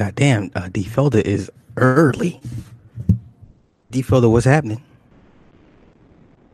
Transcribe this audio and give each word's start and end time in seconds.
goddamn, 0.00 0.50
uh, 0.54 0.66
D 0.72 0.82
Felder 0.82 1.20
is 1.20 1.50
early. 1.76 2.40
D 3.90 4.02
Felder, 4.02 4.30
what's 4.32 4.46
happening? 4.46 4.82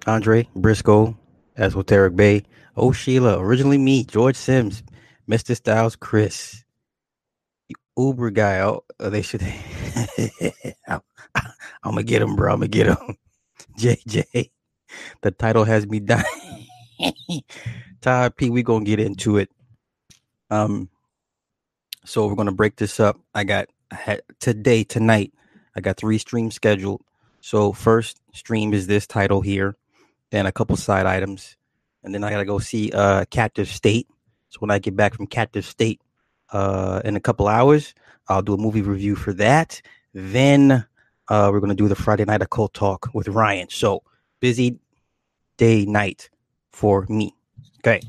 Andre 0.05 0.49
Briscoe, 0.57 1.17
Esoteric 1.57 2.17
Bay, 2.17 2.43
Oh 2.77 2.91
Sheila, 2.91 3.39
originally 3.39 3.79
me, 3.79 4.03
George 4.03 4.35
Sims, 4.35 4.83
Mr. 5.31 5.55
Styles, 5.55 5.95
Chris, 5.95 6.65
Uber 7.97 8.31
guy. 8.31 8.59
Oh, 8.63 8.83
uh, 8.99 9.11
they 9.11 9.23
should. 9.23 9.43
I'm, 10.89 11.01
I'm 11.37 11.93
gonna 11.93 12.03
get 12.03 12.23
him, 12.23 12.35
bro. 12.35 12.53
I'm 12.53 12.59
gonna 12.59 12.69
get 12.69 12.89
him. 12.89 13.17
JJ, 13.79 14.51
the 15.23 15.31
title 15.31 15.63
has 15.63 15.87
me 15.87 16.01
dying. 16.13 16.25
Todd 18.01 18.35
P, 18.37 18.51
we 18.51 18.65
gonna 18.65 18.85
get 18.85 18.99
into 18.99 19.37
it. 19.37 19.51
Um, 20.51 20.91
so 22.07 22.27
we're 22.27 22.37
gonna 22.37 22.53
break 22.53 22.77
this 22.77 23.01
up. 23.01 23.19
I 23.35 23.45
got 23.45 23.69
today, 24.41 24.85
tonight. 24.85 25.33
I 25.77 25.81
got 25.81 25.97
three 25.97 26.19
streams 26.19 26.55
scheduled. 26.55 27.03
So 27.41 27.73
first 27.73 28.21
stream 28.33 28.73
is 28.73 28.87
this 28.87 29.07
title 29.07 29.41
here, 29.41 29.77
then 30.31 30.47
a 30.47 30.53
couple 30.53 30.77
side 30.77 31.07
items, 31.07 31.57
and 32.03 32.15
then 32.15 32.25
I 32.25 32.31
gotta 32.31 32.45
go 32.45 32.59
see 32.59 32.91
uh 32.93 33.25
Captive 33.31 33.69
State. 33.69 34.09
So 34.51 34.59
when 34.61 34.71
I 34.71 34.79
get 34.79 34.97
back 34.97 35.15
from 35.15 35.27
Captive 35.27 35.65
State, 35.67 36.01
uh, 36.53 37.03
in 37.05 37.17
a 37.17 37.21
couple 37.21 37.49
hours, 37.49 37.95
I'll 38.29 38.43
do 38.43 38.55
a 38.55 38.59
movie 38.59 38.83
review 38.83 39.17
for 39.17 39.33
that. 39.35 39.83
Then 40.15 40.87
uh, 41.29 41.51
we're 41.53 41.61
gonna 41.61 41.75
do 41.75 41.89
the 41.89 41.97
Friday 41.97 42.25
night 42.25 42.43
occult 42.43 42.75
talk 42.75 43.11
with 43.13 43.29
Ryan. 43.29 43.69
So 43.71 44.03
busy 44.41 44.79
day 45.57 45.85
night 45.85 46.31
for 46.73 47.07
me. 47.09 47.35
Okay. 47.81 48.01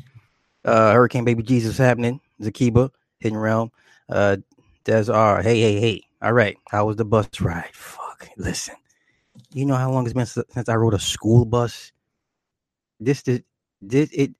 Uh, 0.63 0.93
Hurricane 0.93 1.25
Baby 1.25 1.43
Jesus 1.43 1.77
happening. 1.77 2.19
Zakiba, 2.41 2.91
Hidden 3.19 3.37
Realm. 3.37 3.71
Uh, 4.09 4.37
Des 4.85 5.09
R. 5.09 5.41
Hey, 5.41 5.59
hey, 5.61 5.79
hey. 5.79 6.03
All 6.21 6.33
right. 6.33 6.57
How 6.69 6.85
was 6.85 6.95
the 6.97 7.05
bus 7.05 7.29
ride? 7.41 7.71
Fuck. 7.73 8.29
Listen. 8.37 8.75
You 9.53 9.65
know 9.65 9.75
how 9.75 9.91
long 9.91 10.05
it's 10.05 10.13
been 10.13 10.25
since 10.25 10.69
I 10.69 10.75
rode 10.75 10.93
a 10.93 10.99
school 10.99 11.45
bus? 11.45 11.91
This 12.99 13.23
did 13.23 13.43
did 13.85 14.09
it 14.13 14.31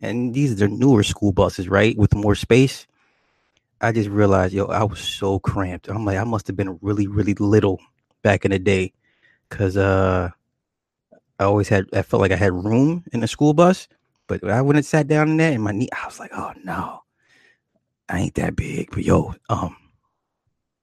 and 0.00 0.34
these 0.34 0.52
are 0.52 0.56
the 0.56 0.68
newer 0.68 1.02
school 1.02 1.32
buses, 1.32 1.68
right? 1.68 1.96
With 1.98 2.14
more 2.14 2.34
space. 2.34 2.86
I 3.80 3.92
just 3.92 4.08
realized, 4.10 4.54
yo, 4.54 4.66
I 4.66 4.84
was 4.84 5.00
so 5.00 5.38
cramped. 5.40 5.88
I'm 5.88 6.04
like, 6.04 6.18
I 6.18 6.24
must 6.24 6.46
have 6.46 6.56
been 6.56 6.78
really, 6.82 7.06
really 7.06 7.34
little 7.34 7.80
back 8.22 8.44
in 8.44 8.52
the 8.52 8.58
day. 8.58 8.92
Cause 9.50 9.76
uh 9.76 10.30
I 11.38 11.44
always 11.44 11.68
had 11.68 11.86
I 11.92 12.02
felt 12.02 12.22
like 12.22 12.32
I 12.32 12.36
had 12.36 12.52
room 12.52 13.04
in 13.12 13.20
the 13.20 13.28
school 13.28 13.54
bus, 13.54 13.88
but 14.26 14.44
I 14.44 14.60
and 14.60 14.86
sat 14.86 15.08
down 15.08 15.30
in 15.30 15.36
there 15.38 15.52
and 15.52 15.62
my 15.62 15.72
knee, 15.72 15.88
I 15.92 16.06
was 16.06 16.20
like, 16.20 16.32
oh 16.34 16.52
no, 16.64 17.03
I 18.08 18.20
ain't 18.20 18.34
that 18.34 18.56
big. 18.56 18.90
But 18.90 19.04
yo, 19.04 19.34
um, 19.48 19.76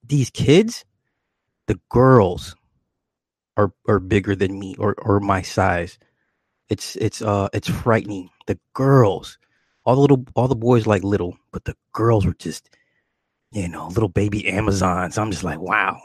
these 0.04 0.30
kids, 0.30 0.86
the 1.68 1.80
girls 1.90 2.56
are 3.58 3.74
are 3.88 4.00
bigger 4.00 4.36
than 4.36 4.60
me 4.60 4.76
or 4.78 4.96
or 4.98 5.20
my 5.20 5.42
size. 5.42 5.98
It's 6.70 6.96
it's 6.96 7.22
uh 7.22 7.50
it's 7.54 7.70
frightening. 7.70 8.30
The 8.48 8.60
girls, 8.74 9.38
all 9.86 9.96
the 9.96 10.02
little 10.02 10.26
all 10.36 10.48
the 10.48 10.56
boys 10.56 10.88
like 10.88 11.04
little, 11.04 11.38
but 11.52 11.66
the 11.66 11.76
girls 11.94 12.26
were 12.26 12.34
just, 12.34 12.70
you 13.52 13.68
know, 13.68 13.88
little 13.88 14.10
baby 14.10 14.48
Amazons. 14.48 15.18
I'm 15.18 15.32
just 15.32 15.44
like, 15.44 15.60
wow. 15.60 16.00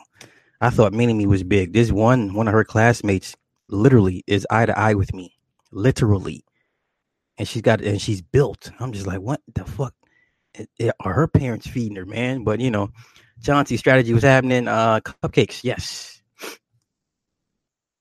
I 0.61 0.71
thought 0.71 0.95
Mini 0.95 1.13
Me 1.13 1.27
was 1.27 1.43
big. 1.43 1.73
This 1.73 1.93
one, 1.93 2.35
one 2.35 2.49
of 2.49 2.55
her 2.55 2.65
classmates 2.65 3.37
literally 3.69 4.25
is 4.27 4.47
eye 4.51 4.67
to 4.67 4.79
eye 4.79 4.95
with 4.95 5.15
me. 5.15 5.35
Literally. 5.71 6.45
And 7.39 7.47
she's 7.47 7.63
got 7.63 7.83
and 7.83 8.01
she's 8.01 8.23
built. 8.23 8.71
I'm 8.81 8.93
just 8.93 9.07
like, 9.07 9.21
what 9.21 9.41
the 9.55 9.65
fuck? 9.65 9.95
Are 11.01 11.13
her 11.13 11.29
parents 11.29 11.67
feeding 11.67 11.97
her, 11.97 12.07
man? 12.07 12.45
But 12.45 12.61
you 12.61 12.71
know, 12.71 12.91
Chauncey 13.43 13.77
strategy 13.77 14.13
was 14.13 14.23
happening. 14.23 14.69
Uh 14.69 15.01
cupcakes, 15.01 15.65
yes. 15.65 16.23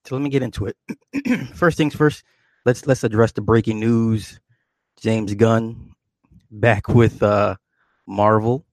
So 0.06 0.16
let 0.16 0.22
me 0.22 0.30
get 0.30 0.44
into 0.44 0.68
it. 0.68 0.78
first 1.56 1.78
things 1.78 1.96
first, 1.96 2.24
let's 2.66 2.86
let's 2.86 3.04
address 3.04 3.32
the 3.32 3.42
breaking 3.42 3.80
news. 3.80 4.40
James 5.00 5.34
Gunn 5.34 5.94
back 6.52 6.88
with 6.88 7.22
uh 7.24 7.56
Marvel. 8.08 8.66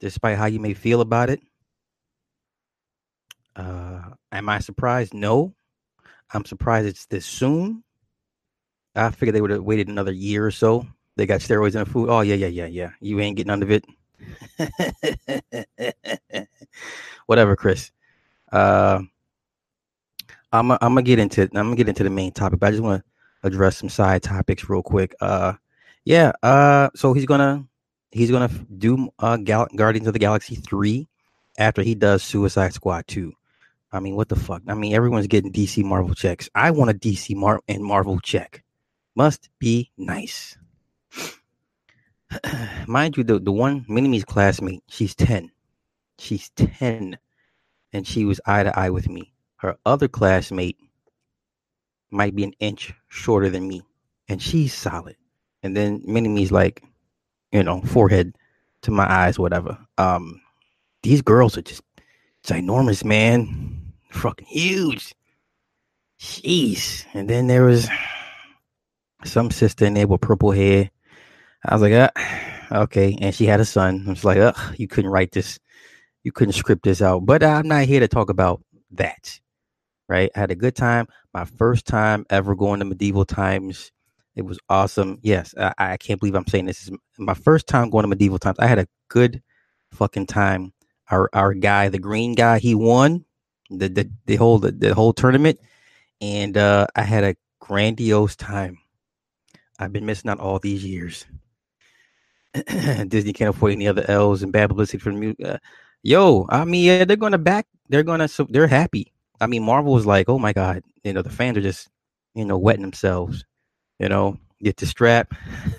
Despite 0.00 0.36
how 0.38 0.46
you 0.46 0.60
may 0.60 0.74
feel 0.74 1.00
about 1.00 1.30
it. 1.30 1.40
Uh 3.54 4.02
am 4.32 4.48
I 4.48 4.58
surprised? 4.60 5.14
No. 5.14 5.54
I'm 6.32 6.44
surprised 6.44 6.88
it's 6.88 7.06
this 7.06 7.26
soon. 7.26 7.84
I 8.96 9.10
figured 9.10 9.34
they 9.34 9.40
would 9.40 9.50
have 9.50 9.62
waited 9.62 9.88
another 9.88 10.12
year 10.12 10.46
or 10.46 10.50
so. 10.50 10.86
They 11.16 11.26
got 11.26 11.40
steroids 11.40 11.74
in 11.74 11.80
the 11.80 11.86
food. 11.86 12.08
Oh 12.08 12.20
yeah, 12.20 12.34
yeah, 12.34 12.48
yeah, 12.48 12.66
yeah. 12.66 12.90
You 13.00 13.20
ain't 13.20 13.36
getting 13.36 13.48
none 13.48 13.62
of 13.62 13.70
it. 13.70 13.84
Whatever, 17.26 17.56
Chris. 17.56 17.90
Uh 18.50 19.00
I'm 20.54 20.70
I'm 20.70 20.78
gonna 20.80 21.02
get 21.02 21.18
into 21.18 21.42
I'm 21.42 21.50
gonna 21.50 21.76
get 21.76 21.88
into 21.88 22.04
the 22.04 22.10
main 22.10 22.32
topic, 22.32 22.60
but 22.60 22.68
I 22.68 22.70
just 22.70 22.82
want 22.82 23.02
to 23.02 23.46
address 23.46 23.76
some 23.76 23.88
side 23.88 24.22
topics 24.22 24.68
real 24.68 24.82
quick. 24.82 25.14
Uh, 25.20 25.54
yeah. 26.04 26.32
Uh, 26.42 26.90
so 26.94 27.12
he's 27.12 27.26
gonna 27.26 27.66
he's 28.12 28.30
gonna 28.30 28.50
do 28.78 29.10
uh 29.18 29.36
Gal- 29.36 29.68
Guardians 29.74 30.06
of 30.06 30.12
the 30.12 30.20
Galaxy 30.20 30.54
three 30.54 31.08
after 31.58 31.82
he 31.82 31.96
does 31.96 32.22
Suicide 32.22 32.72
Squad 32.72 33.06
two. 33.08 33.32
I 33.90 34.00
mean, 34.00 34.14
what 34.14 34.28
the 34.28 34.36
fuck? 34.36 34.62
I 34.68 34.74
mean, 34.74 34.94
everyone's 34.94 35.26
getting 35.26 35.52
DC 35.52 35.84
Marvel 35.84 36.14
checks. 36.14 36.48
I 36.54 36.70
want 36.70 36.90
a 36.90 36.94
DC 36.94 37.34
Mar- 37.36 37.62
and 37.68 37.82
Marvel 37.82 38.20
check. 38.20 38.62
Must 39.16 39.48
be 39.58 39.90
nice. 39.96 40.56
Mind 42.86 43.16
you, 43.16 43.24
the 43.24 43.38
the 43.38 43.52
one 43.52 43.84
Mini 43.88 44.08
Me's 44.08 44.24
classmate, 44.24 44.82
she's 44.88 45.14
ten. 45.14 45.50
She's 46.18 46.50
ten, 46.50 47.18
and 47.92 48.06
she 48.06 48.24
was 48.24 48.40
eye 48.46 48.62
to 48.62 48.78
eye 48.78 48.90
with 48.90 49.08
me 49.08 49.34
her 49.64 49.76
other 49.86 50.08
classmate 50.08 50.76
might 52.10 52.36
be 52.36 52.44
an 52.44 52.52
inch 52.60 52.92
shorter 53.08 53.48
than 53.48 53.66
me, 53.66 53.80
and 54.28 54.40
she's 54.40 54.74
solid. 54.74 55.16
And 55.62 55.74
then 55.74 56.02
Mini 56.04 56.28
Me's 56.28 56.52
like, 56.52 56.82
you 57.50 57.62
know, 57.62 57.80
forehead 57.80 58.36
to 58.82 58.90
my 58.90 59.10
eyes, 59.10 59.38
whatever. 59.38 59.78
Um, 59.96 60.42
these 61.02 61.22
girls 61.22 61.56
are 61.56 61.62
just 61.62 61.82
ginormous, 62.46 63.04
man. 63.04 63.94
Fucking 64.10 64.46
huge. 64.46 65.14
Jeez. 66.20 67.06
And 67.14 67.28
then 67.28 67.46
there 67.46 67.64
was 67.64 67.88
some 69.24 69.50
sister 69.50 69.86
in 69.86 69.94
there 69.94 70.06
with 70.06 70.20
purple 70.20 70.50
hair. 70.50 70.90
I 71.64 71.74
was 71.74 71.82
like, 71.82 71.92
uh, 71.92 72.10
okay. 72.72 73.16
And 73.20 73.34
she 73.34 73.46
had 73.46 73.60
a 73.60 73.64
son. 73.64 74.04
I 74.06 74.10
was 74.10 74.24
like, 74.24 74.38
ugh, 74.38 74.74
you 74.76 74.88
couldn't 74.88 75.10
write 75.10 75.32
this. 75.32 75.58
You 76.22 76.32
couldn't 76.32 76.54
script 76.54 76.84
this 76.84 77.02
out. 77.02 77.26
But 77.26 77.42
I'm 77.42 77.68
not 77.68 77.84
here 77.84 78.00
to 78.00 78.08
talk 78.08 78.30
about 78.30 78.62
that 78.92 79.40
right? 80.08 80.30
I 80.34 80.40
had 80.40 80.50
a 80.50 80.56
good 80.56 80.76
time. 80.76 81.06
My 81.32 81.44
first 81.44 81.86
time 81.86 82.26
ever 82.30 82.54
going 82.54 82.80
to 82.80 82.84
medieval 82.84 83.24
times. 83.24 83.90
It 84.36 84.42
was 84.42 84.58
awesome. 84.68 85.18
Yes, 85.22 85.54
I, 85.56 85.74
I 85.78 85.96
can't 85.96 86.18
believe 86.18 86.34
I'm 86.34 86.46
saying 86.46 86.66
this 86.66 86.88
is 86.88 86.90
my 87.18 87.34
first 87.34 87.68
time 87.68 87.90
going 87.90 88.02
to 88.02 88.08
medieval 88.08 88.38
times. 88.38 88.58
I 88.58 88.66
had 88.66 88.80
a 88.80 88.88
good 89.08 89.42
fucking 89.92 90.26
time. 90.26 90.72
Our 91.10 91.28
our 91.32 91.54
guy, 91.54 91.88
the 91.88 91.98
green 91.98 92.34
guy, 92.34 92.58
he 92.58 92.74
won 92.74 93.24
the 93.70 93.88
the, 93.88 94.10
the 94.26 94.36
whole 94.36 94.58
the, 94.58 94.72
the 94.72 94.94
whole 94.94 95.12
tournament, 95.12 95.60
and 96.20 96.56
uh, 96.56 96.86
I 96.96 97.02
had 97.02 97.22
a 97.24 97.36
grandiose 97.60 98.34
time. 98.34 98.78
I've 99.78 99.92
been 99.92 100.06
missing 100.06 100.30
out 100.30 100.40
all 100.40 100.58
these 100.58 100.84
years. 100.84 101.26
Disney 103.08 103.32
can't 103.32 103.50
afford 103.54 103.72
any 103.72 103.88
other 103.88 104.04
L's 104.08 104.42
and 104.42 104.52
bad 104.52 104.68
publicity 104.68 104.98
for 104.98 105.12
the 105.12 105.34
Uh, 105.44 105.58
yo, 106.02 106.46
I 106.50 106.64
mean, 106.64 106.84
yeah, 106.84 107.04
they're 107.04 107.16
gonna 107.16 107.38
back. 107.38 107.66
They're 107.88 108.02
gonna. 108.04 108.28
So 108.28 108.46
they're 108.48 108.68
happy. 108.68 109.12
I 109.40 109.46
mean, 109.46 109.64
Marvel 109.64 109.92
was 109.92 110.06
like, 110.06 110.28
oh 110.28 110.38
my 110.38 110.52
god, 110.52 110.82
you 111.02 111.12
know, 111.12 111.22
the 111.22 111.30
fans 111.30 111.58
are 111.58 111.62
just, 111.62 111.88
you 112.34 112.44
know, 112.44 112.56
wetting 112.56 112.82
themselves. 112.82 113.44
You 113.98 114.08
know, 114.08 114.38
get 114.62 114.76
the 114.76 114.86
strap. 114.86 115.34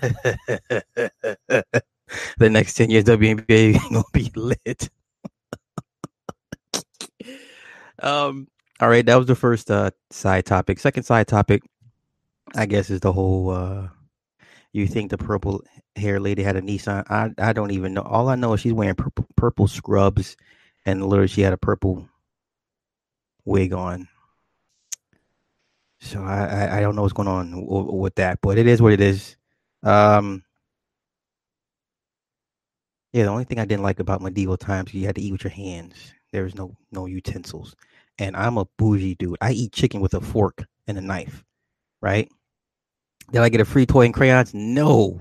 the 2.38 2.50
next 2.50 2.74
ten 2.74 2.90
years, 2.90 3.04
WNBA 3.04 3.78
gonna 3.90 4.04
be 4.12 4.30
lit. 4.34 4.90
um. 8.02 8.48
All 8.78 8.90
right, 8.90 9.06
that 9.06 9.16
was 9.16 9.24
the 9.26 9.34
first 9.34 9.70
uh, 9.70 9.90
side 10.10 10.44
topic. 10.44 10.78
Second 10.78 11.04
side 11.04 11.26
topic, 11.28 11.62
I 12.54 12.66
guess, 12.66 12.90
is 12.90 13.00
the 13.00 13.12
whole. 13.12 13.50
uh 13.50 13.88
You 14.76 14.86
think 14.86 15.10
the 15.10 15.16
purple 15.16 15.64
hair 15.96 16.20
lady 16.20 16.42
had 16.42 16.56
a 16.56 16.60
Nissan? 16.60 17.02
I 17.08 17.30
I 17.38 17.54
don't 17.54 17.70
even 17.70 17.94
know. 17.94 18.02
All 18.02 18.28
I 18.28 18.34
know 18.34 18.52
is 18.52 18.60
she's 18.60 18.74
wearing 18.74 18.94
purple, 18.94 19.26
purple 19.34 19.68
scrubs, 19.68 20.36
and 20.84 21.02
literally 21.06 21.28
she 21.28 21.40
had 21.40 21.54
a 21.54 21.56
purple 21.56 22.06
wig 23.46 23.72
on. 23.72 24.06
So 26.00 26.22
I, 26.22 26.44
I, 26.44 26.76
I 26.76 26.80
don't 26.82 26.94
know 26.94 27.00
what's 27.00 27.14
going 27.14 27.26
on 27.26 27.52
w- 27.52 27.92
with 27.94 28.16
that, 28.16 28.40
but 28.42 28.58
it 28.58 28.66
is 28.66 28.82
what 28.82 28.92
it 28.92 29.00
is. 29.00 29.36
Um, 29.82 30.44
yeah, 33.14 33.24
the 33.24 33.30
only 33.30 33.44
thing 33.44 33.58
I 33.58 33.64
didn't 33.64 33.82
like 33.82 33.98
about 33.98 34.20
medieval 34.20 34.58
times, 34.58 34.92
you 34.92 35.06
had 35.06 35.14
to 35.14 35.22
eat 35.22 35.32
with 35.32 35.44
your 35.44 35.52
hands. 35.52 36.12
There 36.32 36.44
was 36.44 36.54
no 36.54 36.76
no 36.92 37.06
utensils, 37.06 37.74
and 38.18 38.36
I'm 38.36 38.58
a 38.58 38.66
bougie 38.76 39.14
dude. 39.14 39.38
I 39.40 39.52
eat 39.52 39.72
chicken 39.72 40.02
with 40.02 40.12
a 40.12 40.20
fork 40.20 40.66
and 40.86 40.98
a 40.98 41.00
knife, 41.00 41.44
right? 42.02 42.30
Did 43.32 43.42
I 43.42 43.48
get 43.48 43.60
a 43.60 43.64
free 43.64 43.86
toy 43.86 44.04
and 44.04 44.14
crayons? 44.14 44.54
No, 44.54 45.20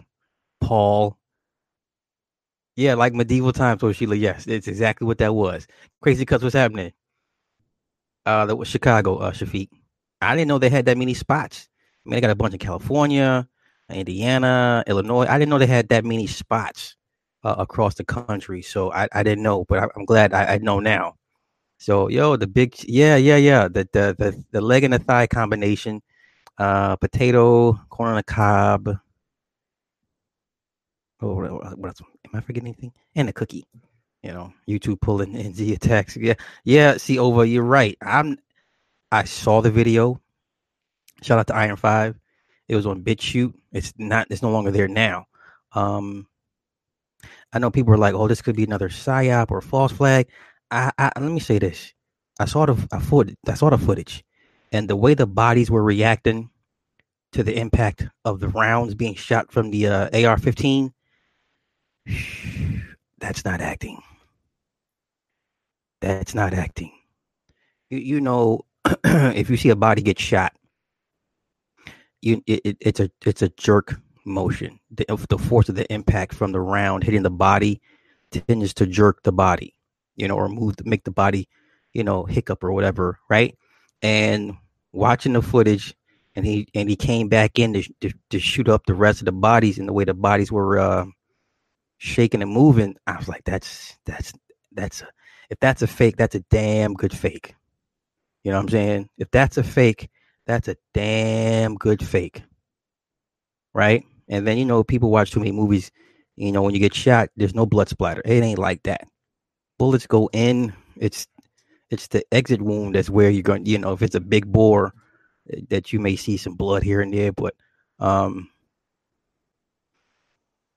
Paul. 0.61 1.17
Yeah, 2.75 2.95
like 2.95 3.13
medieval 3.13 3.53
times, 3.53 3.81
so 3.81 3.91
Sheila. 3.91 4.15
Yes, 4.15 4.47
it's 4.47 4.67
exactly 4.67 5.07
what 5.07 5.17
that 5.19 5.33
was. 5.33 5.67
Crazy 6.01 6.25
cuts. 6.25 6.43
What's 6.43 6.55
happening? 6.55 6.91
Uh, 8.25 8.45
that 8.45 8.55
was 8.55 8.67
Chicago. 8.67 9.17
Uh, 9.17 9.31
Shafiq. 9.31 9.69
I 10.21 10.35
didn't 10.35 10.47
know 10.47 10.59
they 10.59 10.69
had 10.69 10.85
that 10.85 10.97
many 10.97 11.13
spots. 11.13 11.69
I 12.05 12.09
mean, 12.09 12.17
they 12.17 12.21
got 12.21 12.31
a 12.31 12.35
bunch 12.35 12.53
in 12.53 12.59
California, 12.59 13.47
Indiana, 13.89 14.83
Illinois. 14.87 15.25
I 15.27 15.37
didn't 15.39 15.49
know 15.49 15.57
they 15.57 15.67
had 15.67 15.89
that 15.89 16.05
many 16.05 16.27
spots 16.27 16.95
uh, 17.43 17.55
across 17.57 17.95
the 17.95 18.03
country. 18.03 18.61
So 18.61 18.91
I, 18.91 19.07
I 19.13 19.23
didn't 19.23 19.43
know, 19.43 19.65
but 19.65 19.79
I, 19.79 19.87
am 19.97 20.05
glad 20.05 20.33
I, 20.33 20.55
I 20.55 20.57
know 20.57 20.79
now. 20.79 21.15
So 21.77 22.07
yo, 22.09 22.35
the 22.35 22.47
big 22.47 22.75
yeah 22.87 23.15
yeah 23.15 23.35
yeah 23.35 23.67
the 23.67 23.87
the 23.91 24.15
the, 24.17 24.43
the 24.51 24.61
leg 24.61 24.83
and 24.83 24.93
the 24.93 24.99
thigh 24.99 25.27
combination, 25.27 26.01
uh, 26.57 26.95
potato, 26.97 27.73
corn 27.89 28.09
on 28.09 28.15
the 28.15 28.23
cob. 28.23 28.89
Oh, 31.21 31.33
what 31.33 31.87
else? 31.87 32.01
Am 32.01 32.31
I 32.33 32.41
forgetting 32.41 32.67
anything? 32.67 32.93
And 33.15 33.29
a 33.29 33.33
cookie. 33.33 33.65
You 34.21 34.31
know, 34.33 34.53
YouTube 34.67 35.01
pulling 35.01 35.35
in 35.35 35.53
the 35.53 35.73
attacks. 35.73 36.17
Yeah, 36.17 36.33
yeah. 36.63 36.97
See, 36.97 37.19
over. 37.19 37.45
You're 37.45 37.63
right. 37.63 37.97
I'm. 38.01 38.39
I 39.11 39.23
saw 39.23 39.61
the 39.61 39.71
video. 39.71 40.19
Shout 41.21 41.39
out 41.39 41.47
to 41.47 41.55
Iron 41.55 41.75
Five. 41.75 42.19
It 42.67 42.75
was 42.75 42.87
on 42.87 43.03
BitChute. 43.03 43.53
It's 43.71 43.93
not. 43.97 44.27
It's 44.31 44.41
no 44.41 44.49
longer 44.49 44.71
there 44.71 44.87
now. 44.87 45.27
Um, 45.73 46.27
I 47.53 47.59
know 47.59 47.69
people 47.69 47.93
are 47.93 47.97
like, 47.97 48.15
"Oh, 48.15 48.27
this 48.27 48.41
could 48.41 48.55
be 48.55 48.63
another 48.63 48.89
psyop 48.89 49.51
or 49.51 49.61
false 49.61 49.91
flag." 49.91 50.27
I, 50.71 50.91
I 50.97 51.11
let 51.19 51.31
me 51.31 51.39
say 51.39 51.59
this. 51.59 51.93
I 52.39 52.45
saw 52.45 52.65
the 52.65 52.87
I, 52.91 52.99
foot, 52.99 53.33
I 53.47 53.53
saw 53.53 53.69
the 53.69 53.77
footage, 53.77 54.23
and 54.71 54.89
the 54.89 54.95
way 54.95 55.13
the 55.13 55.27
bodies 55.27 55.71
were 55.71 55.83
reacting 55.83 56.49
to 57.31 57.43
the 57.43 57.57
impact 57.57 58.07
of 58.23 58.39
the 58.39 58.47
rounds 58.49 58.95
being 58.95 59.15
shot 59.15 59.51
from 59.51 59.71
the 59.71 59.87
uh, 59.87 60.05
AR-15. 60.13 60.91
That's 63.19 63.45
not 63.45 63.61
acting. 63.61 64.01
That's 66.01 66.35
not 66.35 66.53
acting. 66.53 66.91
You, 67.89 67.97
you 67.99 68.21
know, 68.21 68.61
if 69.03 69.49
you 69.49 69.57
see 69.57 69.69
a 69.69 69.75
body 69.75 70.01
get 70.01 70.19
shot, 70.19 70.53
you 72.21 72.41
it, 72.45 72.61
it, 72.63 72.77
it's 72.79 72.99
a 72.99 73.09
it's 73.25 73.41
a 73.41 73.49
jerk 73.49 73.99
motion. 74.25 74.79
The, 74.91 75.05
the 75.29 75.37
force 75.37 75.69
of 75.69 75.75
the 75.75 75.91
impact 75.91 76.35
from 76.35 76.51
the 76.51 76.59
round 76.59 77.03
hitting 77.03 77.23
the 77.23 77.29
body 77.29 77.81
tends 78.31 78.73
to 78.75 78.85
jerk 78.85 79.23
the 79.23 79.31
body 79.31 79.75
you 80.15 80.27
know, 80.27 80.35
or 80.35 80.49
move 80.49 80.75
make 80.85 81.03
the 81.03 81.11
body, 81.11 81.47
you 81.93 82.03
know, 82.03 82.23
hiccup 82.23 82.63
or 82.63 82.71
whatever, 82.71 83.19
right? 83.29 83.57
And 84.05 84.53
watching 84.91 85.33
the 85.33 85.41
footage, 85.41 85.95
and 86.35 86.45
he 86.45 86.67
and 86.75 86.87
he 86.87 86.95
came 86.95 87.27
back 87.27 87.57
in 87.57 87.73
to, 87.73 87.83
to, 88.01 88.11
to 88.29 88.39
shoot 88.39 88.69
up 88.69 88.85
the 88.85 88.93
rest 88.93 89.21
of 89.21 89.25
the 89.25 89.31
bodies 89.31 89.79
and 89.79 89.89
the 89.89 89.93
way 89.93 90.03
the 90.03 90.13
bodies 90.13 90.51
were 90.51 90.77
uh, 90.77 91.05
shaking 91.97 92.43
and 92.43 92.51
moving. 92.51 92.97
I 93.07 93.17
was 93.17 93.27
like, 93.27 93.43
that's 93.45 93.97
that's 94.05 94.31
that's 94.73 95.01
a, 95.01 95.07
if 95.49 95.59
that's 95.59 95.81
a 95.81 95.87
fake, 95.87 96.17
that's 96.17 96.35
a 96.35 96.41
damn 96.51 96.93
good 96.93 97.17
fake. 97.17 97.55
You 98.43 98.51
know 98.51 98.57
what 98.57 98.65
I'm 98.65 98.69
saying? 98.69 99.09
If 99.17 99.31
that's 99.31 99.57
a 99.57 99.63
fake, 99.63 100.09
that's 100.45 100.67
a 100.67 100.75
damn 100.93 101.73
good 101.73 102.05
fake. 102.05 102.43
Right? 103.73 104.03
And 104.29 104.45
then 104.45 104.59
you 104.59 104.65
know, 104.65 104.83
people 104.83 105.09
watch 105.09 105.31
too 105.31 105.39
many 105.39 105.51
movies. 105.51 105.91
You 106.35 106.51
know, 106.51 106.61
when 106.61 106.75
you 106.75 106.79
get 106.79 106.93
shot, 106.93 107.29
there's 107.35 107.55
no 107.55 107.65
blood 107.65 107.89
splatter. 107.89 108.21
It 108.23 108.43
ain't 108.43 108.59
like 108.59 108.83
that 108.83 109.07
bullets 109.77 110.07
go 110.07 110.29
in, 110.33 110.73
it's 110.97 111.27
it's 111.89 112.07
the 112.07 112.23
exit 112.31 112.61
wound 112.61 112.95
that's 112.95 113.09
where 113.09 113.29
you're 113.29 113.43
going. 113.43 113.65
You 113.65 113.77
know, 113.77 113.93
if 113.93 114.01
it's 114.01 114.15
a 114.15 114.19
big 114.21 114.51
bore, 114.51 114.93
eh, 115.51 115.61
that 115.69 115.93
you 115.93 115.99
may 115.99 116.15
see 116.15 116.37
some 116.37 116.55
blood 116.55 116.83
here 116.83 117.01
and 117.01 117.13
there, 117.13 117.31
but 117.31 117.55
um, 117.99 118.49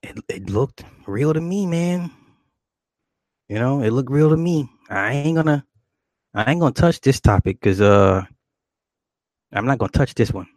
it 0.03 0.19
it 0.29 0.51
looked 0.51 0.85
real 1.07 1.33
to 1.33 1.41
me, 1.41 1.67
man. 1.67 2.11
You 3.49 3.59
know, 3.59 3.81
it 3.83 3.91
looked 3.91 4.11
real 4.11 4.31
to 4.31 4.37
me. 4.37 4.69
I 4.91 5.13
ain't 5.15 5.37
gonna, 5.37 5.65
I 6.35 6.51
ain't 6.51 6.61
gonna 6.61 6.73
touch 6.73 7.01
this 7.01 7.21
topic 7.21 7.61
because 7.61 7.81
uh, 7.81 8.23
I'm 9.53 9.67
not 9.67 9.79
gonna 9.79 9.91
touch 9.91 10.15
this 10.15 10.33
one. 10.33 10.49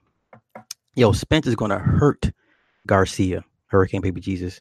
Yo, 0.96 1.14
Spencer's 1.14 1.56
gonna 1.56 1.80
hurt 1.80 2.32
Garcia, 2.86 3.46
Hurricane 3.68 4.02
Baby 4.02 4.20
Jesus. 4.20 4.60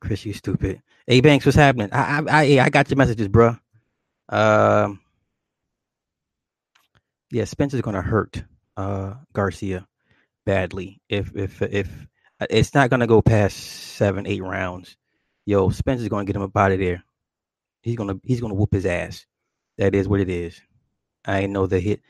Chris, 0.00 0.26
you 0.26 0.34
stupid. 0.34 0.82
Hey 1.06 1.20
Banks, 1.20 1.46
what's 1.46 1.56
happening? 1.56 1.88
I 1.92 2.18
I 2.18 2.22
I, 2.28 2.64
I 2.64 2.68
got 2.68 2.90
your 2.90 2.98
messages, 2.98 3.28
bro. 3.28 3.56
Um, 4.28 5.00
yeah, 7.30 7.44
Spencer's 7.44 7.80
gonna 7.80 8.02
hurt 8.02 8.44
uh 8.76 9.14
Garcia 9.32 9.86
badly 10.46 11.00
if 11.08 11.34
if 11.36 11.60
if 11.62 12.06
uh, 12.40 12.46
it's 12.50 12.74
not 12.74 12.90
gonna 12.90 13.06
go 13.06 13.22
past 13.22 13.56
seven 13.56 14.26
eight 14.26 14.42
rounds. 14.42 14.96
Yo, 15.46 15.70
Spencer's 15.70 16.08
gonna 16.08 16.24
get 16.24 16.36
him 16.36 16.42
up 16.42 16.56
out 16.56 16.72
of 16.72 16.78
there. 16.78 17.02
He's 17.82 17.96
gonna 17.96 18.16
he's 18.22 18.40
gonna 18.40 18.54
whoop 18.54 18.72
his 18.72 18.86
ass. 18.86 19.26
That 19.78 19.94
is 19.94 20.08
what 20.08 20.20
it 20.20 20.28
is. 20.28 20.60
I 21.24 21.46
know 21.46 21.66
they 21.66 21.80
hit 21.80 22.00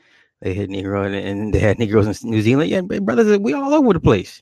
they 0.41 0.53
hit 0.53 0.69
Negro 0.69 1.05
and, 1.05 1.15
and 1.15 1.53
they 1.53 1.59
had 1.59 1.79
Negroes 1.79 2.23
in 2.23 2.29
New 2.29 2.41
Zealand. 2.41 2.69
Yeah, 2.69 2.81
brothers, 2.81 3.37
we 3.39 3.53
all 3.53 3.73
over 3.73 3.93
the 3.93 3.99
place. 3.99 4.41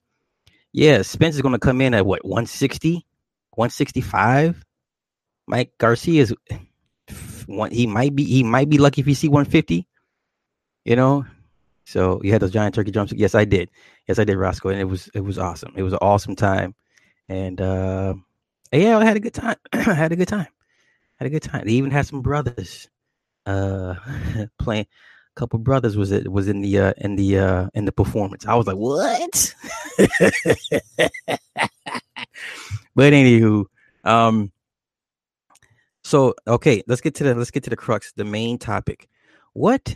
Yeah, 0.74 1.04
Spencer's 1.04 1.42
gonna 1.42 1.60
come 1.60 1.82
in 1.82 1.94
at 1.94 2.06
what 2.06 2.26
160 2.26 3.06
165. 3.52 4.64
Mike 5.48 5.74
Garcia 5.78 6.22
is 6.22 6.34
one. 7.56 7.72
He 7.72 7.88
might 7.88 8.16
be. 8.16 8.24
He 8.24 8.44
might 8.44 8.70
be 8.70 8.78
lucky 8.78 9.02
if 9.02 9.08
he 9.08 9.14
see 9.14 9.28
150. 9.28 9.88
You 10.86 10.96
know. 10.96 11.26
So 11.86 12.22
you 12.24 12.32
had 12.32 12.42
those 12.42 12.52
giant 12.52 12.76
turkey 12.76 12.92
jumps. 12.92 13.14
Yes, 13.14 13.36
I 13.36 13.46
did. 13.46 13.70
Yes, 14.08 14.20
I 14.20 14.24
did, 14.24 14.38
Roscoe, 14.38 14.70
and 14.70 14.80
it 14.80 14.86
was 14.86 15.10
it 15.14 15.22
was 15.22 15.38
awesome. 15.38 15.74
It 15.76 15.84
was 15.84 15.94
an 15.94 16.00
awesome 16.02 16.36
time, 16.36 16.76
and 17.28 17.60
uh, 17.60 18.14
yeah, 18.72 18.98
I 19.00 19.06
had 19.06 19.18
a 19.18 19.20
good 19.20 19.34
time. 19.34 19.58
I 19.74 19.80
had 19.82 20.12
a 20.12 20.16
good 20.16 20.28
time. 20.28 20.48
Had 21.18 21.28
a 21.28 21.30
good 21.30 21.44
time. 21.44 21.66
They 21.66 21.74
even 21.74 21.92
had 21.92 22.08
some 22.08 22.22
brothers 22.22 22.90
uh 23.46 23.96
playing. 24.60 24.88
A 25.36 25.40
couple 25.40 25.60
brothers 25.60 25.96
was 25.96 26.12
it 26.12 26.32
was 26.32 26.48
in 26.48 26.62
the 26.62 26.78
uh 26.80 26.94
in 26.98 27.16
the 27.16 27.40
uh 27.40 27.68
in 27.74 27.86
the 27.86 27.92
performance. 27.92 28.46
I 28.46 28.56
was 28.56 28.68
like, 28.68 28.78
what? 28.78 29.56
But 32.96 33.14
anywho, 33.14 33.66
um, 34.04 34.52
so 36.12 36.36
okay, 36.46 36.84
let's 36.88 37.00
get 37.00 37.16
to 37.16 37.24
the 37.24 37.34
let's 37.34 37.52
get 37.52 37.64
to 37.64 37.70
the 37.70 37.78
crux, 37.78 38.12
the 38.18 38.26
main 38.26 38.58
topic. 38.58 39.08
What 39.54 39.96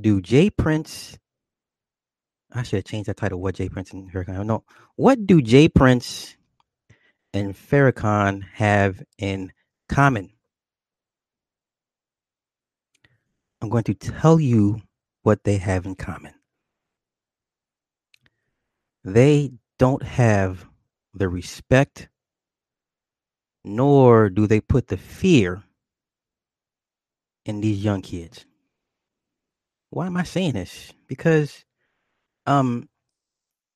do 0.00 0.22
J 0.22 0.48
Prince? 0.48 1.18
I 2.50 2.62
should 2.62 2.78
have 2.78 2.84
changed 2.86 3.10
that 3.10 3.18
title. 3.18 3.38
What 3.38 3.54
J 3.54 3.68
Prince 3.68 3.92
and 3.92 4.10
Farrakhan? 4.10 4.46
No, 4.46 4.64
what 4.96 5.26
do 5.26 5.42
J 5.42 5.68
Prince 5.68 6.38
and 7.34 7.54
Farrakhan 7.54 8.44
have 8.54 9.02
in 9.18 9.52
common? 9.90 10.30
I'm 13.60 13.68
going 13.68 13.84
to 13.84 13.94
tell 13.94 14.40
you 14.40 14.80
what 15.22 15.44
they 15.44 15.58
have 15.58 15.84
in 15.84 15.96
common. 15.96 16.32
They 19.04 19.52
don't 19.78 20.02
have 20.02 20.64
the 21.12 21.28
respect, 21.28 22.08
nor 23.64 24.28
do 24.28 24.46
they 24.46 24.60
put 24.60 24.88
the 24.88 24.96
fear 24.96 25.62
in 27.46 27.60
these 27.60 27.82
young 27.82 28.02
kids. 28.02 28.44
Why 29.90 30.06
am 30.06 30.16
I 30.16 30.24
saying 30.24 30.52
this? 30.54 30.92
Because 31.08 31.64
um 32.46 32.88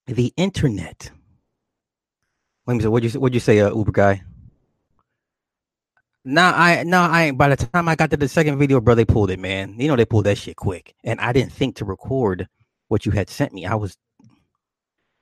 the 0.06 0.32
internet. 0.36 1.10
Wait 2.66 2.74
a 2.74 2.76
minute, 2.76 2.90
what'd 2.90 3.14
you 3.14 3.20
what'd 3.20 3.34
you 3.34 3.40
say, 3.40 3.60
uh, 3.60 3.74
Uber 3.74 3.92
guy? 3.92 4.22
Nah, 6.24 6.52
I 6.54 6.82
no, 6.82 7.00
I 7.00 7.30
by 7.30 7.48
the 7.48 7.56
time 7.56 7.88
I 7.88 7.96
got 7.96 8.10
to 8.10 8.16
the 8.16 8.28
second 8.28 8.58
video, 8.58 8.80
bro, 8.80 8.94
they 8.94 9.04
pulled 9.04 9.30
it, 9.30 9.38
man. 9.38 9.76
You 9.78 9.88
know 9.88 9.96
they 9.96 10.04
pulled 10.04 10.26
that 10.26 10.38
shit 10.38 10.56
quick. 10.56 10.94
And 11.04 11.20
I 11.20 11.32
didn't 11.32 11.52
think 11.52 11.76
to 11.76 11.84
record 11.84 12.48
what 12.88 13.06
you 13.06 13.12
had 13.12 13.30
sent 13.30 13.52
me. 13.52 13.64
I 13.64 13.74
was 13.76 13.96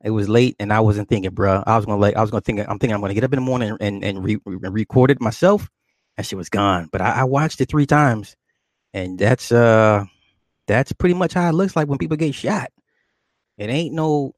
it 0.06 0.10
was 0.10 0.28
late 0.28 0.54
and 0.60 0.72
I 0.72 0.78
wasn't 0.78 1.08
thinking, 1.08 1.32
bro. 1.32 1.64
I 1.66 1.76
was 1.76 1.84
gonna 1.84 2.00
like 2.00 2.14
I 2.14 2.20
was 2.20 2.30
gonna 2.30 2.40
think 2.40 2.60
I'm 2.60 2.78
thinking 2.78 2.94
I'm 2.94 3.00
gonna 3.00 3.12
get 3.12 3.24
up 3.24 3.32
in 3.32 3.38
the 3.38 3.44
morning 3.44 3.76
and 3.80 4.04
and 4.04 4.22
re- 4.22 4.38
re- 4.46 4.68
record 4.68 5.10
it 5.10 5.20
myself. 5.20 5.68
That 6.16 6.24
shit 6.24 6.36
was 6.36 6.48
gone. 6.48 6.88
But 6.92 7.00
I, 7.00 7.10
I 7.10 7.24
watched 7.24 7.60
it 7.60 7.68
three 7.68 7.86
times, 7.86 8.36
and 8.94 9.18
that's 9.18 9.50
uh 9.50 10.04
that's 10.68 10.92
pretty 10.92 11.16
much 11.16 11.34
how 11.34 11.48
it 11.48 11.54
looks 11.54 11.74
like 11.74 11.88
when 11.88 11.98
people 11.98 12.16
get 12.16 12.36
shot. 12.36 12.70
It 13.58 13.68
ain't 13.68 13.94
no 13.94 14.32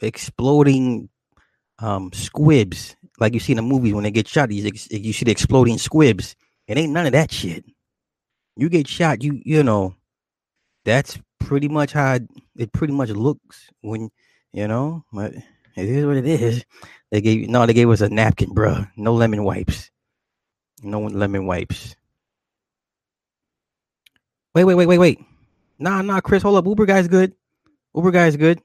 exploding 0.00 1.08
um 1.78 2.10
squibs 2.12 2.96
like 3.20 3.34
you 3.34 3.40
see 3.40 3.52
in 3.52 3.58
the 3.58 3.62
movies 3.62 3.94
when 3.94 4.02
they 4.02 4.10
get 4.10 4.26
shot. 4.26 4.50
You, 4.50 4.68
you 4.90 5.12
see 5.12 5.24
the 5.24 5.30
exploding 5.30 5.78
squibs. 5.78 6.34
It 6.66 6.76
ain't 6.76 6.92
none 6.92 7.06
of 7.06 7.12
that 7.12 7.30
shit. 7.30 7.64
You 8.56 8.68
get 8.68 8.88
shot, 8.88 9.22
you 9.22 9.40
you 9.44 9.62
know, 9.62 9.94
that's 10.84 11.20
pretty 11.38 11.68
much 11.68 11.92
how 11.92 12.18
it 12.56 12.72
pretty 12.72 12.92
much 12.92 13.10
looks 13.10 13.70
when 13.80 14.10
you 14.54 14.68
know, 14.68 15.04
but 15.12 15.34
it 15.34 15.90
is 15.90 16.06
what 16.06 16.18
it 16.18 16.26
is. 16.26 16.64
They 17.12 17.22
gave 17.22 17.40
you 17.42 17.48
no, 17.48 17.66
they 17.66 17.74
gave 17.74 17.90
us 17.90 18.02
a 18.02 18.10
napkin, 18.10 18.54
bro. 18.54 18.86
No 18.96 19.14
lemon 19.14 19.44
wipes. 19.44 19.90
No 20.82 21.00
lemon 21.02 21.46
wipes. 21.46 21.96
Wait, 24.54 24.64
wait, 24.64 24.74
wait, 24.76 24.86
wait, 24.86 24.98
wait. 24.98 25.20
Nah, 25.78 26.02
nah, 26.02 26.20
Chris, 26.20 26.42
hold 26.42 26.56
up. 26.56 26.66
Uber 26.66 26.86
guy's 26.86 27.08
good. 27.08 27.34
Uber 27.94 28.12
guy's 28.12 28.36
good. 28.36 28.60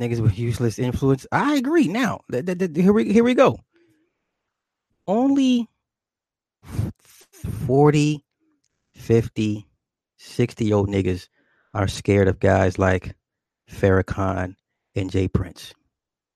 Niggas 0.00 0.20
with 0.20 0.38
useless 0.38 0.78
influence. 0.78 1.26
I 1.32 1.56
agree. 1.56 1.88
Now, 1.88 2.20
th- 2.32 2.46
th- 2.46 2.58
th- 2.58 2.76
here 2.76 2.92
we 2.94 3.12
here 3.12 3.24
we 3.24 3.34
go. 3.34 3.58
only 5.08 5.68
40, 7.66 8.24
50, 8.96 9.68
60 10.18 10.64
year 10.66 10.76
old 10.76 10.90
niggas 10.90 11.28
are 11.74 11.88
scared 11.88 12.28
of 12.28 12.40
guys 12.40 12.78
like 12.78 13.14
Farrakhan 13.70 14.54
and 14.94 15.10
Jay 15.10 15.28
Prince. 15.28 15.74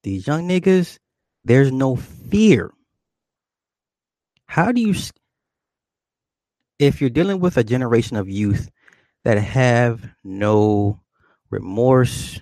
These 0.02 0.26
young 0.26 0.48
niggas, 0.48 0.98
there's 1.44 1.72
no 1.72 1.96
fear. 1.96 2.72
How 4.46 4.72
do 4.72 4.80
you, 4.80 4.94
if 6.78 7.00
you're 7.00 7.10
dealing 7.10 7.40
with 7.40 7.56
a 7.56 7.64
generation 7.64 8.16
of 8.16 8.28
youth 8.28 8.70
that 9.24 9.38
have 9.38 10.04
no 10.24 11.00
remorse, 11.50 12.40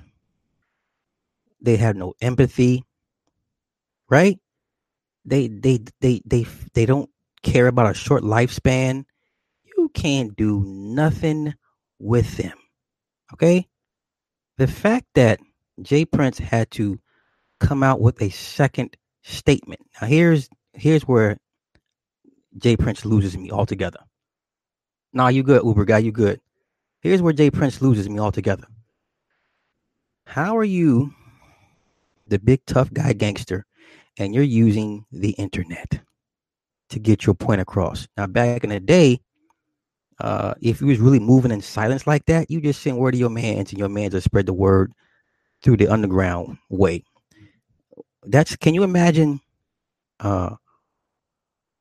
they 1.60 1.76
have 1.76 1.96
no 1.96 2.14
empathy, 2.20 2.84
right? 4.08 4.38
They 5.24 5.48
they 5.48 5.80
they 6.00 6.22
they 6.24 6.46
they 6.74 6.86
don't 6.86 7.10
care 7.42 7.66
about 7.66 7.90
a 7.90 7.94
short 7.94 8.22
lifespan. 8.22 9.04
You 9.76 9.90
can't 9.94 10.34
do 10.36 10.64
nothing 10.66 11.54
with 11.98 12.36
them. 12.38 12.58
Okay? 13.34 13.69
The 14.60 14.66
fact 14.66 15.06
that 15.14 15.40
J. 15.80 16.04
Prince 16.04 16.36
had 16.36 16.70
to 16.72 17.00
come 17.60 17.82
out 17.82 17.98
with 17.98 18.20
a 18.20 18.28
second 18.28 18.94
statement. 19.22 19.80
Now 19.98 20.06
here's 20.06 20.50
here's 20.74 21.04
where 21.04 21.38
J. 22.58 22.76
Prince 22.76 23.06
loses 23.06 23.38
me 23.38 23.50
altogether. 23.50 24.00
Nah, 25.14 25.28
you 25.28 25.42
good, 25.42 25.64
Uber 25.64 25.86
guy, 25.86 25.96
you 26.00 26.12
good. 26.12 26.42
Here's 27.00 27.22
where 27.22 27.32
J. 27.32 27.50
Prince 27.50 27.80
loses 27.80 28.10
me 28.10 28.18
altogether. 28.18 28.66
How 30.26 30.58
are 30.58 30.64
you 30.78 31.14
the 32.28 32.38
big 32.38 32.60
tough 32.66 32.92
guy 32.92 33.14
gangster 33.14 33.64
and 34.18 34.34
you're 34.34 34.44
using 34.44 35.06
the 35.10 35.30
internet 35.30 36.02
to 36.90 36.98
get 36.98 37.24
your 37.24 37.34
point 37.34 37.62
across? 37.62 38.08
Now 38.18 38.26
back 38.26 38.62
in 38.62 38.68
the 38.68 38.78
day, 38.78 39.20
uh, 40.20 40.54
if 40.60 40.80
you 40.80 40.88
was 40.88 40.98
really 40.98 41.18
moving 41.20 41.50
in 41.50 41.60
silence 41.60 42.06
like 42.06 42.26
that, 42.26 42.50
you 42.50 42.60
just 42.60 42.82
send 42.82 42.98
word 42.98 43.12
to 43.12 43.18
your 43.18 43.30
mans 43.30 43.70
and 43.70 43.78
your 43.78 43.88
mans 43.88 44.14
will 44.14 44.20
spread 44.20 44.46
the 44.46 44.52
word 44.52 44.92
through 45.62 45.76
the 45.76 45.88
underground 45.88 46.58
way. 46.68 47.04
That's 48.24 48.56
can 48.56 48.74
you 48.74 48.82
imagine 48.82 49.40
uh 50.20 50.56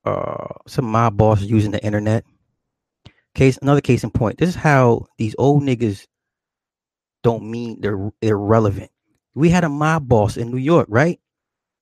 uh 0.06 0.48
some 0.68 0.86
mob 0.86 1.18
boss 1.18 1.42
using 1.42 1.72
the 1.72 1.84
internet? 1.84 2.24
Case 3.36 3.58
another 3.62 3.82
case 3.82 4.04
in 4.04 4.12
point. 4.12 4.38
This 4.38 4.50
is 4.50 4.56
how 4.56 5.08
these 5.18 5.36
old 5.38 5.64
niggas 5.64 6.08
don't 7.24 7.44
mean 7.50 7.82
they're 7.82 8.12
irrelevant. 8.22 8.92
We 9.36 9.50
had 9.50 9.64
a 9.64 9.70
mob 9.70 10.08
boss 10.08 10.38
in 10.38 10.50
New 10.52 10.58
York, 10.58 10.88
right? 10.90 11.20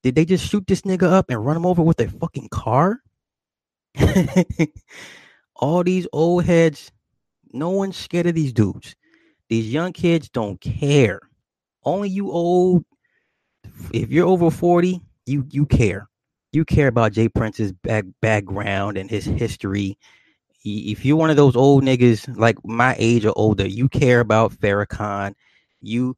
Did 0.03 0.15
they 0.15 0.25
just 0.25 0.47
shoot 0.47 0.65
this 0.67 0.81
nigga 0.81 1.11
up 1.11 1.29
and 1.29 1.43
run 1.45 1.57
him 1.57 1.65
over 1.65 1.81
with 1.81 1.99
a 1.99 2.09
fucking 2.09 2.49
car? 2.49 3.01
All 5.59 5.83
these 5.83 6.07
old 6.13 6.45
heads, 6.45 6.91
no 7.51 7.69
one's 7.69 7.97
scared 7.97 8.27
of 8.27 8.35
these 8.35 8.53
dudes. 8.53 8.95
These 9.49 9.71
young 9.71 9.93
kids 9.93 10.29
don't 10.29 10.59
care. 10.61 11.19
Only 11.83 12.09
you 12.09 12.31
old, 12.31 12.85
if 13.93 14.11
you're 14.11 14.27
over 14.27 14.51
40, 14.51 15.01
you 15.25 15.45
you 15.51 15.65
care. 15.65 16.09
You 16.51 16.65
care 16.65 16.87
about 16.87 17.13
Jay 17.13 17.29
Prince's 17.29 17.71
back, 17.71 18.05
background 18.21 18.97
and 18.97 19.09
his 19.09 19.25
history. 19.25 19.97
If 20.63 21.05
you're 21.05 21.17
one 21.17 21.29
of 21.29 21.37
those 21.37 21.55
old 21.55 21.83
niggas 21.83 22.37
like 22.37 22.57
my 22.65 22.95
age 22.99 23.25
or 23.25 23.33
older, 23.35 23.67
you 23.67 23.87
care 23.89 24.19
about 24.19 24.53
Farrakhan. 24.53 25.33
You 25.81 26.15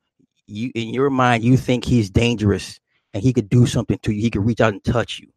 you 0.48 0.72
in 0.76 0.90
your 0.94 1.10
mind, 1.10 1.44
you 1.44 1.58
think 1.58 1.86
he's 1.86 2.10
dangerous 2.10 2.80
and 3.14 3.22
he 3.22 3.34
could 3.34 3.50
do 3.50 3.66
something 3.66 4.00
to 4.00 4.12
you. 4.12 4.22
He 4.22 4.32
could 4.32 4.46
reach 4.46 4.62
out 4.62 4.74
and 4.74 4.84
touch 4.84 5.20
you. 5.20 5.28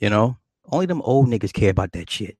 You 0.00 0.10
know, 0.10 0.38
only 0.70 0.86
them 0.86 1.02
old 1.02 1.28
niggas 1.28 1.52
care 1.52 1.70
about 1.70 1.92
that 1.92 2.10
shit. 2.10 2.36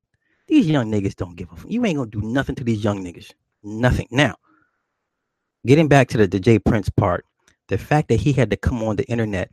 These 0.48 0.66
young 0.66 0.90
niggas 0.90 1.14
don't 1.14 1.36
give 1.36 1.52
a 1.52 1.56
fuck. 1.56 1.70
You 1.70 1.84
ain't 1.84 1.96
gonna 1.96 2.10
do 2.10 2.22
nothing 2.22 2.54
to 2.56 2.64
these 2.64 2.82
young 2.82 3.04
niggas. 3.04 3.32
Nothing. 3.62 4.08
Now, 4.10 4.36
getting 5.66 5.88
back 5.88 6.08
to 6.08 6.26
the, 6.26 6.26
the. 6.26 6.58
Prince 6.58 6.88
part, 6.88 7.26
the 7.68 7.78
fact 7.78 8.08
that 8.08 8.20
he 8.20 8.32
had 8.32 8.50
to 8.50 8.56
come 8.56 8.82
on 8.82 8.96
the 8.96 9.08
internet 9.08 9.50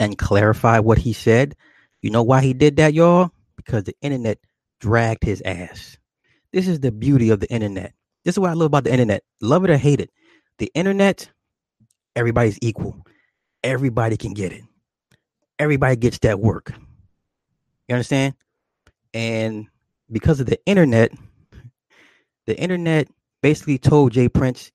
and 0.00 0.18
clarify 0.18 0.80
what 0.80 0.98
he 0.98 1.12
said, 1.12 1.54
you 2.02 2.10
know 2.10 2.22
why 2.22 2.42
he 2.42 2.52
did 2.52 2.76
that, 2.76 2.94
y'all? 2.94 3.30
Because 3.56 3.84
the 3.84 3.94
internet 4.02 4.38
dragged 4.80 5.22
his 5.22 5.40
ass. 5.44 5.96
This 6.52 6.66
is 6.66 6.80
the 6.80 6.90
beauty 6.90 7.30
of 7.30 7.38
the 7.38 7.50
internet. 7.50 7.94
This 8.24 8.34
is 8.34 8.38
what 8.40 8.50
I 8.50 8.54
love 8.54 8.66
about 8.66 8.84
the 8.84 8.92
internet. 8.92 9.22
Love 9.40 9.64
it 9.64 9.70
or 9.70 9.76
hate 9.76 10.00
it. 10.00 10.10
The 10.58 10.70
internet, 10.74 11.30
everybody's 12.16 12.58
equal. 12.60 13.06
Everybody 13.62 14.16
can 14.16 14.34
get 14.34 14.52
it. 14.52 14.62
Everybody 15.58 15.94
gets 15.96 16.18
that 16.20 16.40
work. 16.40 16.72
You 17.88 17.94
understand? 17.94 18.34
And 19.14 19.68
because 20.12 20.40
of 20.40 20.46
the 20.46 20.58
internet, 20.66 21.10
the 22.46 22.58
internet 22.58 23.08
basically 23.42 23.78
told 23.78 24.12
Jay 24.12 24.28
Prince, 24.28 24.70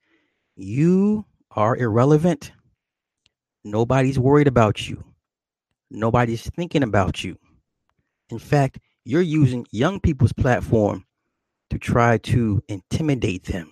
you 0.56 1.26
are 1.52 1.78
irrelevant. 1.78 2.52
Nobody's 3.64 4.18
worried 4.18 4.48
about 4.48 4.90
you. 4.90 5.04
Nobody's 5.92 6.50
thinking 6.50 6.84
about 6.84 7.24
you. 7.24 7.38
In 8.30 8.40
fact, 8.40 8.80
you're 9.06 9.22
using 9.22 9.66
young 9.72 10.00
people's 10.00 10.34
platform 10.34 11.06
to 11.70 11.78
try 11.78 12.18
to 12.18 12.62
intimidate 12.68 13.44
them 13.44 13.72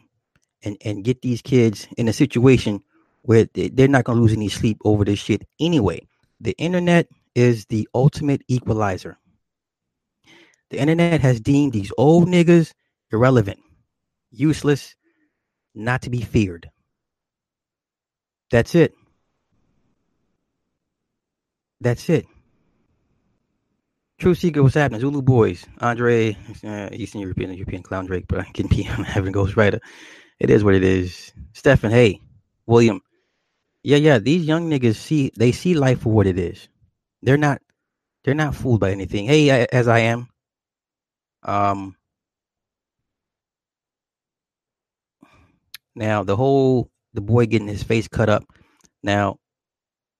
and, 0.63 0.77
and 0.85 1.03
get 1.03 1.21
these 1.21 1.41
kids 1.41 1.87
in 1.97 2.07
a 2.07 2.13
situation 2.13 2.81
where 3.23 3.47
they're 3.53 3.87
not 3.87 4.03
going 4.03 4.17
to 4.17 4.21
lose 4.21 4.33
any 4.33 4.49
sleep 4.49 4.77
over 4.85 5.03
this 5.03 5.19
shit 5.19 5.45
anyway. 5.59 5.99
The 6.39 6.53
internet 6.57 7.07
is 7.33 7.65
the 7.65 7.87
ultimate 7.93 8.43
equalizer. 8.47 9.17
The 10.75 10.81
internet 10.81 11.21
has 11.21 11.39
deemed 11.39 11.71
these 11.71 11.93
old 11.97 12.27
niggas 12.27 12.73
irrelevant, 13.09 13.61
useless, 14.29 14.93
not 15.73 16.01
to 16.01 16.09
be 16.09 16.19
feared. 16.19 16.69
That's 18.51 18.75
it. 18.75 18.93
That's 21.79 22.09
it. 22.09 22.25
True 24.19 24.35
Secret, 24.35 24.63
what's 24.63 24.75
happening? 24.75 24.99
Zulu 24.99 25.21
Boys, 25.21 25.65
Andre, 25.79 26.35
uh, 26.65 26.89
Eastern 26.91 27.21
European, 27.21 27.53
European 27.53 27.81
Clown 27.81 28.05
Drake, 28.07 28.25
but 28.27 28.39
I 28.41 28.51
can 28.53 28.67
be 28.67 28.85
I'm 28.91 29.05
having 29.05 29.31
Ghost 29.31 29.55
Rider. 29.55 29.79
It 30.41 30.49
is 30.49 30.61
what 30.61 30.75
it 30.75 30.83
is. 30.83 31.31
Stefan, 31.53 31.91
hey, 31.91 32.19
William. 32.65 32.99
Yeah, 33.81 33.95
yeah, 33.97 34.19
these 34.19 34.43
young 34.43 34.69
niggas 34.69 34.97
see 34.97 35.31
they 35.37 35.53
see 35.53 35.73
life 35.73 36.01
for 36.01 36.11
what 36.11 36.27
it 36.27 36.37
is. 36.37 36.67
They're 37.21 37.37
not 37.37 37.61
they're 38.25 38.33
not 38.33 38.55
fooled 38.55 38.81
by 38.81 38.91
anything. 38.91 39.25
Hey, 39.25 39.49
as 39.67 39.87
I 39.87 39.99
am. 39.99 40.27
Um, 41.45 41.95
now 45.95 46.23
the 46.23 46.35
whole 46.35 46.89
the 47.13 47.21
boy 47.21 47.45
getting 47.45 47.67
his 47.67 47.83
face 47.83 48.07
cut 48.07 48.29
up. 48.29 48.43
Now, 49.03 49.37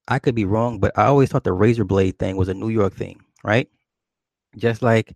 I 0.08 0.20
could 0.20 0.36
be 0.36 0.46
wrong, 0.46 0.80
but 0.80 0.98
I 0.98 1.06
always 1.06 1.30
thought 1.30 1.44
the 1.44 1.54
razor 1.54 1.84
blade 1.84 2.18
thing 2.20 2.38
was 2.38 2.48
a 2.48 2.54
New 2.54 2.70
York 2.70 2.94
thing, 2.94 3.20
right? 3.44 3.68
Just 4.58 4.82
like 4.82 5.14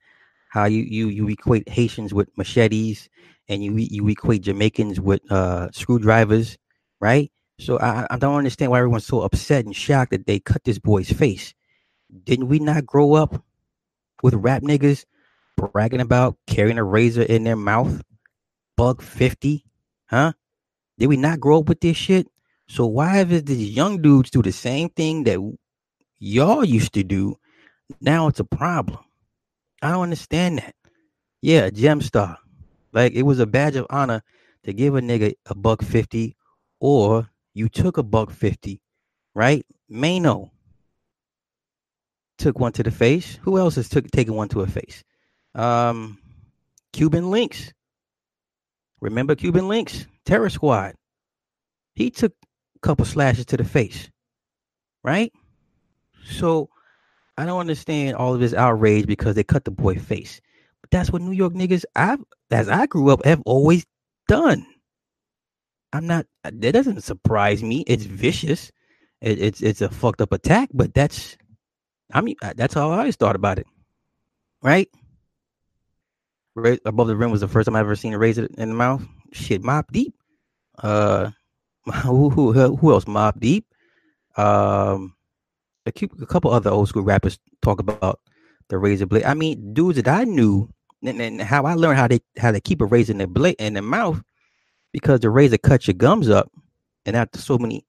how 0.50 0.66
you 0.66 0.84
you 0.84 1.08
you 1.08 1.28
equate 1.30 1.70
Haitians 1.70 2.13
with 2.13 2.28
machetes 2.38 3.08
and 3.48 3.63
you 3.63 3.75
you 3.78 4.08
equate 4.10 4.42
Jamaicans 4.42 5.00
with 5.00 5.22
uh, 5.32 5.70
screwdrivers, 5.72 6.58
right? 7.00 7.32
So 7.60 7.80
I, 7.80 8.08
I 8.10 8.18
don't 8.18 8.38
understand 8.38 8.72
why 8.72 8.80
everyone's 8.80 9.06
so 9.06 9.22
upset 9.22 9.66
and 9.66 9.75
shocked 9.75 10.12
that 10.12 10.25
they 10.25 10.39
cut 10.39 10.63
this 10.63 10.80
boy's 10.80 11.12
face. 11.12 11.54
Didn't 12.24 12.48
we 12.48 12.60
not 12.60 12.86
grow 12.86 13.13
up 13.13 13.44
with 14.24 14.34
rap 14.34 14.63
niggas 14.63 15.06
bragging 15.68 16.01
about 16.01 16.38
carrying 16.48 16.78
a 16.78 16.84
razor 16.84 17.24
in 17.24 17.44
their 17.44 17.56
mouth, 17.56 18.01
buck 18.78 19.01
50, 19.01 19.66
huh? 20.08 20.34
Did 20.98 21.08
we 21.08 21.18
not 21.18 21.39
grow 21.39 21.60
up 21.60 21.70
with 21.70 21.82
this 21.82 21.98
shit? 21.98 22.28
So 22.68 22.86
why 22.86 23.22
if 23.22 23.46
these 23.46 23.70
young 23.72 24.01
dudes 24.01 24.30
do 24.30 24.42
the 24.42 24.51
same 24.51 24.89
thing 24.89 25.24
that 25.24 25.39
y'all 26.20 26.63
used 26.63 26.94
to 26.94 27.04
do, 27.04 27.38
now 28.01 28.28
it's 28.28 28.39
a 28.39 28.44
problem. 28.44 29.00
I 29.82 29.92
don't 29.92 30.04
understand 30.04 30.60
that. 30.60 30.75
Yeah, 31.42 31.70
gem 31.70 32.01
star. 32.01 32.38
Like 32.92 33.13
it 33.13 33.24
was 33.24 33.39
a 33.39 33.48
badge 33.48 33.75
of 33.75 33.88
honor 33.89 34.24
to 34.63 34.74
give 34.74 34.96
a 34.96 35.01
nigga 35.01 35.34
a 35.46 35.56
buck 35.56 35.82
50 35.82 36.36
or 36.80 37.30
you 37.54 37.70
took 37.70 37.98
a 37.98 38.04
buck 38.04 38.32
50, 38.32 38.82
right? 39.34 39.66
Mano 39.89 40.51
took 42.38 42.60
one 42.60 42.72
to 42.74 42.84
the 42.84 42.92
face. 42.92 43.39
Who 43.44 43.58
else 43.58 43.75
has 43.75 43.89
took 43.89 44.10
taken 44.12 44.36
one 44.36 44.50
to 44.50 44.62
a 44.62 44.68
face? 44.68 45.04
Um, 45.56 46.18
Cuban 46.94 47.32
Links. 47.32 47.74
Remember 49.01 49.36
Cuban 49.36 49.68
Links? 49.68 50.06
Terror 50.25 50.50
Squad. 50.50 50.96
He 51.96 52.12
took 52.12 52.34
a 52.75 52.79
couple 52.79 53.06
slashes 53.06 53.46
to 53.48 53.58
the 53.58 53.63
face, 53.63 54.10
right? 55.03 55.32
So 56.29 56.70
I 57.38 57.46
don't 57.46 57.60
understand 57.60 58.15
all 58.15 58.34
of 58.34 58.39
this 58.39 58.53
outrage 58.53 59.06
because 59.08 59.36
they 59.36 59.44
cut 59.44 59.65
the 59.65 59.72
boy 59.72 59.96
face. 59.96 60.41
But 60.82 60.91
that's 60.91 61.12
what 61.12 61.22
New 61.22 61.32
York 61.32 61.53
niggas, 61.53 61.86
I've 61.96 62.20
as 62.51 62.70
I 62.70 62.86
grew 62.86 63.10
up, 63.12 63.25
have 63.25 63.41
always 63.46 63.86
done. 64.27 64.65
I'm 65.94 66.08
not. 66.08 66.25
That 66.44 66.74
doesn't 66.74 67.01
surprise 67.03 67.63
me. 67.63 67.84
It's 67.88 68.03
vicious. 68.06 68.72
It, 69.22 69.39
it's 69.39 69.62
it's 69.62 69.82
a 69.82 69.89
fucked 69.89 70.22
up 70.22 70.32
attack, 70.32 70.70
but 70.74 70.94
that's 70.94 71.38
I 72.13 72.22
mean, 72.22 72.36
that's 72.56 72.74
how 72.74 72.91
I 72.91 73.00
always 73.00 73.15
thought 73.15 73.36
about 73.36 73.60
it, 73.60 73.68
right? 74.63 74.89
Above 76.86 77.08
the 77.08 77.16
rim 77.16 77.32
was 77.32 77.42
the 77.42 77.48
first 77.48 77.66
time 77.66 77.75
I 77.75 77.80
ever 77.80 77.96
seen 77.96 78.13
a 78.13 78.18
razor 78.18 78.48
in 78.58 78.70
the 78.70 78.75
mouth. 78.75 79.04
Shit, 79.32 79.62
Mobb 79.62 79.86
Deep. 79.92 80.13
Uh, 80.78 81.32
who 82.04 82.30
who 82.30 82.54
who 82.75 82.92
else? 82.92 83.06
Mobb 83.06 83.39
Deep. 83.39 83.66
Um, 84.38 85.16
a, 85.86 85.92
a 86.22 86.25
couple 86.25 86.51
other 86.51 86.70
old 86.70 86.89
school 86.89 87.04
rappers 87.04 87.39
talk 87.62 87.80
about 87.80 88.20
the 88.70 88.78
razor 88.78 89.06
blade. 89.06 89.25
I 89.25 89.34
mean, 89.34 89.74
dudes 89.74 90.01
that 90.01 90.08
I 90.08 90.24
knew 90.24 90.70
and, 91.04 91.22
and 91.22 91.42
how 91.42 91.66
I 91.66 91.74
learned 91.74 91.98
how 91.98 92.08
they 92.08 92.20
how 92.38 92.51
they 92.51 92.62
keep 92.62 92.82
a 92.82 92.86
razor 92.86 93.12
in 93.12 93.18
their 93.18 93.28
blade 93.28 93.56
in 93.60 93.74
their 93.74 93.84
mouth 93.84 94.22
because 94.92 95.20
the 95.20 95.30
razor 95.30 95.58
cuts 95.58 95.88
your 95.88 95.96
gums 95.96 96.30
up, 96.30 96.51
and 97.06 97.16
after 97.16 97.39
so 97.39 97.58
many, 97.58 97.86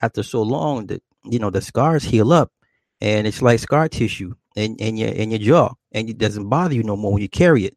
after 0.00 0.22
so 0.22 0.42
long, 0.42 0.86
that 0.86 1.02
you 1.24 1.38
know 1.38 1.50
the 1.50 1.60
scars 1.60 2.04
heal 2.04 2.32
up, 2.32 2.52
and 3.00 3.26
it's 3.26 3.42
like 3.42 3.60
scar 3.60 3.88
tissue 3.88 4.34
in 4.56 4.96
your 4.96 5.10
in 5.10 5.30
your 5.30 5.40
jaw, 5.40 5.74
and 5.92 6.08
it 6.08 6.18
doesn't 6.18 6.48
bother 6.48 6.74
you 6.74 6.82
no 6.82 6.96
more 6.96 7.12
when 7.12 7.22
you 7.22 7.28
carry 7.28 7.64
it. 7.64 7.76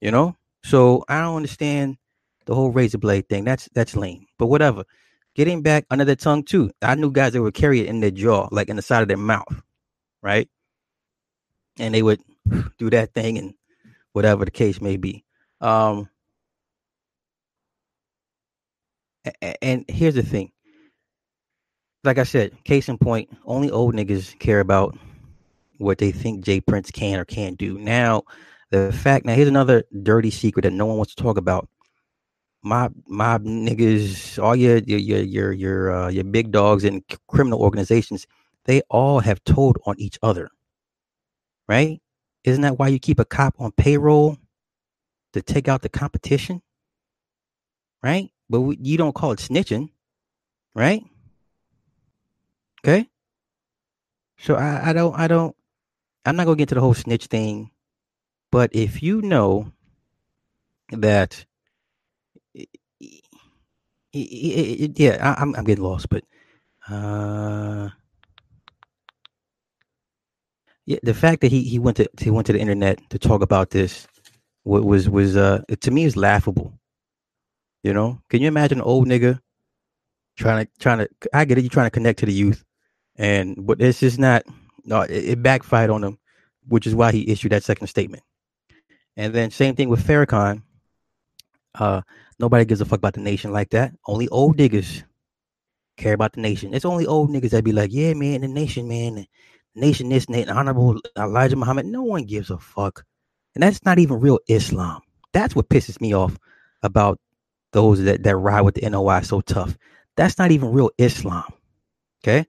You 0.00 0.10
know, 0.10 0.36
so 0.64 1.04
I 1.08 1.20
don't 1.20 1.36
understand 1.36 1.96
the 2.46 2.54
whole 2.54 2.70
razor 2.70 2.98
blade 2.98 3.28
thing. 3.28 3.44
That's 3.44 3.68
that's 3.74 3.96
lame, 3.96 4.26
but 4.38 4.46
whatever. 4.46 4.84
Getting 5.34 5.62
back 5.62 5.84
under 5.90 6.04
the 6.04 6.16
tongue 6.16 6.44
too. 6.44 6.70
I 6.82 6.94
knew 6.94 7.10
guys 7.10 7.32
that 7.32 7.42
would 7.42 7.54
carry 7.54 7.80
it 7.80 7.86
in 7.86 8.00
their 8.00 8.12
jaw, 8.12 8.48
like 8.52 8.68
in 8.68 8.76
the 8.76 8.82
side 8.82 9.02
of 9.02 9.08
their 9.08 9.16
mouth, 9.16 9.62
right? 10.22 10.48
And 11.78 11.94
they 11.94 12.02
would 12.02 12.20
do 12.78 12.90
that 12.90 13.14
thing 13.14 13.38
and 13.38 13.54
whatever 14.12 14.44
the 14.44 14.50
case 14.50 14.80
may 14.80 14.96
be. 14.96 15.24
Um, 15.60 16.08
and 19.62 19.84
here's 19.88 20.14
the 20.14 20.22
thing. 20.22 20.52
Like 22.04 22.18
I 22.18 22.24
said, 22.24 22.62
case 22.64 22.88
in 22.88 22.98
point, 22.98 23.30
only 23.46 23.70
old 23.70 23.94
niggas 23.94 24.38
care 24.38 24.60
about 24.60 24.96
what 25.78 25.98
they 25.98 26.12
think 26.12 26.44
J. 26.44 26.60
Prince 26.60 26.90
can 26.90 27.18
or 27.18 27.24
can't 27.24 27.58
do. 27.58 27.78
Now, 27.78 28.24
the 28.70 28.92
fact 28.92 29.24
now 29.24 29.34
here's 29.34 29.48
another 29.48 29.84
dirty 30.02 30.30
secret 30.30 30.62
that 30.62 30.72
no 30.72 30.86
one 30.86 30.96
wants 30.96 31.14
to 31.14 31.22
talk 31.22 31.36
about 31.36 31.68
mob 32.64 32.94
mob 33.06 33.44
niggas, 33.44 34.42
all 34.42 34.56
your 34.56 34.78
your 34.78 34.98
your 34.98 35.20
your 35.20 35.52
your, 35.52 35.94
uh, 35.94 36.08
your 36.08 36.24
big 36.24 36.50
dogs 36.50 36.84
and 36.84 37.02
criminal 37.28 37.60
organizations, 37.60 38.26
they 38.64 38.80
all 38.90 39.20
have 39.20 39.44
told 39.44 39.78
on 39.86 39.94
each 40.00 40.18
other. 40.22 40.48
Right? 41.68 42.00
Isn't 42.44 42.62
that 42.62 42.78
why 42.78 42.88
you 42.88 42.98
keep 42.98 43.20
a 43.20 43.24
cop 43.24 43.54
on 43.58 43.72
payroll 43.72 44.36
to 45.32 45.42
take 45.42 45.68
out 45.68 45.82
the 45.82 45.88
competition? 45.88 46.62
Right? 48.02 48.30
But 48.50 48.60
we, 48.62 48.78
you 48.80 48.98
don't 48.98 49.14
call 49.14 49.32
it 49.32 49.38
snitching, 49.38 49.90
right? 50.74 51.02
Okay. 52.84 53.08
So 54.38 54.56
I, 54.56 54.90
I 54.90 54.92
don't 54.92 55.14
I 55.18 55.28
don't 55.28 55.56
I'm 56.26 56.36
not 56.36 56.44
gonna 56.44 56.56
get 56.56 56.68
to 56.70 56.74
the 56.74 56.80
whole 56.80 56.94
snitch 56.94 57.26
thing, 57.26 57.70
but 58.54 58.70
if 58.72 59.02
you 59.02 59.20
know 59.20 59.72
that 60.92 61.44
yeah, 64.12 65.18
I, 65.20 65.42
am 65.42 65.56
I'm 65.56 65.64
getting 65.64 65.82
lost, 65.82 66.08
but 66.08 66.22
uh, 66.88 67.88
yeah, 70.86 70.98
the 71.02 71.14
fact 71.14 71.40
that 71.40 71.50
he 71.50 71.64
he 71.64 71.80
went 71.80 71.96
to 71.96 72.08
he 72.20 72.30
went 72.30 72.46
to 72.46 72.52
the 72.52 72.60
internet 72.60 73.00
to 73.10 73.18
talk 73.18 73.42
about 73.42 73.70
this 73.70 74.06
was 74.64 75.08
was 75.08 75.36
uh 75.36 75.62
to 75.80 75.90
me 75.90 76.04
is 76.04 76.16
laughable. 76.16 76.78
You 77.82 77.92
know, 77.92 78.20
can 78.30 78.40
you 78.40 78.46
imagine 78.46 78.78
an 78.78 78.84
old 78.84 79.08
nigga 79.08 79.40
trying 80.36 80.64
to 80.64 80.70
trying 80.78 80.98
to 80.98 81.08
I 81.32 81.44
get 81.44 81.58
it, 81.58 81.64
you 81.64 81.70
trying 81.70 81.86
to 81.86 81.90
connect 81.98 82.20
to 82.20 82.26
the 82.26 82.32
youth, 82.32 82.64
and 83.16 83.66
but 83.66 83.82
it's 83.82 83.98
just 83.98 84.20
not 84.20 84.44
no, 84.84 85.00
it, 85.00 85.10
it 85.10 85.42
backfired 85.42 85.90
on 85.90 86.04
him, 86.04 86.18
which 86.68 86.86
is 86.86 86.94
why 86.94 87.10
he 87.10 87.28
issued 87.28 87.50
that 87.50 87.64
second 87.64 87.88
statement. 87.88 88.22
And 89.16 89.32
then 89.32 89.50
same 89.50 89.76
thing 89.76 89.88
with 89.88 90.06
Farrakhan. 90.06 90.62
Uh, 91.74 92.02
Nobody 92.38 92.64
gives 92.64 92.80
a 92.80 92.84
fuck 92.84 92.98
about 92.98 93.14
the 93.14 93.20
nation 93.20 93.52
like 93.52 93.70
that. 93.70 93.92
Only 94.06 94.28
old 94.28 94.56
niggas 94.56 95.04
care 95.96 96.14
about 96.14 96.32
the 96.32 96.40
nation. 96.40 96.74
It's 96.74 96.84
only 96.84 97.06
old 97.06 97.30
niggas 97.30 97.50
that 97.50 97.64
be 97.64 97.72
like, 97.72 97.92
yeah, 97.92 98.12
man, 98.14 98.40
the 98.40 98.48
nation, 98.48 98.88
man, 98.88 99.14
the 99.14 99.26
nation, 99.74 100.08
this, 100.08 100.26
and 100.26 100.50
honorable 100.50 101.00
Elijah 101.16 101.56
Muhammad. 101.56 101.86
No 101.86 102.02
one 102.02 102.24
gives 102.24 102.50
a 102.50 102.58
fuck. 102.58 103.04
And 103.54 103.62
that's 103.62 103.84
not 103.84 103.98
even 103.98 104.20
real 104.20 104.40
Islam. 104.48 105.00
That's 105.32 105.54
what 105.54 105.68
pisses 105.68 106.00
me 106.00 106.12
off 106.12 106.36
about 106.82 107.20
those 107.72 108.02
that, 108.02 108.24
that 108.24 108.36
ride 108.36 108.62
with 108.62 108.74
the 108.74 108.88
NOI 108.88 109.20
so 109.20 109.40
tough. 109.40 109.76
That's 110.16 110.38
not 110.38 110.50
even 110.50 110.72
real 110.72 110.90
Islam. 110.98 111.44
Okay? 112.22 112.46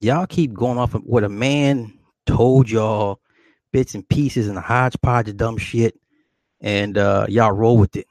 Y'all 0.00 0.26
keep 0.26 0.52
going 0.52 0.78
off 0.78 0.94
of 0.94 1.02
what 1.04 1.22
a 1.22 1.28
man 1.28 1.96
told 2.26 2.68
y'all, 2.68 3.20
bits 3.72 3.94
and 3.94 4.08
pieces 4.08 4.48
and 4.48 4.58
a 4.58 4.60
hodgepodge 4.60 5.28
of 5.28 5.36
dumb 5.36 5.58
shit, 5.58 5.98
and 6.60 6.96
uh, 6.98 7.26
y'all 7.28 7.52
roll 7.52 7.76
with 7.78 7.96
it. 7.96 8.06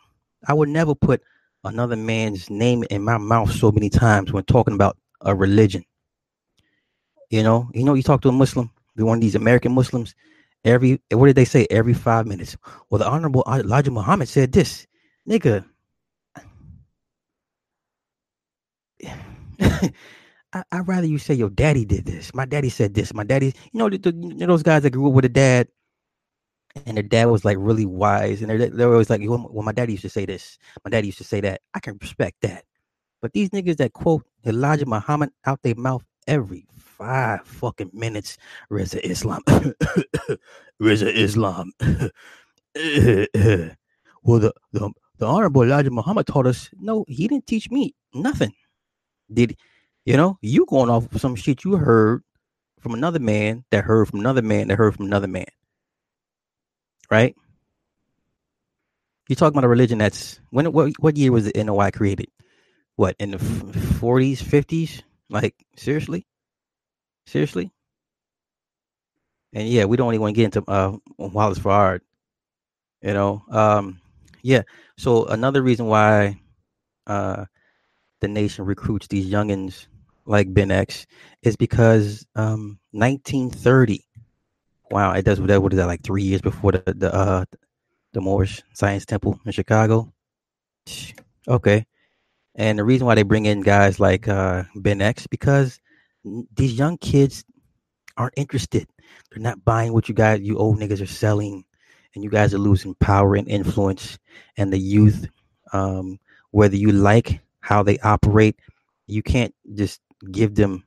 I 0.48 0.54
would 0.54 0.70
never 0.70 0.96
put 0.96 1.22
another 1.64 1.96
man's 1.96 2.50
name 2.50 2.84
in 2.90 3.04
my 3.04 3.18
mouth 3.18 3.52
so 3.52 3.72
many 3.72 3.90
times 3.90 4.34
when 4.34 4.44
talking 4.44 4.74
about 4.74 4.98
a 5.22 5.36
religion. 5.36 5.86
You 7.30 7.44
know, 7.44 7.70
you 7.74 7.84
know, 7.84 7.94
you 7.94 8.04
talk 8.04 8.22
to 8.22 8.30
a 8.30 8.34
Muslim, 8.34 8.72
be 8.96 9.04
one 9.04 9.20
of 9.20 9.22
these 9.22 9.36
American 9.36 9.74
Muslims, 9.74 10.16
every 10.66 11.00
what 11.12 11.28
did 11.28 11.36
they 11.36 11.46
say? 11.46 11.68
Every 11.70 11.94
five 11.94 12.26
minutes. 12.28 12.58
Well, 12.90 13.00
the 13.00 13.08
Honorable 13.08 13.44
Elijah 13.48 13.92
Muhammad 13.92 14.28
said 14.28 14.52
this, 14.52 14.88
nigga. 15.28 15.64
I, 20.54 20.64
would 20.74 20.88
rather 20.88 21.08
you 21.08 21.18
say 21.18 21.34
your 21.34 21.50
daddy 21.50 21.86
did 21.86 22.06
this. 22.06 22.34
My 22.34 22.46
daddy 22.46 22.70
said 22.70 22.94
this. 22.94 23.14
My 23.14 23.24
daddy, 23.24 23.54
you 23.72 23.80
know, 23.80 23.90
the, 23.90 23.98
the, 23.98 24.12
you 24.12 24.36
know 24.36 24.48
those 24.48 24.64
guys 24.64 24.84
that 24.84 24.92
grew 24.92 25.08
up 25.08 25.14
with 25.14 25.26
a 25.26 25.30
dad 25.30 25.68
and 26.86 26.98
their 26.98 27.04
dad 27.04 27.26
was 27.26 27.46
like 27.46 27.58
really 27.60 27.86
wise, 27.86 28.42
and 28.42 28.50
they're 28.50 28.70
they're 28.70 28.92
always 28.92 29.10
like, 29.10 29.22
"Well, 29.24 29.64
my 29.64 29.72
daddy 29.72 29.94
used 29.94 30.04
to 30.04 30.10
say 30.10 30.26
this, 30.26 30.58
my 30.84 30.90
daddy 30.92 31.08
used 31.08 31.18
to 31.20 31.24
say 31.24 31.42
that." 31.42 31.62
I 31.74 31.80
can 31.80 31.98
respect 32.02 32.38
that, 32.42 32.66
but 33.22 33.34
these 33.34 33.50
niggas 33.50 33.78
that 33.78 33.94
quote 33.94 34.26
Elijah 34.46 34.86
Muhammad 34.86 35.32
out 35.46 35.62
their 35.64 35.76
mouth 35.76 36.04
every 36.28 36.66
five 36.78 37.46
fucking 37.46 37.92
minutes, 37.94 38.38
Reza 38.70 39.06
Islam, 39.06 39.42
Reza 40.80 41.12
Islam. 41.12 41.72
well, 41.80 42.12
the, 44.40 44.54
the 44.72 44.92
the 45.18 45.26
honorable 45.26 45.64
Elijah 45.64 45.92
Muhammad 45.92 46.28
taught 46.28 46.48
us. 46.48 46.70
No, 46.80 47.06
he 47.08 47.28
didn't 47.28 47.48
teach 47.48 47.70
me 47.70 47.94
nothing. 48.14 48.54
Did 49.32 49.58
you 50.06 50.18
know? 50.18 50.38
You 50.42 50.66
going 50.68 50.90
off 50.90 51.08
some 51.20 51.36
shit 51.36 51.64
you 51.64 51.78
heard 51.78 52.24
from 52.80 52.94
another 52.94 53.20
man 53.20 53.64
that 53.72 53.84
heard 53.84 54.08
from 54.08 54.20
another 54.20 54.42
man 54.42 54.68
that 54.68 54.78
heard 54.78 54.96
from 54.96 55.06
another 55.06 55.28
man 55.28 55.46
right? 57.12 57.36
You're 59.28 59.36
talking 59.36 59.56
about 59.56 59.66
a 59.66 59.70
religion 59.70 60.00
that's 60.00 60.40
when 60.50 60.72
what 60.72 60.94
what 61.00 61.18
year 61.18 61.32
was 61.32 61.46
the 61.46 61.64
NOI 61.64 61.92
created? 61.92 62.28
What 62.96 63.16
in 63.20 63.32
the 63.32 63.38
40s, 63.38 64.38
50s? 64.38 65.04
Like 65.30 65.56
seriously, 65.78 66.26
seriously? 67.28 67.72
And 69.54 69.68
yeah, 69.68 69.86
we 69.86 69.98
don't 69.98 70.14
even 70.14 70.22
want 70.22 70.36
to 70.36 70.42
get 70.42 70.56
into 70.56 70.70
uh, 70.70 70.98
Wallace 71.18 71.60
Fard. 71.60 72.02
You 73.02 73.14
know, 73.14 73.44
um, 73.50 74.00
yeah. 74.42 74.64
So 74.98 75.26
another 75.26 75.62
reason 75.62 75.88
why 75.88 76.40
uh, 77.08 77.46
the 78.22 78.28
nation 78.28 78.66
recruits 78.66 79.08
these 79.08 79.32
youngins 79.32 79.88
like 80.26 80.54
Ben 80.54 80.72
X 80.72 81.06
is 81.44 81.56
because 81.56 82.26
um, 82.36 82.80
1930 82.92 84.06
Wow, 84.92 85.14
it 85.14 85.24
does 85.24 85.40
that. 85.40 85.64
What 85.64 85.72
is 85.72 85.78
that? 85.78 85.88
Like 85.88 86.04
three 86.04 86.24
years 86.24 86.42
before 86.42 86.74
the 86.74 86.84
the 86.86 87.14
uh 87.16 87.46
the 88.12 88.20
Moorish 88.20 88.62
Science 88.74 89.06
Temple 89.06 89.40
in 89.46 89.54
Chicago. 89.54 90.12
Okay, 91.48 91.86
and 92.56 92.78
the 92.78 92.84
reason 92.84 93.08
why 93.08 93.16
they 93.16 93.24
bring 93.24 93.46
in 93.46 93.62
guys 93.62 94.02
like 94.02 94.28
uh, 94.28 94.64
Ben 94.76 95.02
X 95.02 95.28
because 95.28 95.80
these 96.56 96.74
young 96.74 96.98
kids 96.98 97.46
aren't 98.18 98.34
interested. 98.36 98.86
They're 99.32 99.42
not 99.42 99.64
buying 99.64 99.94
what 99.94 100.10
you 100.10 100.16
guys, 100.16 100.42
you 100.42 100.58
old 100.58 100.78
niggas, 100.78 101.02
are 101.02 101.06
selling, 101.08 101.64
and 102.14 102.24
you 102.24 102.30
guys 102.30 102.54
are 102.54 102.60
losing 102.60 102.94
power 102.96 103.36
and 103.36 103.48
influence. 103.48 104.20
And 104.58 104.74
the 104.74 104.80
youth, 104.80 105.30
um, 105.72 106.20
whether 106.52 106.76
you 106.76 106.92
like 106.92 107.40
how 107.62 107.82
they 107.82 107.98
operate, 108.00 108.60
you 109.08 109.24
can't 109.24 109.56
just 109.74 110.02
give 110.32 110.56
them 110.56 110.84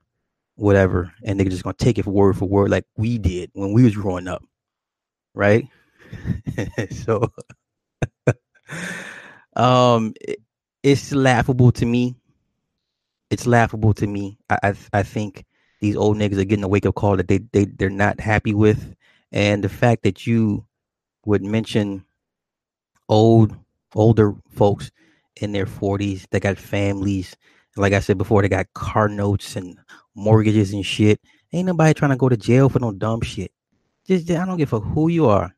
whatever, 0.56 1.12
and 1.24 1.38
they're 1.38 1.48
just 1.48 1.64
gonna 1.64 1.74
take 1.74 1.98
it 1.98 2.06
word 2.06 2.36
for 2.36 2.48
word 2.48 2.70
like 2.70 2.84
we 2.96 3.18
did 3.18 3.50
when 3.54 3.72
we 3.72 3.84
was 3.84 3.94
growing 3.94 4.28
up, 4.28 4.44
right? 5.34 5.68
so, 6.90 7.32
um, 9.56 10.14
it, 10.20 10.40
it's 10.82 11.12
laughable 11.12 11.72
to 11.72 11.86
me. 11.86 12.16
It's 13.30 13.46
laughable 13.46 13.94
to 13.94 14.06
me. 14.06 14.38
I, 14.50 14.58
I 14.62 14.74
I 14.92 15.02
think 15.02 15.44
these 15.80 15.96
old 15.96 16.16
niggas 16.16 16.38
are 16.38 16.44
getting 16.44 16.64
a 16.64 16.68
wake 16.68 16.86
up 16.86 16.94
call 16.94 17.16
that 17.16 17.28
they 17.28 17.38
they 17.52 17.66
they're 17.66 17.90
not 17.90 18.20
happy 18.20 18.54
with, 18.54 18.94
and 19.32 19.64
the 19.64 19.68
fact 19.68 20.02
that 20.04 20.26
you 20.26 20.66
would 21.26 21.42
mention 21.42 22.04
old 23.08 23.56
older 23.94 24.34
folks 24.50 24.90
in 25.36 25.52
their 25.52 25.66
40s 25.66 26.26
that 26.30 26.42
got 26.42 26.58
families 26.58 27.36
like 27.76 27.92
I 27.92 28.00
said 28.00 28.18
before, 28.18 28.42
they 28.42 28.48
got 28.48 28.72
car 28.74 29.08
notes 29.08 29.56
and 29.56 29.78
mortgages 30.14 30.72
and 30.72 30.84
shit, 30.86 31.20
Ain't 31.54 31.66
nobody 31.66 31.94
trying 31.94 32.10
to 32.10 32.16
go 32.16 32.28
to 32.28 32.36
jail 32.36 32.68
for 32.68 32.80
no 32.80 32.90
dumb 32.90 33.20
shit. 33.20 33.52
Just 34.08 34.28
I 34.28 34.44
don't 34.44 34.56
give 34.56 34.72
a 34.72 34.80
who 34.80 35.06
you 35.06 35.26
are. 35.26 35.54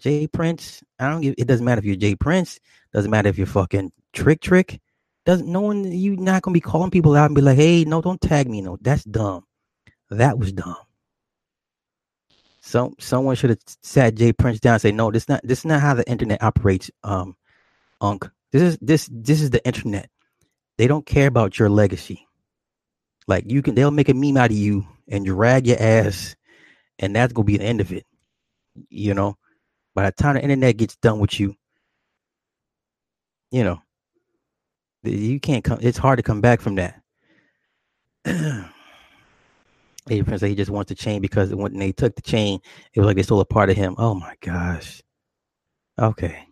Jay 0.00 0.26
Prince. 0.26 0.82
I 0.98 1.10
don't 1.10 1.20
give. 1.20 1.34
It 1.36 1.46
doesn't 1.46 1.64
matter 1.64 1.78
if 1.78 1.84
you're 1.84 1.94
Jay 1.94 2.16
Prince. 2.16 2.58
Doesn't 2.94 3.10
matter 3.10 3.28
if 3.28 3.36
you're 3.36 3.46
fucking 3.46 3.92
Trick 4.14 4.40
Trick. 4.40 4.80
Doesn't 5.26 5.46
no 5.46 5.60
one. 5.60 5.92
You 5.92 6.16
not 6.16 6.40
gonna 6.40 6.54
be 6.54 6.60
calling 6.60 6.90
people 6.90 7.16
out 7.16 7.26
and 7.26 7.34
be 7.34 7.42
like, 7.42 7.58
hey, 7.58 7.84
no, 7.84 8.00
don't 8.00 8.18
tag 8.18 8.48
me. 8.48 8.62
No, 8.62 8.78
that's 8.80 9.04
dumb. 9.04 9.44
That 10.08 10.38
was 10.38 10.54
dumb. 10.54 10.76
Some 12.62 12.94
someone 12.98 13.36
should 13.36 13.50
have 13.50 13.60
sat 13.82 14.14
Jay 14.14 14.32
Prince 14.32 14.58
down 14.58 14.74
and 14.74 14.82
say, 14.82 14.90
no, 14.90 15.10
this 15.10 15.28
not 15.28 15.42
this 15.44 15.58
is 15.58 15.64
not 15.66 15.82
how 15.82 15.92
the 15.92 16.08
internet 16.08 16.42
operates. 16.42 16.90
Um, 17.02 17.36
Unc. 18.00 18.26
This 18.52 18.62
is 18.62 18.78
this 18.80 19.10
this 19.12 19.42
is 19.42 19.50
the 19.50 19.64
internet. 19.66 20.08
They 20.76 20.86
don't 20.86 21.06
care 21.06 21.26
about 21.28 21.58
your 21.58 21.68
legacy. 21.70 22.26
Like 23.26 23.44
you 23.46 23.62
can, 23.62 23.74
they'll 23.74 23.90
make 23.90 24.08
a 24.08 24.14
meme 24.14 24.36
out 24.36 24.50
of 24.50 24.56
you 24.56 24.86
and 25.08 25.24
drag 25.24 25.66
your 25.66 25.80
ass, 25.80 26.36
and 26.98 27.14
that's 27.14 27.32
gonna 27.32 27.46
be 27.46 27.56
the 27.56 27.64
end 27.64 27.80
of 27.80 27.92
it. 27.92 28.04
You 28.90 29.14
know, 29.14 29.36
by 29.94 30.04
the 30.04 30.12
time 30.12 30.34
the 30.34 30.42
internet 30.42 30.76
gets 30.76 30.96
done 30.96 31.20
with 31.20 31.38
you, 31.38 31.54
you 33.50 33.64
know, 33.64 33.80
you 35.04 35.40
can't 35.40 35.64
come. 35.64 35.78
It's 35.80 35.98
hard 35.98 36.18
to 36.18 36.22
come 36.22 36.40
back 36.40 36.60
from 36.60 36.76
that. 36.76 37.00
Hey, 40.06 40.22
Prince 40.22 40.42
he 40.42 40.54
just 40.54 40.70
wants 40.70 40.90
the 40.90 40.94
chain 40.94 41.22
because 41.22 41.54
when 41.54 41.78
they 41.78 41.90
took 41.90 42.14
the 42.14 42.20
chain, 42.20 42.60
it 42.92 43.00
was 43.00 43.06
like 43.06 43.16
they 43.16 43.22
stole 43.22 43.40
a 43.40 43.44
part 43.46 43.70
of 43.70 43.76
him. 43.76 43.94
Oh 43.96 44.14
my 44.14 44.34
gosh. 44.42 45.02
Okay. 45.98 46.46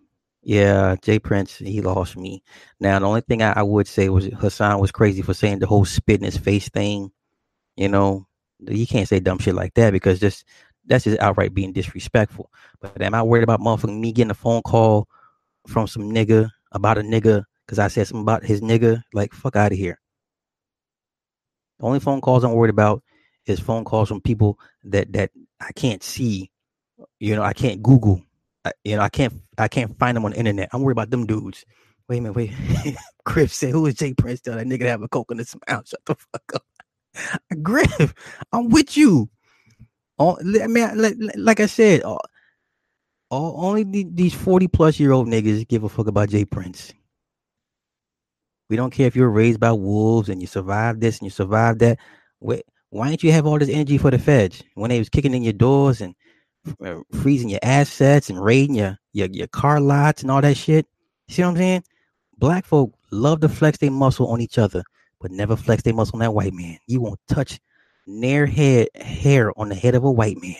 Yeah, 0.44 0.96
Jay 1.00 1.20
Prince, 1.20 1.56
he 1.56 1.80
lost 1.80 2.16
me. 2.16 2.42
Now, 2.80 2.98
the 2.98 3.06
only 3.06 3.20
thing 3.20 3.42
I, 3.42 3.52
I, 3.52 3.62
would 3.62 3.86
say 3.86 4.08
was 4.08 4.26
Hassan 4.26 4.80
was 4.80 4.90
crazy 4.90 5.22
for 5.22 5.34
saying 5.34 5.60
the 5.60 5.68
whole 5.68 5.84
spit 5.84 6.18
in 6.18 6.24
his 6.24 6.36
face 6.36 6.68
thing. 6.68 7.12
You 7.76 7.88
know, 7.88 8.26
you 8.58 8.86
can't 8.86 9.08
say 9.08 9.20
dumb 9.20 9.38
shit 9.38 9.54
like 9.54 9.74
that 9.74 9.92
because 9.92 10.18
just 10.18 10.44
that's 10.84 11.04
just 11.04 11.20
outright 11.20 11.54
being 11.54 11.72
disrespectful. 11.72 12.50
But 12.80 13.00
am 13.00 13.14
I 13.14 13.22
worried 13.22 13.44
about 13.44 13.60
motherfucking 13.60 14.00
me 14.00 14.12
getting 14.12 14.32
a 14.32 14.34
phone 14.34 14.62
call 14.62 15.08
from 15.68 15.86
some 15.86 16.10
nigga 16.10 16.50
about 16.72 16.98
a 16.98 17.02
nigga 17.02 17.44
because 17.64 17.78
I 17.78 17.86
said 17.86 18.08
something 18.08 18.22
about 18.22 18.44
his 18.44 18.60
nigga? 18.60 19.02
Like, 19.12 19.32
fuck 19.34 19.54
out 19.54 19.70
of 19.70 19.78
here. 19.78 20.00
The 21.78 21.86
only 21.86 22.00
phone 22.00 22.20
calls 22.20 22.42
I'm 22.42 22.52
worried 22.52 22.70
about 22.70 23.04
is 23.46 23.60
phone 23.60 23.84
calls 23.84 24.08
from 24.08 24.20
people 24.20 24.58
that 24.84 25.12
that 25.12 25.30
I 25.60 25.70
can't 25.70 26.02
see. 26.02 26.50
You 27.20 27.36
know, 27.36 27.42
I 27.42 27.52
can't 27.52 27.80
Google 27.80 28.22
You 28.84 28.96
know, 28.96 29.02
I 29.02 29.08
can't 29.08 29.34
I 29.58 29.68
can't 29.68 29.98
find 29.98 30.16
them 30.16 30.24
on 30.24 30.32
the 30.32 30.38
internet. 30.38 30.68
I'm 30.72 30.82
worried 30.82 30.94
about 30.94 31.10
them 31.10 31.26
dudes. 31.26 31.64
Wait 32.08 32.18
a 32.18 32.20
minute, 32.20 32.36
wait. 32.36 32.52
Griff 33.24 33.52
said, 33.52 33.70
"Who 33.70 33.86
is 33.86 33.94
Jay 33.94 34.14
Prince? 34.14 34.40
Tell 34.40 34.56
that 34.56 34.66
nigga 34.66 34.80
to 34.80 34.88
have 34.90 35.02
a 35.02 35.08
coke 35.08 35.30
in 35.30 35.38
his 35.38 35.54
mouth." 35.68 35.88
Shut 35.88 36.00
the 36.06 36.14
fuck 36.14 36.52
up, 36.54 36.64
Griff. 37.62 38.14
I'm 38.52 38.68
with 38.68 38.96
you. 38.96 39.28
Oh, 40.18 40.36
all, 40.36 40.62
I 40.62 40.66
mean, 40.66 41.00
like, 41.00 41.14
like 41.36 41.60
I 41.60 41.66
said, 41.66 42.02
all, 42.02 42.20
all, 43.30 43.64
only 43.66 43.84
these 43.84 44.34
40 44.34 44.68
plus 44.68 45.00
year 45.00 45.12
old 45.12 45.26
niggas 45.26 45.66
give 45.66 45.84
a 45.84 45.88
fuck 45.88 46.06
about 46.06 46.28
Jay 46.28 46.44
Prince. 46.44 46.92
We 48.68 48.76
don't 48.76 48.90
care 48.90 49.06
if 49.06 49.16
you 49.16 49.22
were 49.22 49.30
raised 49.30 49.58
by 49.60 49.72
wolves 49.72 50.28
and 50.28 50.40
you 50.40 50.46
survived 50.46 51.00
this 51.00 51.18
and 51.18 51.26
you 51.26 51.30
survived 51.30 51.80
that. 51.80 51.98
Wait, 52.40 52.64
why 52.90 53.10
didn't 53.10 53.22
you 53.22 53.32
have 53.32 53.46
all 53.46 53.58
this 53.58 53.68
energy 53.68 53.98
for 53.98 54.10
the 54.10 54.18
feds 54.18 54.62
when 54.74 54.90
they 54.90 54.98
was 54.98 55.08
kicking 55.08 55.34
in 55.34 55.42
your 55.42 55.52
doors 55.52 56.00
and 56.00 56.14
uh, 56.84 57.00
freezing 57.20 57.48
your 57.48 57.60
assets 57.62 58.30
and 58.30 58.42
raiding 58.42 58.76
your, 58.76 58.98
your 59.12 59.28
your 59.30 59.46
car 59.48 59.80
lots 59.80 60.22
and 60.22 60.30
all 60.30 60.40
that 60.40 60.56
shit. 60.56 60.86
See 61.28 61.42
what 61.42 61.48
I'm 61.48 61.56
saying? 61.56 61.84
Black 62.38 62.64
folk 62.64 62.92
love 63.10 63.40
to 63.40 63.48
flex 63.48 63.78
their 63.78 63.90
muscle 63.90 64.28
on 64.28 64.40
each 64.40 64.58
other, 64.58 64.82
but 65.20 65.30
never 65.30 65.56
flex 65.56 65.82
their 65.82 65.94
muscle 65.94 66.16
on 66.16 66.20
that 66.20 66.34
white 66.34 66.54
man. 66.54 66.78
You 66.86 67.00
won't 67.00 67.20
touch 67.28 67.60
near 68.06 68.46
head 68.46 68.88
hair 68.94 69.52
on 69.58 69.68
the 69.68 69.74
head 69.74 69.94
of 69.94 70.04
a 70.04 70.10
white 70.10 70.40
man. 70.40 70.56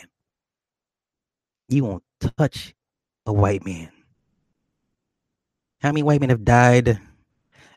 You 1.69 1.83
won't 1.83 2.03
touch 2.37 2.73
a 3.25 3.33
white 3.33 3.65
man. 3.65 3.89
How 5.81 5.89
many 5.89 6.03
white 6.03 6.21
men 6.21 6.29
have 6.29 6.45
died 6.45 6.99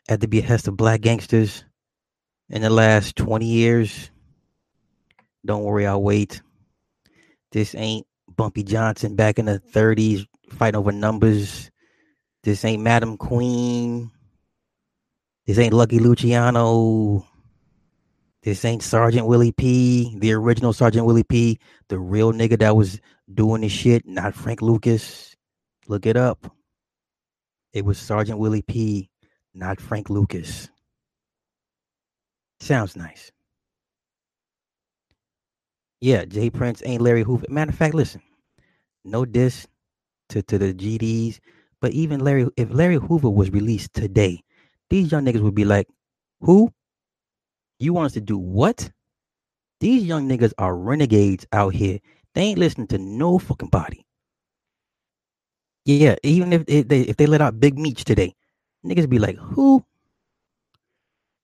at 0.07 0.21
the 0.21 0.27
behest 0.27 0.67
of 0.67 0.77
black 0.77 1.01
gangsters 1.01 1.65
in 2.49 2.61
the 2.61 2.69
last 2.69 3.17
20 3.17 3.45
years? 3.45 4.11
Don't 5.45 5.63
worry, 5.63 5.85
I'll 5.85 6.01
wait. 6.01 6.41
This 7.51 7.75
ain't 7.75 8.06
Bumpy 8.37 8.63
Johnson 8.63 9.15
back 9.15 9.39
in 9.39 9.45
the 9.45 9.59
30s 9.59 10.25
fighting 10.51 10.77
over 10.77 10.91
numbers. 10.91 11.69
This 12.43 12.63
ain't 12.63 12.83
Madam 12.83 13.17
Queen. 13.17 14.11
This 15.45 15.57
ain't 15.57 15.73
Lucky 15.73 15.99
Luciano. 15.99 17.25
This 18.43 18.63
ain't 18.63 18.83
Sergeant 18.83 19.27
Willie 19.27 19.51
P, 19.51 20.15
the 20.19 20.31
original 20.31 20.71
Sergeant 20.71 21.05
Willie 21.05 21.23
P, 21.23 21.59
the 21.89 21.99
real 21.99 22.31
nigga 22.31 22.57
that 22.59 22.75
was 22.75 23.01
doing 23.33 23.61
this 23.61 23.73
shit, 23.73 24.07
not 24.07 24.35
Frank 24.35 24.61
Lucas. 24.61 25.35
Look 25.87 26.05
it 26.05 26.15
up. 26.15 26.55
It 27.73 27.83
was 27.83 27.97
Sergeant 27.97 28.39
Willie 28.39 28.61
P, 28.61 29.09
not 29.53 29.81
Frank 29.81 30.09
Lucas. 30.09 30.69
Sounds 32.59 32.95
nice. 32.95 33.31
Yeah, 35.99 36.25
Jay 36.25 36.49
Prince 36.49 36.81
ain't 36.85 37.01
Larry 37.01 37.23
Hoover. 37.23 37.47
Matter 37.49 37.71
of 37.71 37.77
fact, 37.77 37.95
listen, 37.95 38.21
no 39.07 39.25
diss 39.25 39.67
to, 40.29 40.41
to 40.43 40.57
the 40.57 40.73
GDs, 40.73 41.39
but 41.81 41.91
even 41.93 42.21
Larry, 42.21 42.47
if 42.57 42.69
Larry 42.71 42.97
Hoover 42.97 43.29
was 43.29 43.51
released 43.51 43.93
today, 43.93 44.41
these 44.89 45.11
young 45.11 45.25
niggas 45.25 45.41
would 45.41 45.55
be 45.55 45.65
like, 45.65 45.87
who? 46.41 46.71
You 47.79 47.93
want 47.93 48.07
us 48.07 48.13
to 48.13 48.21
do 48.21 48.37
what? 48.37 48.91
These 49.79 50.03
young 50.03 50.27
niggas 50.27 50.53
are 50.57 50.75
renegades 50.75 51.45
out 51.51 51.73
here. 51.73 51.99
They 52.35 52.41
ain't 52.41 52.59
listening 52.59 52.87
to 52.87 52.97
no 52.97 53.39
fucking 53.39 53.69
body. 53.69 54.05
Yeah, 55.85 56.15
even 56.23 56.53
if, 56.53 56.65
they 56.65 57.01
if 57.01 57.17
they 57.17 57.25
let 57.27 57.41
out 57.41 57.59
Big 57.59 57.77
Meech 57.79 58.03
today, 58.03 58.35
niggas 58.85 59.09
be 59.09 59.19
like, 59.19 59.37
who? 59.37 59.85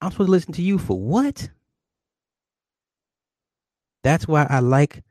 I'm 0.01 0.11
supposed 0.11 0.27
to 0.27 0.31
listen 0.31 0.53
to 0.53 0.61
you 0.61 0.77
for 0.77 0.99
what? 0.99 1.49
That's 4.03 4.27
why 4.27 4.47
I 4.49 4.59
like 4.59 5.03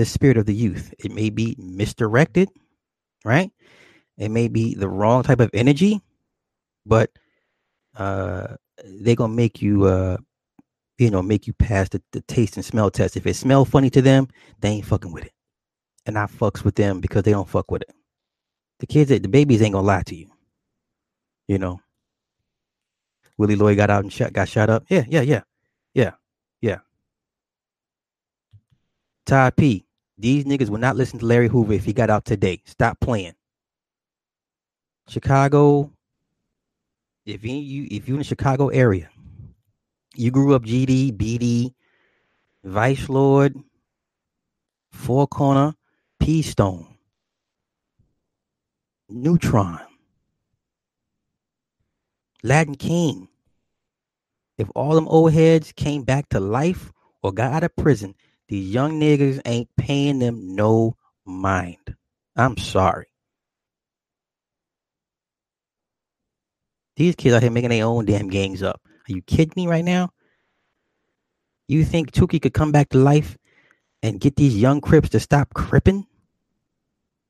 the 0.00 0.06
spirit 0.06 0.38
of 0.38 0.46
the 0.46 0.54
youth. 0.54 0.94
It 0.98 1.12
may 1.12 1.28
be 1.28 1.54
misdirected, 1.58 2.48
right? 3.22 3.50
It 4.16 4.30
may 4.30 4.48
be 4.48 4.74
the 4.74 4.88
wrong 4.88 5.22
type 5.22 5.40
of 5.40 5.50
energy, 5.52 6.00
but 6.86 7.10
uh, 7.96 8.56
they're 8.82 9.14
gonna 9.14 9.34
make 9.34 9.60
you, 9.60 9.84
uh, 9.84 10.16
you 10.96 11.10
know, 11.10 11.20
make 11.20 11.46
you 11.46 11.52
pass 11.52 11.90
the, 11.90 12.02
the 12.12 12.22
taste 12.22 12.56
and 12.56 12.64
smell 12.64 12.90
test. 12.90 13.18
If 13.18 13.26
it 13.26 13.34
smells 13.34 13.68
funny 13.68 13.90
to 13.90 14.00
them, 14.00 14.28
they 14.60 14.70
ain't 14.70 14.86
fucking 14.86 15.12
with 15.12 15.26
it, 15.26 15.34
and 16.06 16.18
I 16.18 16.24
fucks 16.24 16.64
with 16.64 16.76
them 16.76 17.02
because 17.02 17.24
they 17.24 17.32
don't 17.32 17.48
fuck 17.48 17.70
with 17.70 17.82
it. 17.82 17.94
The 18.78 18.86
kids, 18.86 19.10
the 19.10 19.20
babies 19.20 19.60
ain't 19.60 19.74
gonna 19.74 19.86
lie 19.86 20.02
to 20.04 20.14
you. 20.16 20.30
You 21.46 21.58
know, 21.58 21.78
Willie 23.36 23.56
Lloyd 23.56 23.76
got 23.76 23.90
out 23.90 24.04
and 24.04 24.12
shot, 24.12 24.32
got 24.32 24.48
shot 24.48 24.70
up. 24.70 24.84
Yeah, 24.88 25.04
yeah, 25.08 25.20
yeah, 25.20 25.42
yeah, 25.92 26.12
yeah. 26.62 26.78
Todd 29.26 29.56
P. 29.56 29.84
These 30.20 30.44
niggas 30.44 30.68
will 30.68 30.78
not 30.78 30.96
listen 30.96 31.18
to 31.20 31.26
Larry 31.26 31.48
Hoover 31.48 31.72
if 31.72 31.86
he 31.86 31.94
got 31.94 32.10
out 32.10 32.26
today. 32.26 32.60
Stop 32.66 33.00
playing. 33.00 33.32
Chicago. 35.08 35.90
If 37.24 37.42
you, 37.42 37.54
you 37.54 37.88
if 37.90 38.06
you're 38.06 38.16
in 38.16 38.20
the 38.20 38.24
Chicago 38.24 38.68
area, 38.68 39.08
you 40.14 40.30
grew 40.30 40.54
up 40.54 40.64
GD, 40.64 41.16
BD, 41.16 41.72
Vice 42.64 43.08
Lord, 43.08 43.56
Four 44.90 45.26
Corner, 45.26 45.74
P 46.18 46.42
Stone, 46.42 46.86
Neutron, 49.08 49.80
Latin 52.42 52.74
King. 52.74 53.28
If 54.58 54.68
all 54.74 54.94
them 54.94 55.08
old 55.08 55.32
heads 55.32 55.72
came 55.72 56.02
back 56.02 56.28
to 56.30 56.40
life 56.40 56.92
or 57.22 57.32
got 57.32 57.52
out 57.52 57.64
of 57.64 57.74
prison, 57.76 58.14
these 58.50 58.74
young 58.74 59.00
niggas 59.00 59.40
ain't 59.44 59.68
paying 59.76 60.18
them 60.18 60.56
no 60.56 60.96
mind. 61.24 61.94
I'm 62.34 62.56
sorry. 62.56 63.06
These 66.96 67.14
kids 67.14 67.32
out 67.32 67.42
here 67.42 67.52
making 67.52 67.70
their 67.70 67.84
own 67.84 68.06
damn 68.06 68.28
gangs 68.28 68.64
up. 68.64 68.80
Are 68.84 69.12
you 69.12 69.22
kidding 69.22 69.52
me 69.54 69.68
right 69.68 69.84
now? 69.84 70.10
You 71.68 71.84
think 71.84 72.10
Tookie 72.10 72.42
could 72.42 72.52
come 72.52 72.72
back 72.72 72.88
to 72.88 72.98
life 72.98 73.38
and 74.02 74.18
get 74.18 74.34
these 74.34 74.56
young 74.56 74.80
Crips 74.80 75.10
to 75.10 75.20
stop 75.20 75.54
cripping? 75.54 76.08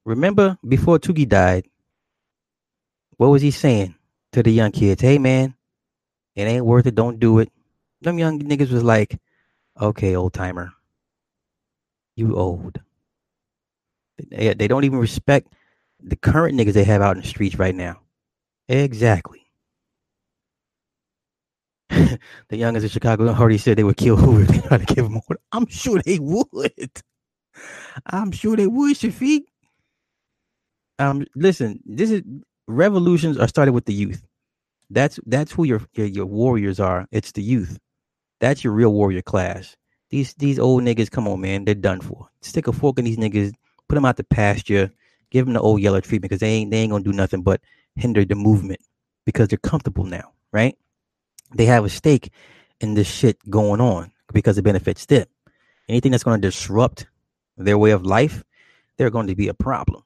Remember 0.06 0.56
before 0.66 0.98
Tookie 0.98 1.28
died, 1.28 1.66
what 3.18 3.28
was 3.28 3.42
he 3.42 3.50
saying 3.50 3.94
to 4.32 4.42
the 4.42 4.50
young 4.50 4.72
kids? 4.72 5.02
Hey 5.02 5.18
man, 5.18 5.54
it 6.34 6.44
ain't 6.44 6.64
worth 6.64 6.86
it, 6.86 6.94
don't 6.94 7.20
do 7.20 7.40
it. 7.40 7.52
Them 8.00 8.18
young 8.18 8.40
niggas 8.40 8.70
was 8.70 8.82
like, 8.82 9.20
okay, 9.78 10.16
old 10.16 10.32
timer. 10.32 10.72
You 12.20 12.36
old. 12.36 12.78
They, 14.30 14.52
they 14.52 14.68
don't 14.68 14.84
even 14.84 14.98
respect 14.98 15.54
the 16.02 16.16
current 16.16 16.58
niggas 16.58 16.74
they 16.74 16.84
have 16.84 17.00
out 17.00 17.16
in 17.16 17.22
the 17.22 17.28
streets 17.28 17.58
right 17.58 17.74
now. 17.74 18.00
Exactly. 18.68 19.40
the 21.90 22.18
youngest 22.52 22.84
in 22.84 22.90
Chicago 22.90 23.28
already 23.28 23.58
said 23.58 23.78
they 23.78 23.84
would 23.84 23.96
kill 23.96 24.16
Hoover 24.16 24.42
if 24.42 24.48
they 24.48 24.68
try 24.68 24.78
to 24.78 24.94
give 24.94 25.06
him 25.06 25.16
order. 25.28 25.40
I'm 25.52 25.66
sure 25.66 26.02
they 26.04 26.18
would. 26.20 27.02
I'm 28.06 28.32
sure 28.32 28.56
they 28.56 28.66
would, 28.66 28.96
Shafiq. 28.96 29.42
Um, 30.98 31.26
listen, 31.34 31.80
this 31.86 32.10
is 32.10 32.22
revolutions 32.68 33.38
are 33.38 33.48
started 33.48 33.72
with 33.72 33.86
the 33.86 33.94
youth. 33.94 34.22
That's 34.90 35.18
that's 35.26 35.52
who 35.52 35.64
your, 35.64 35.82
your 35.94 36.06
your 36.06 36.26
warriors 36.26 36.80
are. 36.80 37.06
It's 37.12 37.32
the 37.32 37.42
youth. 37.42 37.78
That's 38.40 38.64
your 38.64 38.74
real 38.74 38.92
warrior 38.92 39.22
class. 39.22 39.76
These 40.10 40.34
these 40.34 40.58
old 40.58 40.82
niggas, 40.82 41.10
come 41.10 41.28
on, 41.28 41.40
man, 41.40 41.64
they're 41.64 41.74
done 41.74 42.00
for. 42.00 42.28
Stick 42.40 42.66
a 42.66 42.72
fork 42.72 42.98
in 42.98 43.04
these 43.04 43.16
niggas, 43.16 43.52
put 43.88 43.94
them 43.94 44.04
out 44.04 44.16
the 44.16 44.24
pasture, 44.24 44.90
give 45.30 45.46
them 45.46 45.54
the 45.54 45.60
old 45.60 45.80
yeller 45.80 46.00
treatment 46.00 46.30
because 46.30 46.40
they 46.40 46.50
ain't 46.50 46.70
they 46.70 46.78
ain't 46.78 46.90
gonna 46.90 47.04
do 47.04 47.12
nothing 47.12 47.42
but 47.42 47.60
hinder 47.94 48.24
the 48.24 48.34
movement 48.34 48.80
because 49.24 49.48
they're 49.48 49.58
comfortable 49.58 50.04
now, 50.04 50.32
right? 50.52 50.76
They 51.54 51.66
have 51.66 51.84
a 51.84 51.88
stake 51.88 52.32
in 52.80 52.94
this 52.94 53.08
shit 53.08 53.38
going 53.48 53.80
on 53.80 54.12
because 54.32 54.58
it 54.58 54.62
benefits 54.62 55.06
them. 55.06 55.26
Anything 55.88 56.12
that's 56.12 56.24
to 56.24 56.38
disrupt 56.38 57.06
their 57.56 57.78
way 57.78 57.90
of 57.90 58.06
life, 58.06 58.44
they're 58.96 59.10
going 59.10 59.26
to 59.26 59.34
be 59.34 59.48
a 59.48 59.54
problem. 59.54 60.02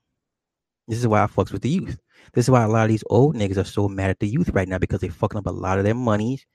This 0.88 0.98
is 0.98 1.06
why 1.06 1.22
I 1.22 1.26
fucks 1.26 1.52
with 1.52 1.62
the 1.62 1.68
youth. 1.68 1.98
This 2.32 2.46
is 2.46 2.50
why 2.50 2.62
a 2.62 2.68
lot 2.68 2.84
of 2.84 2.88
these 2.88 3.04
old 3.10 3.36
niggas 3.36 3.58
are 3.58 3.64
so 3.64 3.88
mad 3.88 4.10
at 4.10 4.20
the 4.20 4.28
youth 4.28 4.50
right 4.50 4.68
now 4.68 4.78
because 4.78 5.00
they're 5.00 5.10
fucking 5.10 5.38
up 5.38 5.46
a 5.46 5.50
lot 5.50 5.78
of 5.78 5.84
their 5.84 5.94
monies. 5.94 6.46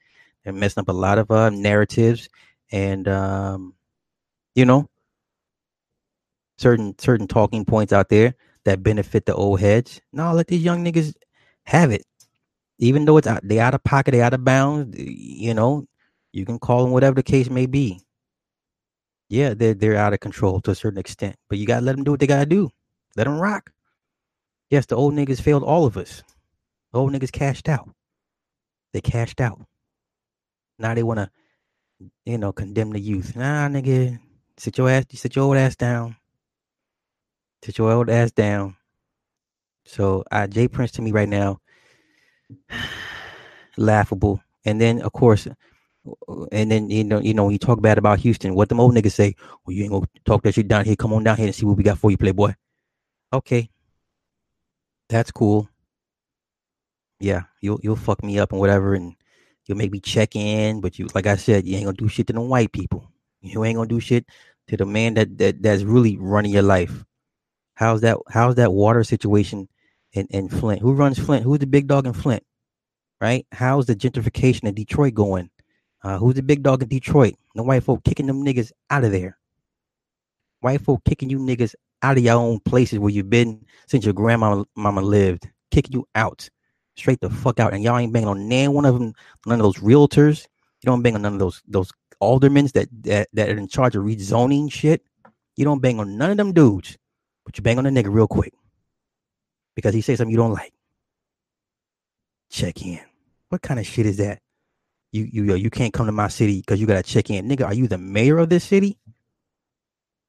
They're 0.43 0.53
messing 0.53 0.81
up 0.81 0.89
a 0.89 0.93
lot 0.93 1.19
of 1.19 1.29
uh, 1.31 1.49
narratives 1.49 2.29
and 2.71 3.07
um, 3.07 3.73
you 4.55 4.65
know 4.65 4.87
certain 6.57 6.97
certain 6.99 7.27
talking 7.27 7.65
points 7.65 7.93
out 7.93 8.09
there 8.09 8.35
that 8.65 8.83
benefit 8.83 9.25
the 9.25 9.33
old 9.33 9.59
heads. 9.59 10.01
No, 10.11 10.33
let 10.33 10.47
these 10.47 10.63
young 10.63 10.83
niggas 10.83 11.15
have 11.63 11.91
it. 11.91 12.03
Even 12.77 13.05
though 13.05 13.17
it's 13.17 13.27
out, 13.27 13.41
they 13.43 13.59
out 13.59 13.73
of 13.73 13.83
pocket, 13.83 14.11
they 14.11 14.21
out 14.21 14.33
of 14.33 14.43
bounds. 14.45 14.97
You 14.97 15.53
know, 15.53 15.85
you 16.31 16.45
can 16.45 16.59
call 16.59 16.83
them 16.83 16.91
whatever 16.91 17.15
the 17.15 17.23
case 17.23 17.49
may 17.49 17.65
be. 17.65 18.01
Yeah, 19.29 19.53
they're 19.53 19.73
they're 19.73 19.95
out 19.95 20.13
of 20.13 20.19
control 20.19 20.59
to 20.61 20.71
a 20.71 20.75
certain 20.75 20.99
extent, 20.99 21.35
but 21.49 21.57
you 21.57 21.65
gotta 21.65 21.85
let 21.85 21.95
them 21.95 22.03
do 22.03 22.11
what 22.11 22.19
they 22.19 22.27
gotta 22.27 22.45
do. 22.45 22.69
Let 23.15 23.25
them 23.25 23.39
rock. 23.39 23.71
Yes, 24.69 24.85
the 24.85 24.95
old 24.95 25.13
niggas 25.13 25.41
failed 25.41 25.63
all 25.63 25.85
of 25.85 25.97
us. 25.97 26.23
The 26.91 26.99
old 26.99 27.11
niggas 27.11 27.31
cashed 27.31 27.69
out. 27.69 27.89
They 28.93 29.01
cashed 29.01 29.41
out. 29.41 29.61
Now 30.79 30.93
they 30.93 31.03
wanna, 31.03 31.29
you 32.25 32.37
know, 32.37 32.51
condemn 32.51 32.91
the 32.91 32.99
youth. 32.99 33.35
Nah, 33.35 33.67
nigga, 33.67 34.19
sit 34.57 34.77
your 34.77 34.89
ass, 34.89 35.05
sit 35.13 35.35
your 35.35 35.45
old 35.45 35.57
ass 35.57 35.75
down. 35.75 36.15
Sit 37.63 37.77
your 37.77 37.91
old 37.91 38.09
ass 38.09 38.31
down. 38.31 38.75
So, 39.85 40.23
uh, 40.31 40.47
J 40.47 40.67
Prince 40.67 40.91
to 40.93 41.01
me 41.01 41.11
right 41.11 41.27
now, 41.27 41.59
laughable. 43.77 44.41
And 44.65 44.79
then, 44.79 45.01
of 45.01 45.11
course, 45.13 45.47
and 46.51 46.71
then 46.71 46.89
you 46.89 47.03
know, 47.03 47.19
you 47.19 47.33
know, 47.33 47.49
you 47.49 47.57
talk 47.57 47.81
bad 47.81 47.97
about 47.97 48.19
Houston, 48.19 48.55
what 48.55 48.69
the 48.69 48.75
old 48.75 48.93
niggas 48.93 49.11
say? 49.11 49.35
Well, 49.65 49.75
you 49.75 49.83
ain't 49.83 49.91
gonna 49.91 50.07
talk 50.25 50.43
that 50.43 50.53
shit 50.55 50.67
down 50.67 50.85
here. 50.85 50.95
Come 50.95 51.13
on 51.13 51.23
down 51.23 51.37
here 51.37 51.47
and 51.47 51.55
see 51.55 51.65
what 51.65 51.77
we 51.77 51.83
got 51.83 51.97
for 51.97 52.11
you, 52.11 52.17
Playboy. 52.17 52.53
Okay, 53.33 53.69
that's 55.09 55.31
cool. 55.31 55.69
Yeah, 57.19 57.43
you'll 57.61 57.79
you'll 57.83 57.95
fuck 57.95 58.23
me 58.23 58.39
up 58.39 58.51
and 58.51 58.59
whatever, 58.59 58.93
and 58.95 59.15
you'll 59.69 59.77
make 59.77 59.91
me 59.91 59.99
check 59.99 60.35
in. 60.35 60.81
But 60.81 60.99
you, 60.99 61.07
like 61.13 61.27
I 61.27 61.35
said, 61.35 61.65
you 61.65 61.75
ain't 61.75 61.85
gonna 61.85 61.95
do 61.95 62.09
shit 62.09 62.27
to 62.27 62.33
the 62.33 62.41
white 62.41 62.71
people. 62.71 63.09
You 63.41 63.63
ain't 63.63 63.77
gonna 63.77 63.87
do 63.87 63.99
shit 63.99 64.25
to 64.67 64.75
the 64.75 64.85
man 64.85 65.13
that 65.13 65.37
that 65.37 65.61
that's 65.61 65.83
really 65.83 66.17
running 66.17 66.51
your 66.51 66.63
life. 66.63 67.05
How's 67.75 68.01
that? 68.01 68.17
How's 68.29 68.55
that 68.55 68.73
water 68.73 69.03
situation 69.03 69.69
in 70.13 70.27
in 70.31 70.49
Flint? 70.49 70.81
Who 70.81 70.93
runs 70.93 71.19
Flint? 71.19 71.43
Who's 71.43 71.59
the 71.59 71.67
big 71.67 71.87
dog 71.87 72.07
in 72.07 72.13
Flint? 72.13 72.43
Right? 73.21 73.45
How's 73.51 73.85
the 73.85 73.95
gentrification 73.95 74.63
in 74.63 74.73
Detroit 74.73 75.13
going? 75.13 75.49
Uh, 76.01 76.17
who's 76.17 76.35
the 76.35 76.43
big 76.43 76.63
dog 76.63 76.81
in 76.81 76.89
Detroit? 76.89 77.35
The 77.55 77.63
white 77.63 77.83
folk 77.83 78.03
kicking 78.03 78.25
them 78.25 78.43
niggas 78.43 78.71
out 78.89 79.03
of 79.03 79.11
there. 79.11 79.37
White 80.61 80.81
folk 80.81 81.03
kicking 81.03 81.29
you 81.29 81.37
niggas 81.37 81.75
out 82.01 82.17
of 82.17 82.23
your 82.23 82.35
own 82.35 82.59
places 82.61 82.99
where 82.99 83.11
you've 83.11 83.29
been 83.29 83.65
since 83.87 84.05
your 84.05 84.13
grandma 84.13 84.63
mama 84.75 85.01
lived, 85.01 85.49
kicking 85.71 85.93
you 85.93 86.07
out, 86.15 86.49
straight 86.99 87.21
the 87.21 87.29
fuck 87.29 87.59
out. 87.59 87.73
And 87.73 87.83
y'all 87.83 87.97
ain't 87.97 88.13
banging 88.13 88.29
on 88.29 88.47
none 88.47 88.73
one 88.73 88.85
of 88.85 88.99
them, 88.99 89.13
none 89.45 89.59
of 89.59 89.63
those 89.63 89.77
realtors. 89.77 90.45
You 90.81 90.87
don't 90.87 91.01
bang 91.01 91.15
on 91.15 91.21
none 91.21 91.33
of 91.33 91.39
those 91.39 91.61
those 91.67 91.91
aldermen 92.19 92.67
that, 92.73 92.87
that 93.03 93.29
that 93.33 93.49
are 93.49 93.57
in 93.57 93.67
charge 93.67 93.95
of 93.95 94.03
rezoning 94.03 94.71
shit. 94.71 95.03
You 95.55 95.65
don't 95.65 95.81
bang 95.81 95.99
on 95.99 96.17
none 96.17 96.31
of 96.31 96.37
them 96.37 96.53
dudes, 96.53 96.97
but 97.45 97.57
you 97.57 97.63
bang 97.63 97.77
on 97.77 97.85
the 97.85 97.89
nigga 97.89 98.13
real 98.13 98.27
quick 98.27 98.53
because 99.75 99.93
he 99.93 100.01
says 100.01 100.17
something 100.17 100.31
you 100.31 100.37
don't 100.37 100.53
like. 100.53 100.73
Check 102.49 102.81
in. 102.85 102.99
What 103.49 103.61
kind 103.61 103.79
of 103.79 103.85
shit 103.87 104.05
is 104.05 104.17
that? 104.17 104.39
You 105.11 105.23
you 105.23 105.55
you 105.55 105.69
can't 105.69 105.93
come 105.93 106.05
to 106.05 106.11
my 106.11 106.27
city 106.27 106.59
because 106.59 106.79
you 106.79 106.87
gotta 106.87 107.03
check 107.03 107.29
in, 107.29 107.47
nigga. 107.47 107.65
Are 107.65 107.73
you 107.73 107.87
the 107.87 107.97
mayor 107.97 108.37
of 108.37 108.49
this 108.49 108.63
city? 108.63 108.97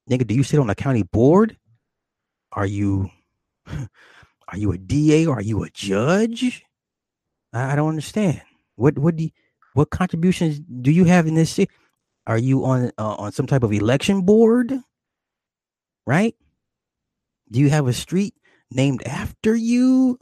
Nigga, 0.09 0.26
do 0.26 0.35
you 0.35 0.42
sit 0.42 0.59
on 0.59 0.66
the 0.66 0.74
county 0.74 1.02
board? 1.02 1.56
Are 2.52 2.66
you 2.66 3.11
are 4.50 4.58
you 4.58 4.72
a 4.72 4.78
DA 4.78 5.26
or 5.26 5.38
are 5.38 5.42
you 5.42 5.62
a 5.62 5.70
judge? 5.70 6.64
I, 7.52 7.72
I 7.72 7.76
don't 7.76 7.88
understand. 7.88 8.42
What 8.76 8.98
what 8.98 9.16
do 9.16 9.24
you, 9.24 9.30
what 9.74 9.90
contributions 9.90 10.60
do 10.60 10.90
you 10.90 11.04
have 11.04 11.26
in 11.26 11.34
this 11.34 11.50
city? 11.50 11.70
Are 12.26 12.38
you 12.38 12.64
on 12.64 12.90
uh, 12.98 13.14
on 13.14 13.32
some 13.32 13.46
type 13.46 13.62
of 13.62 13.72
election 13.72 14.22
board? 14.22 14.72
Right? 16.06 16.34
Do 17.50 17.60
you 17.60 17.70
have 17.70 17.86
a 17.86 17.92
street 17.92 18.34
named 18.70 19.02
after 19.06 19.54
you? 19.54 20.18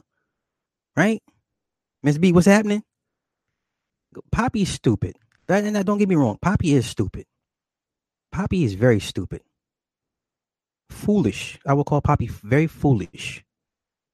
Right? 0.95 1.21
Miss 2.03 2.17
B, 2.17 2.31
what's 2.31 2.47
happening? 2.47 2.83
Poppy's 4.31 4.69
stupid. 4.69 5.15
That, 5.47 5.63
and 5.63 5.75
that, 5.75 5.85
don't 5.85 5.97
get 5.97 6.09
me 6.09 6.15
wrong. 6.15 6.37
Poppy 6.41 6.73
is 6.73 6.85
stupid. 6.85 7.25
Poppy 8.31 8.63
is 8.63 8.73
very 8.73 8.99
stupid. 8.99 9.41
Foolish. 10.89 11.59
I 11.65 11.73
will 11.73 11.83
call 11.83 12.01
Poppy 12.01 12.27
very 12.27 12.67
foolish. 12.67 13.43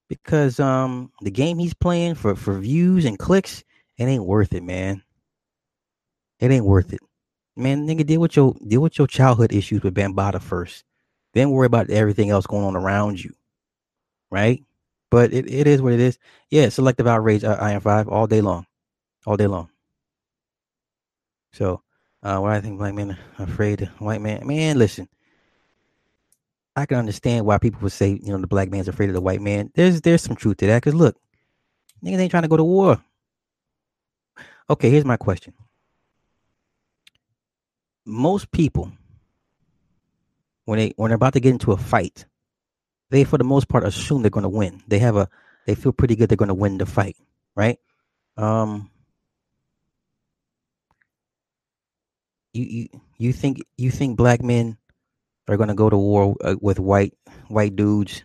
Because 0.07 0.59
um 0.59 1.11
the 1.21 1.31
game 1.31 1.57
he's 1.57 1.73
playing 1.73 2.15
for, 2.15 2.35
for 2.35 2.59
views 2.59 3.05
and 3.05 3.17
clicks, 3.17 3.63
it 3.97 4.05
ain't 4.05 4.25
worth 4.25 4.53
it, 4.53 4.63
man. 4.63 5.01
It 6.39 6.51
ain't 6.51 6.65
worth 6.65 6.93
it. 6.93 6.99
Man, 7.55 7.87
nigga, 7.87 8.05
deal 8.05 8.21
with 8.21 8.35
your 8.35 8.53
deal 8.67 8.81
with 8.81 8.97
your 8.97 9.07
childhood 9.07 9.53
issues 9.53 9.81
with 9.81 9.95
Bambaataa 9.95 10.41
first. 10.41 10.83
Then 11.33 11.51
worry 11.51 11.67
about 11.67 11.89
everything 11.89 12.29
else 12.29 12.45
going 12.45 12.65
on 12.65 12.75
around 12.75 13.23
you. 13.23 13.33
Right? 14.29 14.63
But 15.11 15.33
it, 15.33 15.51
it 15.51 15.67
is 15.67 15.81
what 15.81 15.93
it 15.93 15.99
is. 15.99 16.19
Yeah, 16.49 16.69
selective 16.69 17.07
outrage, 17.07 17.43
uh, 17.43 17.57
Iron 17.59 17.79
5 17.79 18.09
all 18.09 18.27
day 18.27 18.41
long. 18.41 18.65
All 19.25 19.37
day 19.37 19.47
long. 19.47 19.69
So, 21.53 21.81
uh, 22.23 22.39
what 22.39 22.51
I 22.51 22.59
think 22.59 22.77
black 22.77 22.93
men 22.93 23.17
afraid 23.37 23.89
white 23.99 24.21
man. 24.21 24.45
Man, 24.45 24.77
listen, 24.77 25.07
I 26.75 26.85
can 26.85 26.97
understand 26.97 27.45
why 27.45 27.57
people 27.57 27.79
would 27.81 27.91
say, 27.91 28.19
you 28.21 28.31
know, 28.31 28.37
the 28.37 28.47
black 28.47 28.69
man's 28.69 28.87
afraid 28.87 29.09
of 29.09 29.15
the 29.15 29.21
white 29.21 29.41
man. 29.41 29.71
There's 29.75 30.01
there's 30.01 30.21
some 30.21 30.35
truth 30.35 30.57
to 30.57 30.67
that. 30.67 30.83
Cause 30.83 30.93
look, 30.93 31.15
niggas 32.03 32.19
ain't 32.19 32.31
trying 32.31 32.43
to 32.43 32.49
go 32.49 32.57
to 32.57 32.63
war. 32.63 33.01
Okay, 34.69 34.89
here's 34.89 35.05
my 35.05 35.17
question. 35.17 35.53
Most 38.05 38.51
people, 38.51 38.91
when 40.65 40.79
they 40.79 40.93
when 40.97 41.09
they're 41.09 41.15
about 41.15 41.33
to 41.33 41.39
get 41.39 41.51
into 41.51 41.71
a 41.71 41.77
fight, 41.77 42.25
they 43.09 43.23
for 43.23 43.37
the 43.37 43.43
most 43.43 43.67
part 43.67 43.85
assume 43.85 44.21
they're 44.21 44.29
going 44.29 44.43
to 44.43 44.49
win. 44.49 44.83
They 44.87 44.99
have 44.99 45.15
a 45.15 45.29
they 45.65 45.75
feel 45.75 45.93
pretty 45.93 46.15
good 46.15 46.29
they're 46.29 46.35
going 46.35 46.49
to 46.49 46.53
win 46.53 46.77
the 46.77 46.85
fight, 46.85 47.15
right? 47.55 47.79
Um, 48.37 48.89
you 52.53 52.63
you 52.63 53.01
you 53.17 53.33
think 53.33 53.61
you 53.77 53.91
think 53.91 54.17
black 54.17 54.43
men 54.43 54.77
are 55.47 55.57
going 55.57 55.69
to 55.69 55.75
go 55.75 55.89
to 55.89 55.97
war 55.97 56.35
uh, 56.43 56.55
with 56.61 56.79
white 56.79 57.13
white 57.47 57.75
dudes 57.75 58.23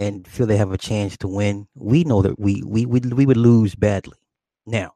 and 0.00 0.26
feel 0.26 0.46
they 0.46 0.56
have 0.56 0.72
a 0.72 0.78
chance 0.78 1.16
to 1.18 1.28
win? 1.28 1.68
We 1.74 2.04
know 2.04 2.22
that 2.22 2.38
we 2.38 2.62
we 2.64 2.86
we 2.86 3.00
we 3.00 3.26
would 3.26 3.36
lose 3.36 3.74
badly. 3.74 4.18
Now, 4.66 4.94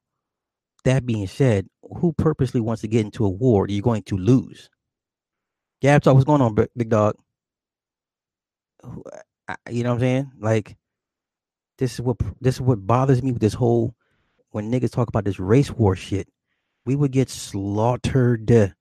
that 0.85 1.07
being 1.07 1.27
said, 1.27 1.69
who 1.99 2.13
purposely 2.13 2.61
wants 2.61 2.83
to 2.83 2.89
get 2.89 3.05
into 3.05 3.25
a 3.25 3.29
war 3.29 3.67
you're 3.69 3.83
going 3.83 4.03
to 4.05 4.17
lose? 4.17 4.71
Gab 5.81 6.03
talk, 6.03 6.15
what's 6.15 6.27
going 6.27 6.43
on, 6.43 6.55
big 6.55 6.89
dog? 6.89 7.17
You 9.69 9.83
know 9.83 9.91
what 9.91 9.95
I'm 9.95 10.01
saying? 10.01 10.33
Like, 10.39 10.77
this 11.81 11.95
is 11.95 12.01
what 12.03 12.19
this 12.41 12.57
is 12.57 12.61
what 12.61 12.87
bothers 12.87 13.23
me 13.23 13.33
with 13.33 13.41
this 13.41 13.55
whole 13.55 13.95
when 14.51 14.71
niggas 14.71 14.93
talk 14.93 15.09
about 15.09 15.25
this 15.25 15.41
race 15.41 15.71
war 15.71 15.97
shit 15.97 16.29
we 16.85 16.95
would 16.95 17.11
get 17.11 17.29
slaughtered 17.31 18.75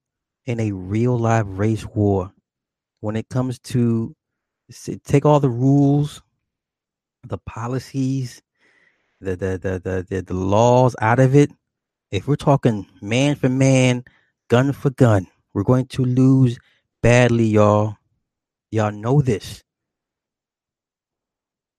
in 0.45 0.59
a 0.59 0.71
real 0.73 1.17
live 1.17 1.47
race 1.47 1.85
war 1.87 2.31
when 3.01 3.15
it 3.15 3.29
comes 3.29 3.59
to 3.59 4.15
take 5.05 5.25
all 5.25 5.39
the 5.39 5.49
rules 5.49 6.21
the 7.27 7.37
policies 7.39 8.41
the 9.19 9.35
the 9.35 9.57
the 9.57 9.79
the, 9.83 10.05
the, 10.09 10.21
the 10.21 10.33
laws 10.33 10.95
out 11.01 11.19
of 11.19 11.35
it 11.35 11.51
if 12.11 12.27
we're 12.27 12.35
talking 12.35 12.85
man 13.01 13.35
for 13.35 13.49
man 13.49 14.03
gun 14.49 14.71
for 14.71 14.89
gun 14.91 15.27
we're 15.53 15.63
going 15.63 15.85
to 15.87 16.03
lose 16.05 16.57
badly 17.01 17.45
y'all 17.45 17.97
y'all 18.71 18.91
know 18.91 19.21
this 19.21 19.63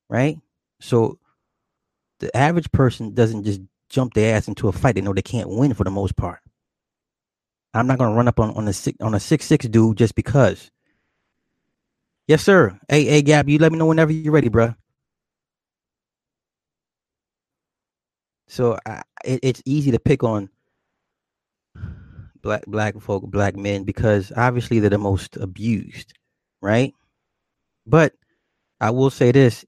right 0.09 0.39
so 0.81 1.19
the 2.21 2.35
average 2.37 2.71
person 2.73 3.15
doesn't 3.15 3.45
just 3.45 3.61
jump 3.89 4.15
their 4.15 4.37
ass 4.37 4.49
into 4.49 4.69
a 4.69 4.73
fight. 4.73 4.95
They 4.95 5.01
know 5.01 5.13
they 5.13 5.23
can't 5.23 5.49
win 5.49 5.75
for 5.75 5.85
the 5.85 5.91
most 5.91 6.17
part. 6.17 6.41
I'm 7.75 7.87
not 7.87 7.99
gonna 7.99 8.15
run 8.15 8.29
up 8.29 8.41
on 8.41 8.51
on 8.51 8.69
a 8.69 8.73
six 8.73 8.97
on 9.01 9.15
a 9.15 9.21
six 9.21 9.47
six 9.47 9.67
dude 9.67 9.99
just 9.99 10.15
because. 10.15 10.71
Yes, 12.31 12.45
sir. 12.45 12.79
Hey, 12.89 13.07
hey, 13.07 13.23
Gab, 13.23 13.49
you 13.49 13.59
let 13.59 13.73
me 13.73 13.79
know 13.79 13.87
whenever 13.87 14.13
you're 14.13 14.33
ready, 14.33 14.49
bro. 14.49 14.73
So 18.47 18.79
I, 18.87 19.03
it, 19.25 19.41
it's 19.43 19.63
easy 19.67 19.91
to 19.91 19.99
pick 19.99 20.23
on 20.23 20.49
black 22.41 22.65
black 22.69 23.01
folk, 23.01 23.25
black 23.25 23.57
men 23.57 23.83
because 23.83 24.31
obviously 24.37 24.79
they're 24.79 24.91
the 24.91 24.97
most 24.97 25.39
abused, 25.39 26.15
right? 26.63 26.95
But 27.85 28.13
I 28.81 28.91
will 28.91 29.11
say 29.11 29.33
this: 29.33 29.65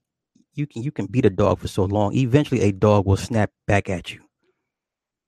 you 0.53 0.65
can 0.65 0.83
you 0.83 0.91
can 0.93 1.07
beat 1.07 1.25
a 1.25 1.29
dog 1.29 1.59
for 1.59 1.67
so 1.67 1.83
long. 1.83 2.15
Eventually, 2.15 2.61
a 2.61 2.71
dog 2.71 3.05
will 3.05 3.17
snap 3.17 3.51
back 3.67 3.89
at 3.89 4.13
you. 4.13 4.21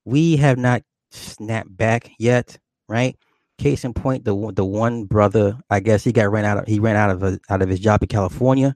We 0.06 0.38
have 0.38 0.58
not 0.58 0.84
snapped 1.12 1.76
back 1.76 2.12
yet, 2.18 2.58
right? 2.88 3.18
Case 3.58 3.86
in 3.86 3.94
point, 3.94 4.26
the 4.26 4.52
the 4.54 4.66
one 4.66 5.06
brother, 5.06 5.58
I 5.70 5.80
guess 5.80 6.04
he 6.04 6.12
got 6.12 6.30
ran 6.30 6.44
out 6.44 6.58
of 6.58 6.68
he 6.68 6.80
ran 6.80 6.98
out 6.98 7.10
of 7.10 7.24
a, 7.24 7.40
out 7.50 7.62
of 7.62 7.70
his 7.70 7.80
job 7.80 8.02
in 8.04 8.10
California. 8.10 8.76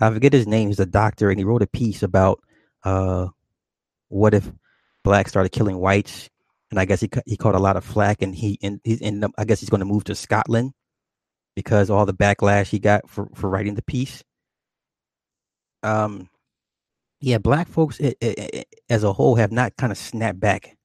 I 0.00 0.10
forget 0.10 0.32
his 0.32 0.48
name. 0.48 0.68
He's 0.68 0.80
a 0.80 0.86
doctor, 0.86 1.30
and 1.30 1.38
he 1.38 1.44
wrote 1.44 1.62
a 1.62 1.68
piece 1.68 2.02
about 2.02 2.40
uh, 2.82 3.28
what 4.08 4.34
if 4.34 4.50
blacks 5.04 5.30
started 5.30 5.52
killing 5.52 5.78
whites, 5.78 6.28
and 6.70 6.80
I 6.80 6.86
guess 6.86 7.00
he 7.00 7.08
he 7.24 7.36
caught 7.36 7.54
a 7.54 7.60
lot 7.60 7.76
of 7.76 7.84
flack, 7.84 8.20
and 8.22 8.34
he 8.34 8.58
and 8.62 8.80
he's 8.82 9.00
in. 9.00 9.24
I 9.38 9.44
guess 9.44 9.60
he's 9.60 9.70
going 9.70 9.80
to 9.80 9.84
move 9.86 10.04
to 10.04 10.14
Scotland 10.16 10.72
because 11.54 11.88
all 11.88 12.06
the 12.06 12.14
backlash 12.14 12.68
he 12.68 12.80
got 12.80 13.08
for 13.08 13.28
for 13.34 13.48
writing 13.48 13.74
the 13.74 13.82
piece. 13.82 14.24
Um, 15.82 16.28
yeah, 17.20 17.38
black 17.38 17.68
folks 17.68 18.00
it, 18.00 18.16
it, 18.20 18.38
it, 18.38 18.74
as 18.88 19.04
a 19.04 19.12
whole 19.12 19.36
have 19.36 19.52
not 19.52 19.76
kind 19.76 19.92
of 19.92 19.98
snapped 19.98 20.40
back 20.40 20.76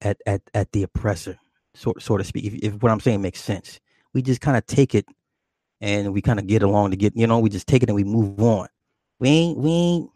at 0.00 0.16
at 0.26 0.42
at 0.54 0.72
the 0.72 0.82
oppressor 0.82 1.38
so 1.74 1.94
so 1.98 2.16
to 2.16 2.24
speak. 2.24 2.44
If, 2.44 2.54
if 2.54 2.82
what 2.82 2.92
I'm 2.92 3.00
saying 3.00 3.22
makes 3.22 3.40
sense, 3.40 3.80
we 4.12 4.22
just 4.22 4.40
kind 4.40 4.56
of 4.56 4.66
take 4.66 4.94
it 4.94 5.06
and 5.80 6.14
we 6.14 6.22
kind 6.22 6.38
of 6.38 6.46
get 6.46 6.62
along 6.62 6.92
to 6.92 6.96
get, 6.96 7.16
you 7.16 7.26
know, 7.26 7.38
we 7.38 7.50
just 7.50 7.66
take 7.66 7.82
it 7.82 7.88
and 7.88 7.96
we 7.96 8.04
move 8.04 8.40
on. 8.40 8.68
We 9.18 9.28
ain't, 9.28 9.58
we 9.58 9.70
ain't, 9.70 10.10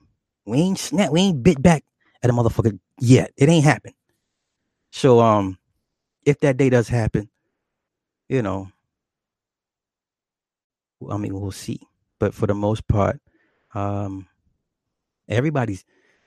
we 0.47 0.59
ain't 0.59 0.79
snap, 0.79 1.11
we 1.11 1.21
ain't 1.21 1.43
bit 1.43 1.61
back 1.61 1.85
at 2.23 2.31
a 2.31 2.33
motherfucker 2.33 2.79
yet. 3.01 3.33
It 3.37 3.49
ain't 3.49 3.65
happened. 3.65 3.95
So, 4.93 5.21
um, 5.21 5.59
if 6.25 6.41
that 6.41 6.57
day 6.57 6.71
does 6.71 6.89
happen, 6.89 7.29
you 8.29 8.43
know, 8.43 8.71
I 11.11 11.17
mean, 11.17 11.39
we'll 11.39 11.51
see. 11.51 11.81
But 12.19 12.35
for 12.35 12.47
the 12.47 12.55
most 12.55 12.89
part, 12.89 13.21
um, 13.75 14.27
everybody's 15.29 15.85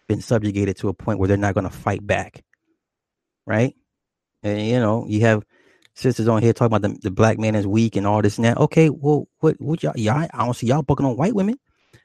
been 0.08 0.22
subjugated 0.22 0.78
to 0.78 0.90
a 0.90 0.94
point 0.94 1.20
where 1.20 1.28
they're 1.28 1.38
not 1.38 1.54
going 1.54 1.70
to 1.70 1.76
fight 1.76 2.06
back, 2.06 2.44
right? 3.46 3.76
And 4.44 4.62
you 4.68 4.80
know, 4.80 5.06
you 5.08 5.22
have 5.22 5.44
sisters 5.94 6.28
on 6.28 6.42
here 6.42 6.54
talking 6.54 6.76
about 6.76 6.90
the, 6.90 6.98
the 7.02 7.12
black 7.12 7.38
man 7.38 7.56
is 7.56 7.68
weak 7.68 7.96
and 7.96 8.08
all 8.08 8.22
this 8.22 8.38
and 8.38 8.46
that. 8.46 8.58
Okay, 8.58 8.90
well, 8.90 9.28
what 9.40 9.60
what 9.62 9.84
y'all 9.84 9.94
y'all 9.96 10.28
I 10.34 10.46
don't 10.46 10.56
see 10.56 10.68
y'all 10.68 10.84
bucking 10.84 11.06
on 11.06 11.18
white 11.18 11.36
women. 11.36 11.60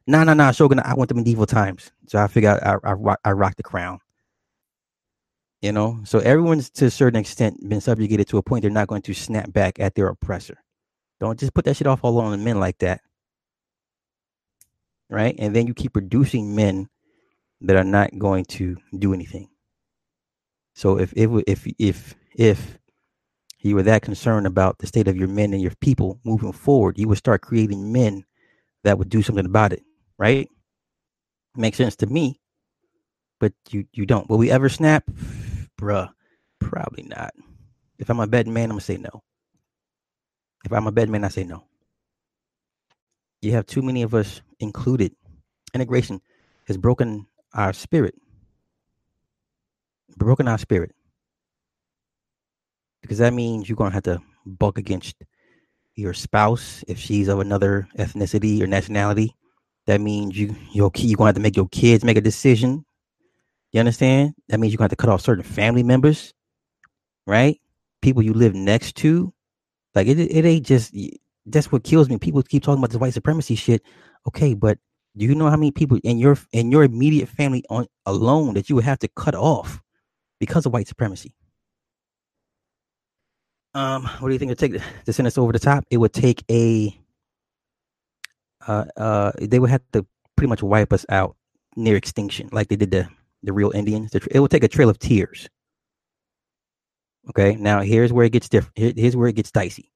Nah, 0.06 0.24
nah, 0.24 0.34
nah. 0.34 0.52
Shogun, 0.52 0.80
I 0.80 0.94
went 0.94 1.08
to 1.08 1.14
medieval 1.14 1.46
times, 1.46 1.90
so 2.06 2.18
I 2.18 2.28
figured 2.28 2.60
I 2.62 2.76
I, 2.84 2.92
I, 2.92 3.16
I 3.24 3.32
rock 3.32 3.56
the 3.56 3.62
crown. 3.62 4.00
You 5.62 5.72
know, 5.72 6.00
so 6.04 6.18
everyone's 6.20 6.70
to 6.70 6.86
a 6.86 6.90
certain 6.90 7.18
extent 7.18 7.68
been 7.68 7.80
subjugated 7.80 8.28
to 8.28 8.38
a 8.38 8.42
point 8.42 8.62
they're 8.62 8.70
not 8.70 8.88
going 8.88 9.02
to 9.02 9.14
snap 9.14 9.52
back 9.52 9.80
at 9.80 9.94
their 9.94 10.08
oppressor. 10.08 10.58
Don't 11.18 11.40
just 11.40 11.54
put 11.54 11.64
that 11.64 11.76
shit 11.76 11.86
off 11.86 12.04
all 12.04 12.18
on 12.20 12.30
the 12.32 12.38
men 12.38 12.60
like 12.60 12.78
that, 12.78 13.00
right? 15.08 15.34
And 15.38 15.56
then 15.56 15.66
you 15.66 15.74
keep 15.74 15.94
producing 15.94 16.54
men 16.54 16.88
that 17.62 17.76
are 17.76 17.84
not 17.84 18.16
going 18.18 18.44
to 18.44 18.76
do 18.98 19.14
anything. 19.14 19.48
So 20.74 20.98
if 20.98 21.12
if 21.16 21.30
if 21.46 21.66
if 21.78 22.14
if 22.36 22.78
you 23.60 23.74
were 23.74 23.82
that 23.82 24.02
concerned 24.02 24.46
about 24.46 24.78
the 24.78 24.86
state 24.86 25.08
of 25.08 25.16
your 25.16 25.26
men 25.26 25.52
and 25.52 25.62
your 25.62 25.72
people 25.80 26.20
moving 26.22 26.52
forward, 26.52 26.98
you 26.98 27.08
would 27.08 27.18
start 27.18 27.40
creating 27.40 27.92
men 27.92 28.24
that 28.84 28.98
would 28.98 29.08
do 29.08 29.22
something 29.22 29.46
about 29.46 29.72
it, 29.72 29.82
right? 30.18 30.48
Makes 31.56 31.78
sense 31.78 31.96
to 31.96 32.06
me, 32.06 32.38
but 33.40 33.54
you 33.70 33.86
you 33.94 34.04
don't. 34.04 34.28
Will 34.28 34.38
we 34.38 34.50
ever 34.50 34.68
snap, 34.68 35.04
bruh? 35.80 36.10
Probably 36.60 37.04
not. 37.04 37.32
If 37.98 38.10
I'm 38.10 38.20
a 38.20 38.26
bad 38.26 38.46
man, 38.46 38.64
I'm 38.64 38.70
gonna 38.70 38.80
say 38.82 38.98
no. 38.98 39.22
If 40.64 40.72
I'm 40.72 40.86
a 40.86 40.92
bad 40.92 41.08
man, 41.08 41.24
I 41.24 41.28
say 41.28 41.44
no. 41.44 41.64
You 43.40 43.52
have 43.52 43.66
too 43.66 43.82
many 43.82 44.02
of 44.02 44.14
us 44.14 44.42
included. 44.60 45.12
Integration 45.72 46.20
has 46.66 46.76
broken 46.76 47.26
our 47.54 47.72
spirit. 47.72 48.14
Broken 50.16 50.48
our 50.48 50.58
spirit 50.58 50.94
because 53.06 53.18
that 53.18 53.32
means 53.32 53.68
you're 53.68 53.76
gonna 53.76 53.94
have 53.94 54.02
to 54.04 54.20
buck 54.44 54.78
against 54.78 55.16
your 55.94 56.12
spouse 56.12 56.84
if 56.88 56.98
she's 56.98 57.28
of 57.28 57.40
another 57.40 57.88
ethnicity 57.98 58.60
or 58.60 58.66
nationality. 58.66 59.34
That 59.86 60.00
means 60.00 60.36
you 60.36 60.54
your 60.72 60.90
you're 60.96 61.16
gonna 61.16 61.28
have 61.28 61.36
to 61.36 61.40
make 61.40 61.56
your 61.56 61.68
kids 61.68 62.04
make 62.04 62.16
a 62.16 62.20
decision. 62.20 62.84
You 63.72 63.80
understand? 63.80 64.34
That 64.48 64.58
means 64.58 64.72
you're 64.72 64.78
gonna 64.78 64.86
have 64.86 64.90
to 64.90 64.96
cut 64.96 65.10
off 65.10 65.20
certain 65.20 65.44
family 65.44 65.82
members, 65.82 66.34
right? 67.26 67.60
People 68.02 68.22
you 68.22 68.34
live 68.34 68.54
next 68.54 68.96
to. 68.96 69.32
Like 69.94 70.08
it, 70.08 70.18
it 70.18 70.44
ain't 70.44 70.66
just 70.66 70.94
that's 71.46 71.70
what 71.70 71.84
kills 71.84 72.10
me. 72.10 72.18
People 72.18 72.42
keep 72.42 72.62
talking 72.62 72.78
about 72.78 72.90
this 72.90 73.00
white 73.00 73.14
supremacy 73.14 73.54
shit. 73.54 73.82
Okay, 74.26 74.54
but 74.54 74.78
do 75.16 75.24
you 75.24 75.34
know 75.34 75.48
how 75.48 75.56
many 75.56 75.70
people 75.70 75.98
in 76.02 76.18
your 76.18 76.36
in 76.52 76.70
your 76.72 76.82
immediate 76.82 77.28
family 77.28 77.64
on 77.70 77.86
alone 78.04 78.54
that 78.54 78.68
you 78.68 78.74
would 78.74 78.84
have 78.84 78.98
to 78.98 79.08
cut 79.08 79.34
off 79.34 79.80
because 80.40 80.66
of 80.66 80.72
white 80.72 80.88
supremacy? 80.88 81.32
Um, 83.76 84.04
what 84.20 84.28
do 84.28 84.32
you 84.32 84.38
think 84.38 84.48
it 84.50 84.58
would 84.58 84.72
take 84.72 84.82
to 85.04 85.12
send 85.12 85.26
us 85.26 85.36
over 85.36 85.52
the 85.52 85.58
top? 85.58 85.84
It 85.90 85.98
would 85.98 86.14
take 86.14 86.42
a 86.50 86.98
uh 88.66 88.86
uh 88.96 89.32
they 89.38 89.58
would 89.58 89.68
have 89.68 89.82
to 89.92 90.06
pretty 90.34 90.48
much 90.48 90.62
wipe 90.62 90.94
us 90.94 91.04
out 91.10 91.36
near 91.76 91.94
extinction, 91.94 92.48
like 92.52 92.68
they 92.68 92.76
did 92.76 92.90
the 92.90 93.06
the 93.42 93.52
real 93.52 93.70
Indians. 93.72 94.14
It 94.14 94.40
would 94.40 94.50
take 94.50 94.64
a 94.64 94.68
trail 94.68 94.88
of 94.88 94.98
tears. 94.98 95.50
Okay, 97.28 97.54
now 97.56 97.82
here's 97.82 98.14
where 98.14 98.24
it 98.24 98.32
gets 98.32 98.48
different. 98.48 98.96
Here's 98.98 99.14
where 99.14 99.28
it 99.28 99.36
gets 99.36 99.50
dicey. 99.50 99.92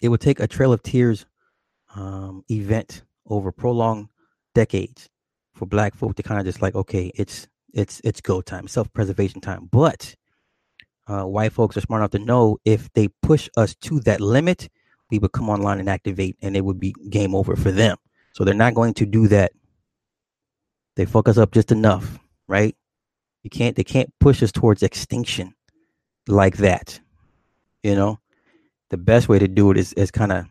It 0.00 0.10
would 0.10 0.20
take 0.20 0.38
a 0.38 0.46
trail 0.46 0.72
of 0.72 0.84
tears 0.84 1.26
um, 1.96 2.44
event 2.48 3.02
over 3.26 3.50
prolonged 3.50 4.08
decades 4.54 5.08
for 5.52 5.66
black 5.66 5.96
folk 5.96 6.14
to 6.14 6.22
kind 6.22 6.38
of 6.38 6.46
just 6.46 6.62
like, 6.62 6.76
okay, 6.76 7.10
it's 7.16 7.48
it's 7.74 8.00
it's 8.04 8.20
go 8.20 8.40
time, 8.40 8.68
self 8.68 8.92
preservation 8.92 9.40
time. 9.40 9.68
But 9.72 10.14
uh, 11.06 11.24
white 11.24 11.52
folks 11.52 11.76
are 11.76 11.80
smart 11.80 12.00
enough 12.00 12.10
to 12.12 12.18
know 12.18 12.58
if 12.64 12.92
they 12.94 13.08
push 13.22 13.48
us 13.56 13.74
to 13.76 14.00
that 14.00 14.20
limit, 14.20 14.68
we 15.10 15.18
would 15.18 15.32
come 15.32 15.48
online 15.48 15.78
and 15.78 15.88
activate, 15.88 16.36
and 16.42 16.56
it 16.56 16.64
would 16.64 16.80
be 16.80 16.94
game 17.10 17.34
over 17.34 17.54
for 17.56 17.70
them. 17.70 17.96
So 18.32 18.44
they're 18.44 18.54
not 18.54 18.74
going 18.74 18.94
to 18.94 19.06
do 19.06 19.28
that. 19.28 19.52
They 20.96 21.04
fuck 21.04 21.28
us 21.28 21.38
up 21.38 21.52
just 21.52 21.70
enough, 21.70 22.18
right? 22.48 22.74
You 23.42 23.50
can't. 23.50 23.76
They 23.76 23.84
can't 23.84 24.12
push 24.18 24.42
us 24.42 24.50
towards 24.50 24.82
extinction 24.82 25.54
like 26.26 26.56
that. 26.56 27.00
You 27.82 27.94
know, 27.94 28.18
the 28.90 28.96
best 28.96 29.28
way 29.28 29.38
to 29.38 29.46
do 29.46 29.70
it 29.70 29.76
is 29.76 29.92
is 29.92 30.10
kind 30.10 30.32
of 30.32 30.46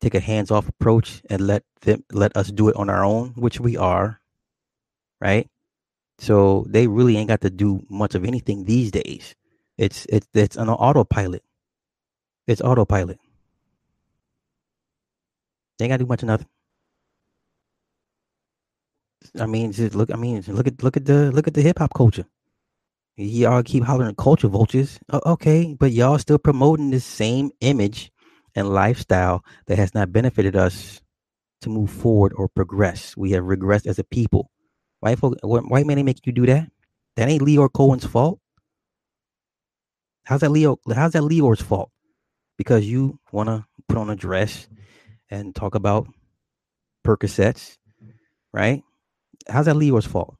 take 0.00 0.14
a 0.14 0.20
hands 0.20 0.50
off 0.50 0.68
approach 0.68 1.22
and 1.30 1.46
let 1.46 1.62
them 1.82 2.02
let 2.12 2.36
us 2.36 2.50
do 2.50 2.68
it 2.68 2.76
on 2.76 2.90
our 2.90 3.04
own, 3.04 3.30
which 3.36 3.60
we 3.60 3.76
are, 3.76 4.20
right? 5.20 5.48
So 6.18 6.64
they 6.68 6.86
really 6.86 7.16
ain't 7.16 7.28
got 7.28 7.42
to 7.42 7.50
do 7.50 7.84
much 7.90 8.14
of 8.14 8.24
anything 8.24 8.64
these 8.64 8.90
days. 8.90 9.34
It's 9.76 10.06
it's 10.08 10.26
it's 10.34 10.56
an 10.56 10.68
autopilot. 10.68 11.42
It's 12.46 12.62
autopilot. 12.62 13.18
They 15.78 15.84
ain't 15.84 15.90
got 15.90 15.98
to 15.98 16.04
do 16.04 16.08
much 16.08 16.22
of 16.22 16.28
nothing. 16.28 16.46
I 19.38 19.46
mean, 19.46 19.72
just 19.72 19.94
look. 19.94 20.10
I 20.12 20.16
mean, 20.16 20.42
look 20.48 20.66
at 20.66 20.82
look 20.82 20.96
at 20.96 21.04
the 21.04 21.30
look 21.32 21.46
at 21.46 21.54
the 21.54 21.62
hip 21.62 21.78
hop 21.78 21.92
culture. 21.94 22.24
Y'all 23.18 23.58
uh, 23.58 23.62
keep 23.62 23.82
hollering 23.82 24.14
culture 24.14 24.48
vultures. 24.48 24.98
okay, 25.12 25.74
but 25.78 25.92
y'all 25.92 26.18
still 26.18 26.38
promoting 26.38 26.90
the 26.90 27.00
same 27.00 27.50
image 27.60 28.12
and 28.54 28.68
lifestyle 28.68 29.42
that 29.66 29.78
has 29.78 29.94
not 29.94 30.12
benefited 30.12 30.54
us 30.54 31.00
to 31.62 31.70
move 31.70 31.90
forward 31.90 32.34
or 32.36 32.48
progress. 32.48 33.16
We 33.16 33.30
have 33.32 33.44
regressed 33.44 33.86
as 33.86 33.98
a 33.98 34.04
people. 34.04 34.50
White 35.06 35.20
folk, 35.20 35.38
white 35.44 35.86
man 35.86 35.98
ain't 35.98 36.06
making 36.06 36.22
you 36.24 36.32
do 36.32 36.46
that. 36.46 36.68
That 37.14 37.28
ain't 37.28 37.40
Lyor 37.40 37.72
Cohen's 37.72 38.04
fault. 38.04 38.40
How's 40.24 40.40
that 40.40 40.50
Leo? 40.50 40.80
How's 40.92 41.12
that 41.12 41.22
Lyor's 41.22 41.62
fault? 41.62 41.92
Because 42.58 42.84
you 42.84 43.20
want 43.30 43.48
to 43.48 43.64
put 43.86 43.98
on 43.98 44.10
a 44.10 44.16
dress 44.16 44.66
and 45.30 45.54
talk 45.54 45.76
about 45.76 46.08
Percocets, 47.06 47.76
right? 48.52 48.82
How's 49.48 49.66
that 49.66 49.76
Lyor's 49.76 50.06
fault? 50.06 50.34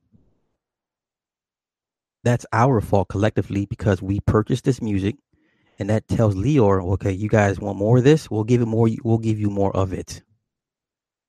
That's 2.25 2.45
our 2.53 2.81
fault 2.81 3.09
collectively 3.09 3.67
because 3.67 4.03
we 4.03 4.19
purchased 4.19 4.64
this 4.64 4.83
music, 4.83 5.14
and 5.79 5.89
that 5.91 6.09
tells 6.09 6.35
Lyor, 6.35 6.83
okay, 6.95 7.12
you 7.12 7.29
guys 7.29 7.61
want 7.61 7.79
more 7.79 7.99
of 7.99 8.05
this? 8.05 8.29
We'll 8.29 8.43
give 8.43 8.62
it 8.62 8.67
more. 8.67 8.89
We'll 9.05 9.19
give 9.19 9.39
you 9.39 9.49
more 9.49 9.71
of 9.77 9.93
it. 9.93 10.23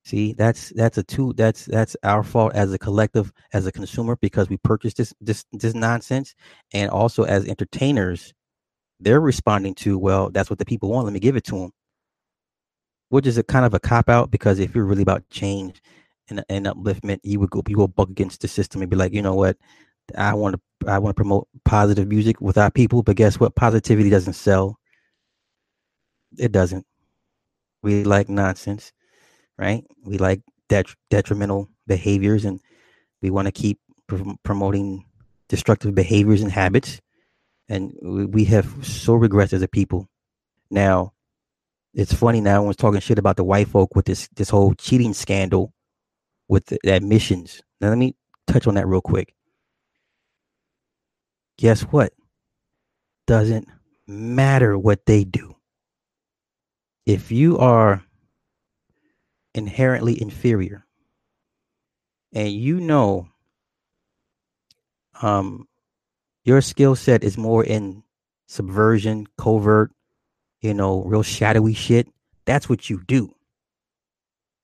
See, 0.07 0.31
that's 0.31 0.69
that's 0.69 0.97
a 0.97 1.03
two 1.03 1.33
that's 1.33 1.65
that's 1.65 1.97
our 2.03 2.23
fault 2.23 2.53
as 2.55 2.71
a 2.71 2.77
collective, 2.79 3.33
as 3.51 3.67
a 3.67 3.73
consumer, 3.73 4.15
because 4.15 4.47
we 4.47 4.55
purchased 4.55 4.95
this 4.95 5.13
this 5.19 5.43
this 5.51 5.73
nonsense, 5.73 6.33
and 6.73 6.89
also 6.89 7.23
as 7.23 7.45
entertainers, 7.45 8.33
they're 9.01 9.19
responding 9.19 9.75
to 9.75 9.97
well, 9.97 10.29
that's 10.29 10.49
what 10.49 10.59
the 10.59 10.65
people 10.65 10.91
want. 10.91 11.03
Let 11.03 11.13
me 11.13 11.19
give 11.19 11.35
it 11.35 11.43
to 11.47 11.59
them, 11.59 11.71
which 13.09 13.27
is 13.27 13.37
a 13.37 13.43
kind 13.43 13.65
of 13.65 13.73
a 13.73 13.81
cop 13.81 14.07
out 14.07 14.31
because 14.31 14.59
if 14.59 14.73
you're 14.73 14.85
really 14.85 15.01
about 15.01 15.29
change 15.29 15.81
and, 16.29 16.41
and 16.47 16.67
upliftment, 16.67 17.19
you 17.23 17.41
would 17.41 17.49
go 17.49 17.61
you 17.67 17.77
will 17.77 17.89
buck 17.89 18.09
against 18.09 18.39
the 18.39 18.47
system 18.47 18.81
and 18.81 18.89
be 18.89 18.95
like, 18.95 19.11
you 19.11 19.21
know 19.21 19.35
what, 19.35 19.57
I 20.17 20.33
want 20.35 20.55
to 20.55 20.89
I 20.89 20.99
want 20.99 21.17
to 21.17 21.21
promote 21.21 21.49
positive 21.65 22.07
music 22.07 22.39
with 22.39 22.57
our 22.57 22.71
people, 22.71 23.03
but 23.03 23.17
guess 23.17 23.41
what? 23.41 23.55
Positivity 23.55 24.09
doesn't 24.09 24.33
sell. 24.35 24.79
It 26.37 26.53
doesn't. 26.53 26.85
We 27.83 28.05
like 28.05 28.29
nonsense 28.29 28.93
right? 29.57 29.83
We 30.03 30.17
like 30.17 30.41
det- 30.69 30.95
detrimental 31.09 31.69
behaviors 31.85 32.45
and 32.45 32.59
we 33.21 33.29
want 33.29 33.47
to 33.47 33.51
keep 33.51 33.79
pr- 34.07 34.33
promoting 34.43 35.05
destructive 35.49 35.95
behaviors 35.95 36.41
and 36.41 36.51
habits. 36.51 36.99
And 37.69 37.93
we, 38.01 38.25
we 38.25 38.45
have 38.45 38.65
so 38.85 39.13
regressed 39.13 39.53
as 39.53 39.61
a 39.61 39.67
people. 39.67 40.09
Now, 40.69 41.13
it's 41.93 42.13
funny 42.13 42.41
now 42.41 42.63
when 42.63 42.73
talking 42.75 42.99
shit 42.99 43.17
about 43.17 43.37
the 43.37 43.43
white 43.43 43.67
folk 43.67 43.95
with 43.95 44.05
this 44.05 44.29
this 44.35 44.49
whole 44.49 44.73
cheating 44.75 45.13
scandal 45.13 45.73
with 46.47 46.65
the 46.67 46.77
admissions. 46.85 47.61
Now 47.81 47.89
let 47.89 47.97
me 47.97 48.15
touch 48.45 48.67
on 48.67 48.75
that 48.75 48.87
real 48.87 49.01
quick. 49.01 49.33
Guess 51.57 51.81
what? 51.83 52.13
Doesn't 53.25 53.67
matter 54.05 54.77
what 54.77 55.05
they 55.05 55.23
do. 55.23 55.55
If 57.05 57.31
you 57.31 57.57
are 57.57 58.03
inherently 59.57 60.21
inferior. 60.21 60.85
And 62.33 62.51
you 62.51 62.79
know 62.79 63.29
um 65.21 65.67
your 66.43 66.61
skill 66.61 66.95
set 66.95 67.23
is 67.23 67.37
more 67.37 67.63
in 67.63 68.03
subversion 68.47 69.27
covert 69.37 69.91
you 70.61 70.73
know 70.73 71.03
real 71.03 71.23
shadowy 71.23 71.73
shit. 71.73 72.07
That's 72.45 72.69
what 72.69 72.89
you 72.89 73.03
do 73.07 73.33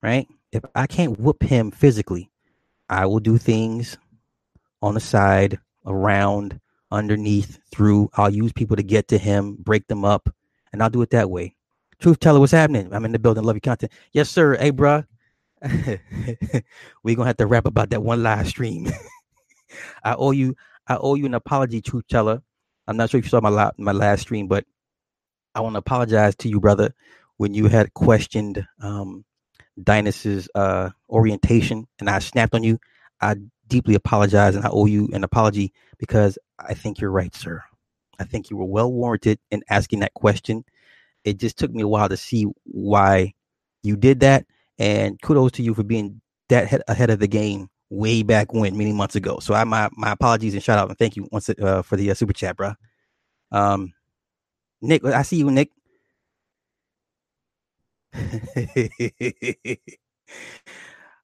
right? 0.03 0.27
If 0.51 0.63
i 0.75 0.85
can't 0.85 1.19
whoop 1.19 1.41
him 1.41 1.71
physically 1.71 2.29
i 2.89 3.05
will 3.07 3.19
do 3.19 3.37
things 3.37 3.97
on 4.81 4.93
the 4.93 4.99
side 4.99 5.59
around 5.85 6.59
underneath 6.91 7.59
through. 7.71 8.09
I'll 8.13 8.29
use 8.29 8.53
people 8.53 8.75
to 8.75 8.83
get 8.83 9.07
to 9.07 9.17
him 9.17 9.55
break 9.55 9.87
them 9.87 10.05
up 10.05 10.29
and 10.71 10.83
i'll 10.83 10.91
do 10.91 11.01
it 11.01 11.09
that 11.11 11.31
way 11.31 11.55
Truth 12.03 12.19
teller, 12.19 12.41
what's 12.41 12.51
happening? 12.51 12.93
I'm 12.93 13.05
in 13.05 13.13
the 13.13 13.19
building. 13.19 13.45
Love 13.45 13.55
your 13.55 13.61
content. 13.61 13.93
Yes, 14.11 14.29
sir. 14.29 14.57
Hey, 14.57 14.71
bro. 14.71 15.05
We're 15.63 17.15
gonna 17.15 17.27
have 17.27 17.37
to 17.37 17.47
rap 17.47 17.65
about 17.65 17.91
that 17.91 18.03
one 18.03 18.21
live 18.21 18.49
stream. 18.49 18.91
I 20.03 20.15
owe 20.15 20.31
you. 20.31 20.57
I 20.85 20.97
owe 20.97 21.15
you 21.15 21.25
an 21.27 21.33
apology, 21.33 21.81
truth 21.81 22.03
teller. 22.09 22.41
I'm 22.87 22.97
not 22.97 23.09
sure 23.09 23.19
if 23.19 23.25
you 23.25 23.29
saw 23.29 23.39
my 23.39 23.47
la- 23.47 23.71
my 23.77 23.93
last 23.93 24.23
stream, 24.23 24.49
but 24.49 24.65
I 25.55 25.61
want 25.61 25.75
to 25.75 25.79
apologize 25.79 26.35
to 26.37 26.49
you, 26.49 26.59
brother, 26.59 26.93
when 27.37 27.53
you 27.53 27.67
had 27.67 27.93
questioned 27.93 28.67
um, 28.81 29.23
uh, 30.55 30.89
orientation, 31.09 31.87
and 32.01 32.09
I 32.09 32.19
snapped 32.19 32.53
on 32.53 32.63
you. 32.63 32.79
I 33.21 33.37
deeply 33.67 33.95
apologize, 33.95 34.57
and 34.57 34.65
I 34.65 34.69
owe 34.69 34.87
you 34.87 35.09
an 35.13 35.23
apology 35.23 35.71
because 35.97 36.37
I 36.59 36.73
think 36.73 36.99
you're 36.99 37.11
right, 37.11 37.33
sir. 37.33 37.63
I 38.19 38.25
think 38.25 38.49
you 38.49 38.57
were 38.57 38.65
well 38.65 38.91
warranted 38.91 39.39
in 39.51 39.63
asking 39.69 40.01
that 40.01 40.13
question 40.15 40.65
it 41.25 41.37
just 41.37 41.57
took 41.57 41.71
me 41.71 41.81
a 41.83 41.87
while 41.87 42.09
to 42.09 42.17
see 42.17 42.45
why 42.65 43.33
you 43.83 43.95
did 43.95 44.19
that. 44.21 44.45
And 44.79 45.21
kudos 45.21 45.51
to 45.53 45.63
you 45.63 45.73
for 45.73 45.83
being 45.83 46.21
that 46.49 46.67
head, 46.67 46.81
ahead 46.87 47.09
of 47.09 47.19
the 47.19 47.27
game 47.27 47.69
way 47.89 48.23
back 48.23 48.53
when, 48.53 48.77
many 48.77 48.91
months 48.93 49.15
ago. 49.15 49.39
So 49.39 49.53
I 49.53 49.63
my 49.63 49.89
my 49.93 50.11
apologies 50.11 50.53
and 50.53 50.63
shout 50.63 50.79
out 50.79 50.89
and 50.89 50.97
thank 50.97 51.15
you 51.15 51.27
once 51.31 51.49
uh, 51.49 51.81
for 51.83 51.95
the 51.95 52.11
uh, 52.11 52.15
super 52.15 52.33
chat, 52.33 52.57
bro. 52.57 52.73
Um, 53.51 53.93
Nick, 54.81 55.05
I 55.05 55.21
see 55.23 55.37
you, 55.37 55.51
Nick. 55.51 55.71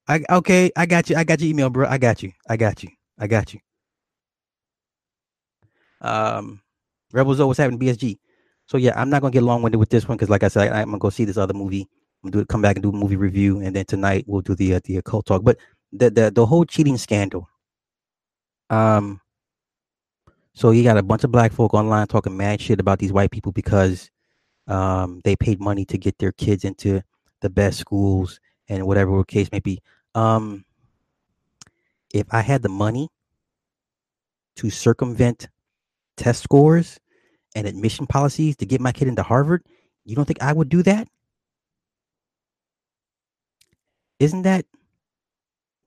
I 0.08 0.22
okay, 0.30 0.72
I 0.76 0.86
got 0.86 1.10
you. 1.10 1.16
I 1.16 1.24
got 1.24 1.39
your 1.41 1.50
email, 1.50 1.70
bro. 1.70 1.88
I 1.88 1.97
got 1.97 2.24
you. 2.24 2.32
I 2.47 2.58
got 2.58 2.84
you. 2.84 2.89
I 3.20 3.28
got 3.28 3.54
you. 3.54 3.60
Um, 6.02 6.62
Rebels, 7.14 7.39
what's 7.39 7.60
happening? 7.60 7.80
BSG. 7.80 8.18
So 8.70 8.78
yeah, 8.78 8.93
I'm 8.95 9.09
not 9.09 9.24
gonna 9.24 9.32
get 9.32 9.41
long 9.41 9.63
winded 9.63 9.80
with 9.80 9.89
this 9.89 10.07
one 10.07 10.15
because, 10.15 10.30
like 10.30 10.43
I 10.43 10.47
said, 10.47 10.72
I, 10.72 10.82
am 10.82 10.89
gonna 10.89 10.99
go 10.99 11.09
see 11.09 11.26
this 11.26 11.38
other 11.38 11.55
movie. 11.55 11.89
I'm 12.24 12.30
gonna 12.30 12.43
do 12.43 12.45
come 12.45 12.61
back 12.61 12.76
and 12.76 12.84
do 12.84 12.89
a 12.89 12.93
movie 12.93 13.15
review, 13.15 13.61
and 13.61 13.76
then 13.76 13.84
tonight 13.86 14.26
we'll 14.28 14.41
do 14.41 14.53
the 14.53 14.76
uh, 14.76 14.80
the 14.84 14.97
occult 14.97 15.26
talk. 15.26 15.43
But 15.43 15.57
the 15.91 16.11
the 16.11 16.30
the 16.30 16.45
whole 16.45 16.65
cheating 16.65 16.97
scandal. 16.97 17.49
Um. 18.70 19.22
So 20.53 20.70
you 20.70 20.84
got 20.84 20.97
a 20.97 21.03
bunch 21.03 21.24
of 21.24 21.32
black 21.32 21.51
folk 21.51 21.74
online 21.74 22.05
talking 22.05 22.38
mad 22.38 22.61
shit 22.61 22.80
about 22.80 22.99
these 22.99 23.11
white 23.11 23.32
people 23.32 23.51
because 23.51 24.11
um 24.67 25.22
they 25.24 25.36
paid 25.36 25.59
money 25.59 25.84
to 25.86 25.97
get 25.97 26.20
their 26.20 26.32
kids 26.34 26.63
into 26.63 27.01
the 27.41 27.49
best 27.49 27.80
schools 27.80 28.39
and 28.67 28.86
whatever 28.86 29.17
the 29.17 29.24
case 29.24 29.51
may 29.51 29.59
be. 29.61 29.82
Um. 30.13 30.63
If 32.13 32.28
I 32.30 32.41
had 32.41 32.61
the 32.61 32.70
money 32.70 33.09
to 34.57 34.70
circumvent 34.70 35.47
test 36.17 36.43
scores 36.43 36.99
and 37.56 37.68
admission 37.68 38.08
policies 38.08 38.56
to 38.58 38.66
get 38.66 38.82
my 38.82 38.91
kid 38.91 39.08
into 39.08 39.24
Harvard, 39.24 39.64
you 40.06 40.16
don't 40.16 40.26
think 40.26 40.41
I 40.41 40.54
would 40.54 40.70
do 40.70 40.84
that? 40.84 41.08
Isn't 44.20 44.41
that 44.43 44.66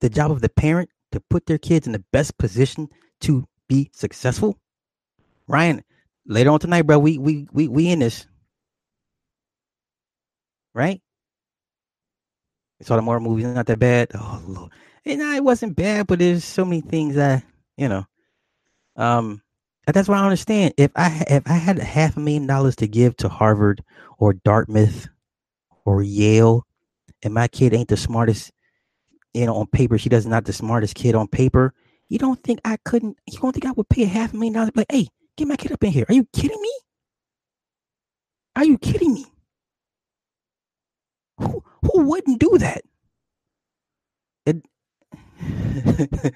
the 0.00 0.08
job 0.08 0.30
of 0.30 0.40
the 0.40 0.48
parent 0.48 0.90
to 1.12 1.20
put 1.20 1.46
their 1.46 1.58
kids 1.58 1.86
in 1.86 1.92
the 1.92 2.04
best 2.12 2.38
position 2.38 2.88
to 3.20 3.46
be 3.68 3.90
successful? 3.92 4.58
Ryan, 5.46 5.84
later 6.26 6.50
on 6.50 6.60
tonight, 6.60 6.82
bro, 6.82 6.98
we 6.98 7.18
we 7.18 7.46
we 7.52 7.68
we 7.68 7.88
in 7.88 7.98
this. 7.98 8.26
Right? 10.74 11.02
We 12.80 12.86
saw 12.86 12.96
the 12.96 13.02
more 13.02 13.20
movies, 13.20 13.46
not 13.46 13.66
that 13.66 13.78
bad. 13.78 14.08
Oh 14.14 14.42
Lord. 14.46 14.72
And 15.04 15.20
it 15.20 15.44
wasn't 15.44 15.76
bad, 15.76 16.06
but 16.06 16.20
there's 16.20 16.44
so 16.44 16.64
many 16.64 16.80
things 16.80 17.16
that, 17.16 17.44
you 17.76 17.88
know. 17.88 18.06
Um 18.96 19.42
that's 19.86 20.08
what 20.08 20.18
I 20.18 20.24
understand. 20.24 20.74
If 20.76 20.92
I 20.94 21.24
if 21.28 21.42
I 21.46 21.54
had 21.54 21.78
half 21.78 22.16
a 22.16 22.20
million 22.20 22.46
dollars 22.46 22.76
to 22.76 22.86
give 22.86 23.16
to 23.18 23.28
Harvard 23.28 23.82
or 24.18 24.32
Dartmouth 24.32 25.08
or 25.84 26.02
Yale, 26.02 26.64
and 27.22 27.34
my 27.34 27.48
kid 27.48 27.74
ain't 27.74 27.88
the 27.88 27.96
smartest, 27.96 28.52
you 29.34 29.46
know, 29.46 29.56
on 29.56 29.66
paper, 29.66 29.98
she 29.98 30.08
does 30.08 30.26
not 30.26 30.44
the 30.44 30.52
smartest 30.52 30.94
kid 30.94 31.14
on 31.14 31.26
paper. 31.28 31.74
You 32.08 32.18
don't 32.18 32.42
think 32.44 32.60
I 32.64 32.76
couldn't? 32.84 33.16
You 33.30 33.38
don't 33.40 33.52
think 33.52 33.66
I 33.66 33.72
would 33.72 33.88
pay 33.88 34.04
a 34.04 34.06
half 34.06 34.32
a 34.32 34.36
million 34.36 34.54
dollars? 34.54 34.70
Like, 34.74 34.90
hey, 34.90 35.08
get 35.36 35.48
my 35.48 35.56
kid 35.56 35.72
up 35.72 35.82
in 35.82 35.90
here. 35.92 36.04
Are 36.08 36.14
you 36.14 36.26
kidding 36.32 36.60
me? 36.60 36.72
Are 38.54 38.64
you 38.64 38.78
kidding 38.78 39.14
me? 39.14 39.26
Who 41.38 41.64
who 41.82 42.02
wouldn't 42.04 42.38
do 42.38 42.58
that? 42.58 42.82
It, 44.46 44.62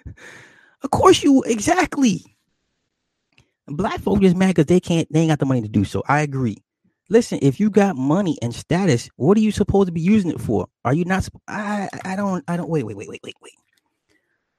of 0.82 0.90
course 0.90 1.22
you 1.22 1.42
exactly. 1.44 2.35
Black 3.68 4.00
folk 4.00 4.20
just 4.20 4.36
mad 4.36 4.48
because 4.48 4.66
they 4.66 4.80
can't, 4.80 5.10
they 5.12 5.20
ain't 5.20 5.30
got 5.30 5.40
the 5.40 5.46
money 5.46 5.62
to 5.62 5.68
do 5.68 5.84
so. 5.84 6.02
I 6.08 6.20
agree. 6.20 6.58
Listen, 7.08 7.38
if 7.42 7.60
you 7.60 7.70
got 7.70 7.96
money 7.96 8.38
and 8.42 8.54
status, 8.54 9.08
what 9.16 9.36
are 9.36 9.40
you 9.40 9.52
supposed 9.52 9.86
to 9.86 9.92
be 9.92 10.00
using 10.00 10.30
it 10.30 10.40
for? 10.40 10.68
Are 10.84 10.94
you 10.94 11.04
not? 11.04 11.28
I, 11.48 11.88
I 12.04 12.16
don't, 12.16 12.44
I 12.48 12.56
don't. 12.56 12.68
Wait, 12.68 12.84
wait, 12.84 12.96
wait, 12.96 13.08
wait, 13.08 13.20
wait, 13.22 13.34
wait. 13.42 13.54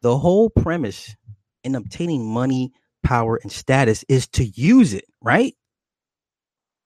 The 0.01 0.17
whole 0.17 0.49
premise 0.49 1.15
in 1.63 1.75
obtaining 1.75 2.25
money, 2.25 2.71
power, 3.03 3.39
and 3.41 3.51
status 3.51 4.05
is 4.07 4.27
to 4.29 4.45
use 4.45 4.93
it, 4.93 5.05
right? 5.21 5.55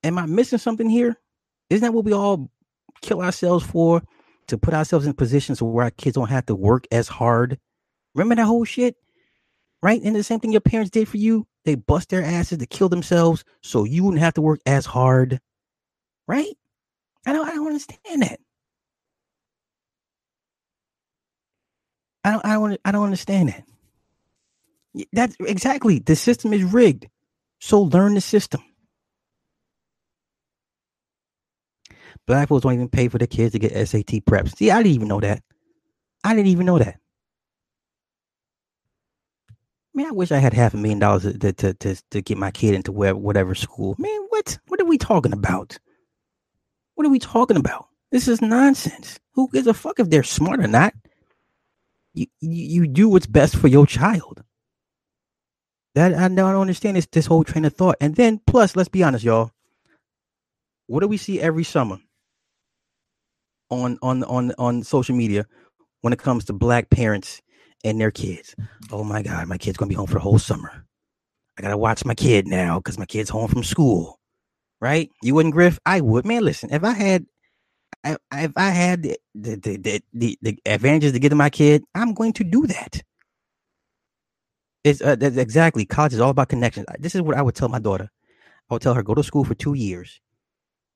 Am 0.03 0.17
I 0.17 0.25
missing 0.25 0.59
something 0.59 0.89
here? 0.89 1.17
Isn't 1.69 1.83
that 1.83 1.93
what 1.93 2.05
we 2.05 2.13
all 2.13 2.49
kill 3.01 3.21
ourselves 3.21 3.65
for? 3.65 4.01
To 4.47 4.57
put 4.57 4.73
ourselves 4.73 5.05
in 5.05 5.13
positions 5.13 5.61
where 5.61 5.85
our 5.85 5.91
kids 5.91 6.15
don't 6.15 6.29
have 6.29 6.47
to 6.47 6.55
work 6.55 6.85
as 6.91 7.07
hard. 7.07 7.59
Remember 8.15 8.35
that 8.35 8.45
whole 8.45 8.65
shit, 8.65 8.95
right? 9.81 10.01
And 10.03 10.15
the 10.15 10.23
same 10.23 10.39
thing 10.39 10.51
your 10.51 10.61
parents 10.61 10.89
did 10.91 11.07
for 11.07 11.17
you 11.17 11.47
they 11.65 11.75
bust 11.75 12.09
their 12.09 12.23
asses 12.23 12.57
to 12.57 12.65
kill 12.65 12.89
themselves 12.89 13.43
so 13.61 13.83
you 13.83 14.03
wouldn't 14.03 14.21
have 14.21 14.33
to 14.35 14.41
work 14.41 14.59
as 14.65 14.85
hard. 14.85 15.39
Right? 16.27 16.55
I 17.25 17.33
don't 17.33 17.47
I 17.47 17.53
don't 17.53 17.67
understand 17.67 18.23
that. 18.23 18.39
I 22.23 22.31
don't 22.31 22.45
I 22.45 22.53
don't 22.53 22.81
I 22.85 22.91
don't 22.91 23.05
understand 23.05 23.49
that. 23.49 23.63
That's 25.13 25.35
exactly 25.39 25.99
the 25.99 26.15
system 26.15 26.53
is 26.53 26.63
rigged. 26.63 27.07
So 27.59 27.81
learn 27.81 28.15
the 28.15 28.21
system. 28.21 28.61
Black 32.27 32.49
folks 32.49 32.63
don't 32.63 32.73
even 32.73 32.89
pay 32.89 33.07
for 33.07 33.17
their 33.17 33.27
kids 33.27 33.53
to 33.53 33.59
get 33.59 33.73
SAT 33.87 34.25
preps. 34.25 34.55
See, 34.55 34.71
I 34.71 34.77
didn't 34.83 34.95
even 34.95 35.07
know 35.07 35.19
that. 35.19 35.41
I 36.23 36.35
didn't 36.35 36.47
even 36.49 36.65
know 36.65 36.79
that. 36.79 37.00
Man, 39.93 40.07
I 40.07 40.11
wish 40.11 40.31
I 40.31 40.37
had 40.37 40.53
half 40.53 40.73
a 40.73 40.77
million 40.77 40.99
dollars 40.99 41.23
to 41.23 41.53
to 41.53 41.73
to, 41.73 41.95
to 42.11 42.21
get 42.21 42.37
my 42.37 42.51
kid 42.51 42.75
into 42.75 42.91
whatever, 42.91 43.19
whatever 43.19 43.55
school. 43.55 43.95
Man, 43.97 44.25
what 44.29 44.57
what 44.67 44.79
are 44.79 44.85
we 44.85 44.97
talking 44.97 45.33
about? 45.33 45.77
What 46.95 47.07
are 47.07 47.11
we 47.11 47.19
talking 47.19 47.57
about? 47.57 47.87
This 48.11 48.27
is 48.27 48.41
nonsense. 48.41 49.19
Who 49.33 49.49
gives 49.51 49.67
a 49.67 49.73
fuck 49.73 49.99
if 49.99 50.09
they're 50.09 50.23
smart 50.23 50.59
or 50.61 50.67
not? 50.67 50.93
You 52.13 52.27
you, 52.39 52.83
you 52.83 52.87
do 52.87 53.09
what's 53.09 53.27
best 53.27 53.55
for 53.57 53.67
your 53.67 53.85
child. 53.85 54.43
That 55.95 56.13
I 56.13 56.29
don't 56.29 56.39
understand 56.39 56.95
this 56.95 57.07
this 57.11 57.25
whole 57.25 57.43
train 57.43 57.65
of 57.65 57.73
thought. 57.73 57.97
And 57.99 58.15
then 58.15 58.39
plus, 58.47 58.75
let's 58.77 58.89
be 58.89 59.03
honest, 59.03 59.25
y'all. 59.25 59.51
What 60.87 61.01
do 61.01 61.07
we 61.07 61.17
see 61.17 61.41
every 61.41 61.65
summer 61.65 61.97
on 63.69 63.97
on 64.01 64.23
on 64.23 64.53
on 64.57 64.83
social 64.83 65.15
media 65.15 65.47
when 66.01 66.13
it 66.13 66.19
comes 66.19 66.45
to 66.45 66.53
black 66.53 66.89
parents 66.89 67.41
and 67.83 67.99
their 67.99 68.11
kids? 68.11 68.55
Oh 68.91 69.03
my 69.03 69.21
god, 69.21 69.47
my 69.47 69.57
kid's 69.57 69.77
gonna 69.77 69.89
be 69.89 69.95
home 69.95 70.07
for 70.07 70.15
the 70.15 70.19
whole 70.19 70.39
summer. 70.39 70.85
I 71.57 71.61
gotta 71.61 71.77
watch 71.77 72.05
my 72.05 72.15
kid 72.15 72.47
now 72.47 72.79
because 72.79 72.97
my 72.99 73.05
kid's 73.05 73.29
home 73.29 73.47
from 73.47 73.63
school. 73.63 74.19
Right? 74.79 75.11
You 75.21 75.35
wouldn't, 75.35 75.53
Griff? 75.53 75.79
I 75.85 76.01
would. 76.01 76.25
Man, 76.25 76.43
listen, 76.43 76.73
if 76.73 76.83
I 76.83 76.93
had 76.93 77.25
if 78.03 78.51
I 78.55 78.69
had 78.69 79.03
the 79.03 79.17
the, 79.35 79.55
the 79.57 80.01
the, 80.13 80.37
the 80.41 80.59
advantages 80.65 81.13
to 81.13 81.19
get 81.19 81.29
to 81.29 81.35
my 81.35 81.49
kid, 81.49 81.83
I'm 81.95 82.13
going 82.13 82.33
to 82.33 82.43
do 82.43 82.67
that. 82.67 83.01
It's 84.83 85.01
uh, 85.01 85.15
that's 85.15 85.37
exactly 85.37 85.85
college 85.85 86.13
is 86.13 86.19
all 86.19 86.31
about 86.31 86.49
connections. 86.49 86.87
This 86.99 87.15
is 87.15 87.21
what 87.21 87.37
I 87.37 87.41
would 87.41 87.55
tell 87.55 87.69
my 87.69 87.79
daughter. 87.79 88.09
I 88.69 88.73
would 88.73 88.81
tell 88.81 88.95
her 88.95 89.03
go 89.03 89.13
to 89.13 89.23
school 89.23 89.43
for 89.43 89.53
two 89.53 89.75
years, 89.75 90.19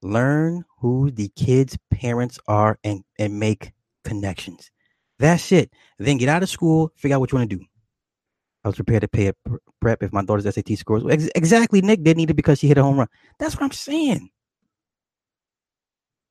learn 0.02 0.66
who 0.80 1.12
the 1.12 1.30
kids' 1.36 1.78
parents 1.92 2.40
are, 2.48 2.80
and 2.84 3.04
and 3.20 3.40
make 3.40 3.74
connections. 4.04 4.72
That's 5.20 5.51
it. 5.51 5.72
Then 5.99 6.18
get 6.18 6.30
out 6.30 6.43
of 6.43 6.49
school, 6.49 6.91
figure 6.95 7.16
out 7.16 7.22
what 7.22 7.32
you 7.32 7.38
want 7.38 7.49
to 7.49 7.57
do. 7.57 7.66
I 8.63 8.70
was 8.70 8.76
prepared 8.76 9.01
to 9.01 9.07
pay 9.07 9.28
a 9.28 9.34
prep 9.80 10.01
if 10.01 10.11
my 10.11 10.24
daughter's 10.24 10.53
SAT 10.53 10.78
scores. 10.78 11.03
Ex- 11.09 11.30
exactly, 11.36 11.82
Nick 11.82 12.03
didn't 12.03 12.18
need 12.18 12.32
it 12.32 12.36
because 12.36 12.59
she 12.59 12.68
hit 12.68 12.78
a 12.80 12.84
home 12.84 12.97
run. 12.97 13.07
That's 13.39 13.55
what 13.55 13.63
I'm 13.63 13.72
saying. 13.72 14.30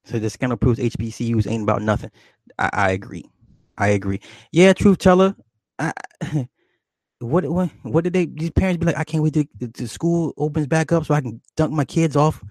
So 0.05 0.18
the 0.18 0.28
scandal 0.28 0.59
proves 0.59 0.78
HBCUs 0.78 1.47
ain't 1.51 1.62
about 1.62 1.82
nothing. 1.82 2.11
I, 2.59 2.70
I 2.72 2.91
agree. 2.91 3.24
I 3.78 3.89
agree. 3.89 4.20
Yeah, 4.53 4.72
truth 4.72 4.99
teller. 4.99 5.37
I, 5.78 5.93
what 7.20 7.45
what 7.47 7.70
what 7.82 8.05
did 8.05 8.12
they 8.12 8.26
these 8.26 8.51
parents 8.51 8.78
be 8.78 8.87
like? 8.87 8.99
I 8.99 9.05
can't 9.05 9.22
wait 9.22 9.35
to 9.35 9.47
the 9.61 9.89
school 9.89 10.35
opens 10.37 10.66
back 10.66 10.93
up 10.93 11.07
so 11.07 11.14
I 11.14 11.20
can 11.20 11.41
dunk 11.57 11.72
my 11.72 11.85
kids 11.85 12.16
off. 12.16 12.45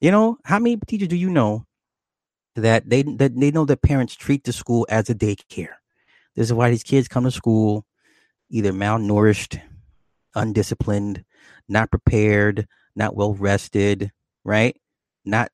You 0.00 0.10
know 0.10 0.38
how 0.44 0.58
many 0.58 0.76
teachers 0.86 1.08
do 1.08 1.16
you 1.16 1.30
know 1.30 1.64
that 2.58 2.88
they 2.88 3.02
that 3.02 3.38
they 3.38 3.50
know 3.50 3.64
that 3.64 3.82
parents 3.82 4.14
treat 4.14 4.44
the 4.44 4.52
school 4.52 4.86
as 4.88 5.10
a 5.10 5.14
daycare? 5.14 5.74
This 6.34 6.46
is 6.46 6.52
why 6.52 6.70
these 6.70 6.82
kids 6.82 7.08
come 7.08 7.24
to 7.24 7.30
school 7.30 7.84
either 8.50 8.72
malnourished, 8.72 9.60
undisciplined, 10.34 11.24
not 11.68 11.90
prepared, 11.90 12.66
not 12.94 13.14
well 13.14 13.34
rested, 13.34 14.10
right? 14.44 14.76
Not 15.24 15.50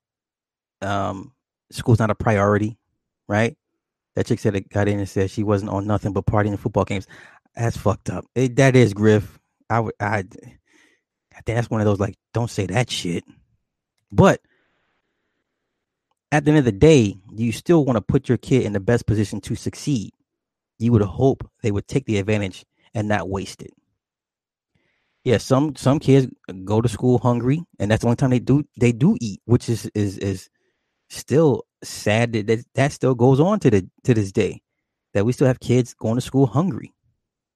um 0.81 1.33
school's 1.71 1.99
not 1.99 2.11
a 2.11 2.15
priority, 2.15 2.79
right? 3.29 3.57
That 4.15 4.27
chick 4.27 4.39
said 4.39 4.55
it 4.55 4.69
got 4.69 4.89
in 4.89 4.99
and 4.99 5.09
said 5.09 5.31
she 5.31 5.43
wasn't 5.43 5.71
on 5.71 5.87
nothing 5.87 6.13
but 6.13 6.27
partying 6.27 6.51
and 6.51 6.61
football 6.61 6.85
games. 6.85 7.07
That's 7.57 7.77
fucked 7.77 8.11
up. 8.11 8.25
It, 8.35 8.57
that 8.57 8.77
is 8.77 8.95
Griff. 8.95 9.39
I 9.71 9.81
would 9.81 9.95
I, 9.99 10.25
I 11.37 11.41
think 11.43 11.57
that's 11.57 11.71
one 11.71 11.81
of 11.81 11.87
those 11.87 12.01
like 12.01 12.17
don't 12.33 12.51
say 12.51 12.67
that 12.67 12.91
shit. 12.91 13.25
But 14.13 14.41
at 16.35 16.45
the 16.45 16.51
end 16.51 16.59
of 16.59 16.67
the 16.67 16.73
day, 16.73 17.17
you 17.37 17.53
still 17.53 17.85
want 17.85 17.97
to 17.97 18.03
put 18.03 18.29
your 18.29 18.39
kid 18.39 18.65
in 18.65 18.75
the 18.75 18.81
best 18.81 19.07
position 19.07 19.41
to 19.43 19.55
succeed. 19.55 20.13
You 20.79 20.93
would 20.93 21.03
hope 21.03 21.49
they 21.63 21.73
would 21.73 21.89
take 21.89 22.07
the 22.07 22.19
advantage 22.19 22.67
and 22.95 23.09
not 23.09 23.29
waste 23.31 23.63
it. 23.63 23.73
Yeah, 25.25 25.39
some 25.39 25.77
some 25.77 26.01
kids 26.01 26.29
go 26.65 26.83
to 26.83 26.89
school 26.89 27.19
hungry, 27.19 27.63
and 27.79 27.91
that's 27.91 28.03
the 28.03 28.09
only 28.09 28.17
time 28.17 28.31
they 28.31 28.41
do 28.41 28.65
they 28.79 28.93
do 28.93 29.17
eat, 29.21 29.41
which 29.47 29.69
is 29.69 29.91
is 29.95 30.19
is 30.19 30.51
still 31.11 31.65
sad 31.85 32.33
that 32.35 32.65
that, 32.75 32.93
still 32.93 33.15
goes 33.15 33.41
on 33.41 33.61
to 33.61 33.71
the 33.71 33.89
to 34.05 34.15
this 34.15 34.33
day. 34.33 34.63
That 35.15 35.27
we 35.27 35.33
still 35.33 35.47
have 35.49 35.61
kids 35.61 35.95
going 35.95 36.17
to 36.17 36.23
school 36.23 36.47
hungry 36.47 36.93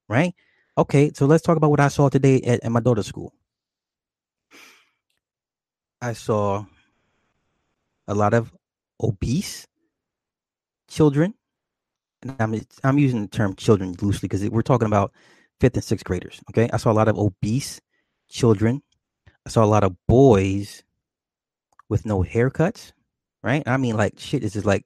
right? 0.09 0.35
Okay, 0.79 1.13
so 1.15 1.27
let's 1.27 1.43
talk 1.43 1.57
about 1.57 1.71
what 1.71 1.81
I 1.81 1.89
saw 1.89 2.09
today 2.09 2.41
at, 2.43 2.65
at 2.65 2.73
my 2.73 2.81
daughter's 2.81 3.07
school. 3.09 3.35
I 6.03 6.13
saw 6.15 6.67
a 8.09 8.15
lot 8.15 8.35
of 8.35 8.53
obese 9.01 9.67
children. 10.89 11.35
And 12.23 12.35
I'm 12.41 12.61
I'm 12.83 12.99
using 12.99 13.23
the 13.23 13.29
term 13.29 13.55
children 13.55 13.95
loosely 14.01 14.29
because 14.29 14.49
we're 14.51 14.63
talking 14.63 14.87
about 14.87 15.13
fifth 15.61 15.75
and 15.75 15.85
sixth 15.85 16.05
graders. 16.05 16.41
Okay, 16.51 16.69
I 16.73 16.77
saw 16.77 16.91
a 16.91 16.95
lot 16.95 17.09
of 17.09 17.19
obese 17.19 17.81
children. 18.29 18.83
I 19.47 19.51
saw 19.51 19.65
a 19.65 19.67
lot 19.67 19.85
of 19.85 19.97
boys 20.07 20.83
with 21.89 22.05
no 22.05 22.23
haircuts. 22.23 22.93
Right? 23.43 23.63
I 23.67 23.77
mean, 23.77 23.97
like 23.97 24.19
shit. 24.19 24.43
This 24.43 24.57
is 24.57 24.67
like 24.67 24.85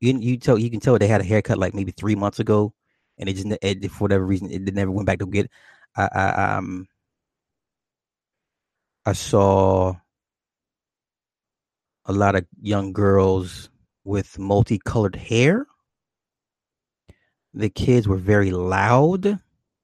you 0.00 0.18
you 0.18 0.38
tell 0.38 0.58
you 0.58 0.70
can 0.70 0.80
tell 0.80 0.98
they 0.98 1.06
had 1.06 1.20
a 1.20 1.24
haircut 1.24 1.58
like 1.58 1.74
maybe 1.74 1.92
three 1.92 2.14
months 2.14 2.38
ago 2.38 2.72
and 3.18 3.28
it 3.28 3.34
just 3.34 3.46
it, 3.62 3.90
for 3.90 4.04
whatever 4.04 4.24
reason 4.24 4.50
it 4.50 4.74
never 4.74 4.90
went 4.90 5.06
back 5.06 5.18
to 5.18 5.26
get. 5.26 5.50
I, 5.96 6.08
I 6.12 6.54
um 6.56 6.88
I 9.06 9.12
saw 9.12 9.94
a 12.06 12.12
lot 12.12 12.34
of 12.34 12.46
young 12.60 12.92
girls 12.92 13.70
with 14.04 14.38
multicolored 14.38 15.16
hair. 15.16 15.66
The 17.54 17.70
kids 17.70 18.08
were 18.08 18.16
very 18.16 18.50
loud 18.50 19.38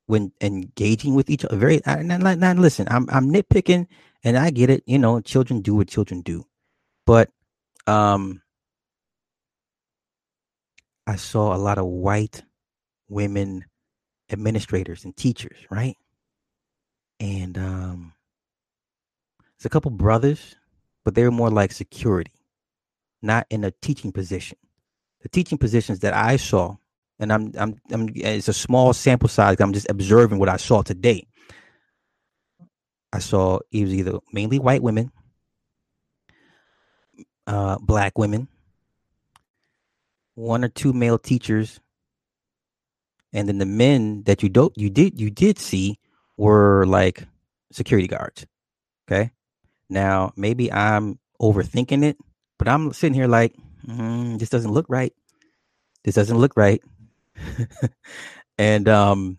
when 0.06 0.32
engaging 0.40 1.14
with 1.14 1.30
each 1.30 1.44
other. 1.44 1.56
Very 1.56 1.80
not, 1.86 2.56
listen. 2.56 2.88
I'm 2.90 3.08
I'm 3.10 3.30
nitpicking, 3.30 3.86
and 4.24 4.36
I 4.36 4.50
get 4.50 4.70
it. 4.70 4.82
You 4.86 4.98
know, 4.98 5.20
children 5.20 5.60
do 5.60 5.76
what 5.76 5.88
children 5.88 6.20
do, 6.22 6.44
but 7.06 7.30
um, 7.86 8.42
I 11.06 11.16
saw 11.16 11.54
a 11.54 11.58
lot 11.58 11.78
of 11.78 11.86
white 11.86 12.42
women 13.08 13.64
administrators 14.30 15.04
and 15.04 15.16
teachers, 15.16 15.58
right? 15.70 15.96
And 17.18 17.58
um, 17.58 18.12
there's 19.58 19.66
a 19.66 19.70
couple 19.70 19.90
brothers, 19.90 20.56
but 21.10 21.16
they're 21.16 21.32
more 21.32 21.50
like 21.50 21.72
security, 21.72 22.30
not 23.20 23.44
in 23.50 23.64
a 23.64 23.72
teaching 23.82 24.12
position. 24.12 24.56
The 25.22 25.28
teaching 25.28 25.58
positions 25.58 25.98
that 26.00 26.14
I 26.14 26.36
saw, 26.36 26.76
and 27.18 27.32
I'm, 27.32 27.52
I'm, 27.58 27.74
I'm 27.90 28.10
it's 28.14 28.46
a 28.46 28.52
small 28.52 28.92
sample 28.92 29.28
size. 29.28 29.56
I'm 29.58 29.72
just 29.72 29.90
observing 29.90 30.38
what 30.38 30.48
I 30.48 30.56
saw 30.56 30.82
today. 30.82 31.26
I 33.12 33.18
saw 33.18 33.58
it 33.72 33.82
was 33.82 33.92
either 33.92 34.20
mainly 34.32 34.60
white 34.60 34.84
women, 34.84 35.10
uh, 37.48 37.78
black 37.80 38.16
women, 38.16 38.46
one 40.36 40.64
or 40.64 40.68
two 40.68 40.92
male 40.92 41.18
teachers, 41.18 41.80
and 43.32 43.48
then 43.48 43.58
the 43.58 43.66
men 43.66 44.22
that 44.26 44.44
you 44.44 44.48
don't 44.48 44.78
you 44.78 44.90
did 44.90 45.20
you 45.20 45.28
did 45.28 45.58
see 45.58 45.98
were 46.36 46.86
like 46.86 47.26
security 47.72 48.06
guards. 48.06 48.46
Okay, 49.10 49.32
now 49.90 50.32
maybe 50.36 50.72
I'm 50.72 51.18
overthinking 51.40 52.04
it, 52.04 52.18
but 52.58 52.68
I'm 52.68 52.92
sitting 52.92 53.14
here 53.14 53.28
like 53.28 53.54
mm, 53.86 54.38
this 54.38 54.50
doesn't 54.50 54.72
look 54.72 54.86
right. 54.88 55.12
This 56.04 56.14
doesn't 56.16 56.38
look 56.38 56.56
right, 56.56 56.82
and 58.58 58.88
um, 58.88 59.38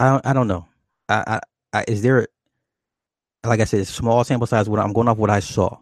I 0.00 0.10
don't 0.10 0.26
I 0.26 0.32
don't 0.32 0.48
know. 0.48 0.66
I, 1.08 1.40
I, 1.72 1.78
I 1.80 1.84
is 1.88 2.02
there 2.02 2.28
like 3.44 3.60
I 3.60 3.64
said, 3.64 3.86
small 3.86 4.24
sample 4.24 4.46
size. 4.46 4.68
What 4.68 4.80
I'm 4.80 4.92
going 4.92 5.08
off 5.08 5.18
what 5.18 5.30
I 5.30 5.40
saw 5.40 5.78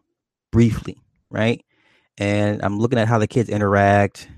briefly, 0.52 0.98
right? 1.30 1.62
and 2.18 2.62
I'm 2.64 2.78
looking 2.78 2.98
at 2.98 3.08
how 3.08 3.18
the 3.18 3.26
kids 3.26 3.48
interact. 3.48 4.28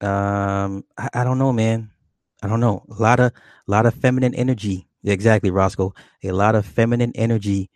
Um, 0.00 0.84
I, 0.98 1.08
I 1.14 1.24
don't 1.24 1.38
know, 1.38 1.52
man. 1.52 1.90
I 2.42 2.48
don't 2.48 2.60
know. 2.60 2.84
A 2.90 3.02
lot 3.02 3.20
of 3.20 3.32
a 3.32 3.70
lot 3.70 3.86
of 3.86 3.94
feminine 3.94 4.34
energy. 4.34 4.86
Exactly, 5.04 5.50
Roscoe. 5.50 5.94
A 6.22 6.32
lot 6.32 6.54
of 6.54 6.66
feminine 6.66 7.12
energy 7.14 7.70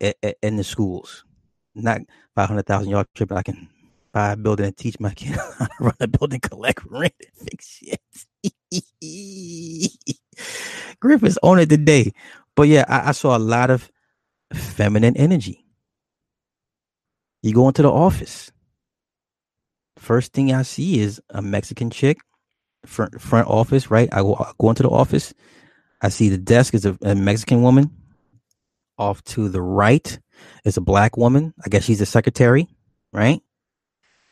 in 0.00 0.56
the 0.56 0.64
schools. 0.64 1.24
Not 1.74 2.00
five 2.34 2.48
hundred 2.48 2.66
thousand 2.66 2.90
yard 2.90 3.06
trip. 3.14 3.32
I 3.32 3.42
can 3.42 3.68
buy 4.12 4.32
a 4.32 4.36
building 4.36 4.66
and 4.66 4.76
teach 4.76 5.00
my 5.00 5.10
kid 5.14 5.36
how 5.36 5.66
to 5.66 5.72
run 5.80 5.94
a 6.00 6.06
building, 6.08 6.40
collect 6.40 6.84
rent, 6.86 7.14
and 7.20 7.48
fix 7.48 7.66
shit. 7.68 8.00
Griff 11.00 11.22
is 11.24 11.38
on 11.42 11.58
it 11.58 11.68
today. 11.68 12.12
But 12.54 12.68
yeah, 12.68 12.84
I, 12.88 13.08
I 13.08 13.12
saw 13.12 13.36
a 13.36 13.40
lot 13.40 13.70
of 13.70 13.90
feminine 14.52 15.16
energy 15.16 15.62
you 17.42 17.52
go 17.52 17.68
into 17.68 17.82
the 17.82 17.90
office. 17.90 18.52
First 19.98 20.32
thing 20.32 20.52
I 20.52 20.62
see 20.62 21.00
is 21.00 21.20
a 21.30 21.42
Mexican 21.42 21.90
chick, 21.90 22.18
front 22.86 23.20
front 23.20 23.48
office. 23.48 23.90
Right, 23.90 24.08
I 24.12 24.20
go, 24.20 24.34
I 24.34 24.52
go 24.58 24.70
into 24.70 24.82
the 24.82 24.90
office. 24.90 25.34
I 26.00 26.08
see 26.08 26.28
the 26.28 26.38
desk 26.38 26.74
is 26.74 26.84
a, 26.84 26.98
a 27.02 27.14
Mexican 27.14 27.62
woman. 27.62 27.90
Off 28.98 29.22
to 29.24 29.48
the 29.48 29.62
right 29.62 30.18
is 30.64 30.76
a 30.76 30.80
black 30.80 31.16
woman. 31.16 31.54
I 31.64 31.68
guess 31.68 31.84
she's 31.84 32.00
a 32.00 32.06
secretary, 32.06 32.68
right? 33.12 33.40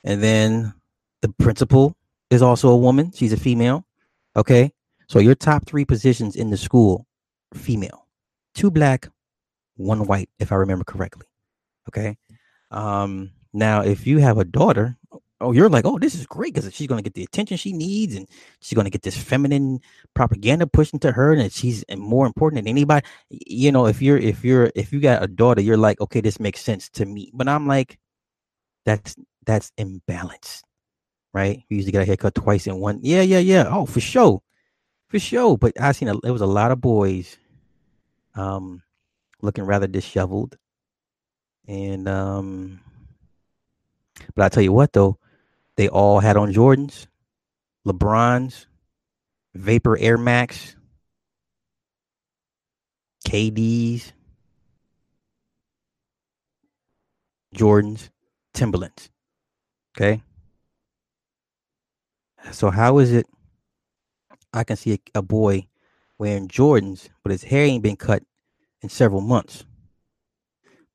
And 0.05 0.23
then 0.23 0.75
the 1.23 1.29
principal 1.29 1.97
is 2.31 2.43
also 2.43 2.69
a 2.69 2.77
woman. 2.77 3.13
She's 3.13 3.33
a 3.33 3.37
female. 3.37 3.85
Okay. 4.37 4.73
So 5.09 5.19
your 5.19 5.35
top 5.35 5.67
three 5.67 5.85
positions 5.85 6.37
in 6.37 6.51
the 6.51 6.57
school, 6.57 7.07
female. 7.55 8.07
Two 8.55 8.71
black, 8.71 9.09
one 9.77 10.07
white, 10.07 10.31
if 10.39 10.53
I 10.53 10.57
remember 10.57 10.85
correctly. 10.85 11.27
Okay. 11.89 12.17
Um, 12.71 13.33
now, 13.53 13.83
if 13.83 14.07
you 14.07 14.19
have 14.19 14.39
a 14.39 14.45
daughter, 14.45 14.97
oh, 15.41 15.53
you're 15.53 15.69
like, 15.69 15.85
oh, 15.85 15.99
this 15.99 16.15
is 16.15 16.27
great 16.27 16.55
because 16.55 16.73
she's 16.75 16.87
going 16.87 16.99
to 16.99 17.03
get 17.03 17.15
the 17.15 17.23
attention 17.23 17.57
she 17.57 17.73
needs 17.73 18.15
and 18.15 18.29
she's 18.61 18.75
going 18.75 18.85
to 18.85 18.91
get 18.91 19.03
this 19.03 19.17
feminine 19.17 19.81
propaganda 20.15 20.67
pushed 20.67 20.93
into 20.93 21.13
her 21.13 21.33
and 21.33 21.53
she's 21.53 21.85
more 21.97 22.27
important 22.27 22.63
than 22.63 22.69
anybody. 22.69 23.07
You 23.31 23.73
know, 23.73 23.87
if 23.87 24.03
you're, 24.03 24.19
if 24.19 24.45
you're, 24.45 24.71
if 24.75 24.93
you 24.93 25.01
got 25.01 25.23
a 25.23 25.27
daughter, 25.27 25.61
you're 25.61 25.77
like, 25.77 26.01
okay, 26.01 26.21
this 26.21 26.41
makes 26.41 26.61
sense 26.61 26.89
to 26.91 27.07
me. 27.07 27.31
But 27.35 27.49
I'm 27.49 27.67
like, 27.67 27.99
that's, 28.85 29.17
that's 29.47 29.73
imbalance, 29.77 30.63
right? 31.33 31.63
We 31.71 31.77
used 31.77 31.89
to 31.89 31.93
get 31.93 32.03
a 32.03 32.07
haircut 32.07 32.35
twice 32.35 32.67
in 32.67 32.79
one. 32.79 33.01
Yeah, 33.03 33.23
yeah, 33.23 33.39
yeah. 33.39 33.67
Oh, 33.69 33.87
for 33.87 34.01
sure. 34.01 34.43
For 35.09 35.19
sure. 35.19 35.57
But 35.59 35.81
I 35.81 35.93
seen 35.93 36.09
a, 36.09 36.17
it 36.19 36.31
was 36.31 36.43
a 36.43 36.47
lot 36.47 36.71
of 36.71 36.81
boys, 36.81 37.37
um, 38.35 38.83
looking 39.43 39.65
rather 39.65 39.87
disheveled 39.87 40.57
and, 41.71 42.09
um, 42.09 42.81
but 44.35 44.45
I 44.45 44.49
tell 44.49 44.63
you 44.63 44.73
what, 44.73 44.93
though, 44.93 45.19
they 45.81 45.89
all 45.89 46.21
had 46.21 46.37
on 46.37 46.53
Jordans, 46.53 47.07
LeBrons, 47.89 48.67
Vapor 49.55 49.97
Air 49.97 50.19
Max, 50.19 50.77
KDs, 53.27 54.13
Jordans, 57.57 58.11
Timberlands. 58.53 59.09
Okay. 59.97 60.21
So 62.53 62.69
how 62.69 62.99
is 62.99 63.13
it 63.13 63.27
I 64.53 64.65
can 64.65 64.77
see 64.77 64.93
a, 64.93 64.99
a 65.21 65.23
boy 65.23 65.67
wearing 66.19 66.49
Jordans, 66.49 67.09
but 67.23 67.33
his 67.33 67.45
hair 67.45 67.65
ain't 67.65 67.83
been 67.83 67.97
cut 67.97 68.23
in 68.83 68.91
several 68.91 69.23
months? 69.23 69.65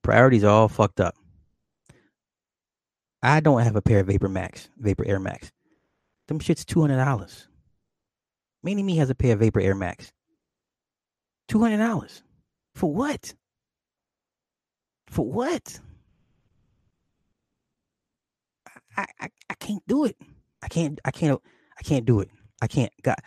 Priorities 0.03 0.43
are 0.43 0.51
all 0.51 0.67
fucked 0.67 0.99
up. 0.99 1.15
I 3.25 3.39
don't 3.39 3.61
have 3.61 3.75
a 3.75 3.81
pair 3.81 4.01
of 4.01 4.07
Vapor 4.07 4.29
Max, 4.29 4.69
Vapor 4.77 5.05
Air 5.05 5.19
Max. 5.19 5.51
Them 6.27 6.39
shit's 6.39 6.63
two 6.63 6.81
hundred 6.81 7.03
dollars. 7.03 7.47
Mini 8.63 8.83
Me 8.83 8.95
has 8.97 9.09
a 9.09 9.15
pair 9.15 9.33
of 9.33 9.39
Vapor 9.39 9.61
Air 9.61 9.75
Max. 9.75 10.11
Two 11.47 11.59
hundred 11.59 11.77
dollars 11.77 12.21
for 12.75 12.93
what? 12.93 13.33
For 15.07 15.25
what? 15.25 15.79
I, 18.95 19.05
I 19.19 19.29
I 19.49 19.53
can't 19.55 19.83
do 19.87 20.05
it. 20.05 20.15
I 20.61 20.67
can't 20.67 20.99
I 21.03 21.11
can't 21.11 21.41
I 21.79 21.83
can't 21.83 22.05
do 22.05 22.19
it. 22.19 22.29
I 22.61 22.67
can't. 22.67 22.91
God. 23.01 23.17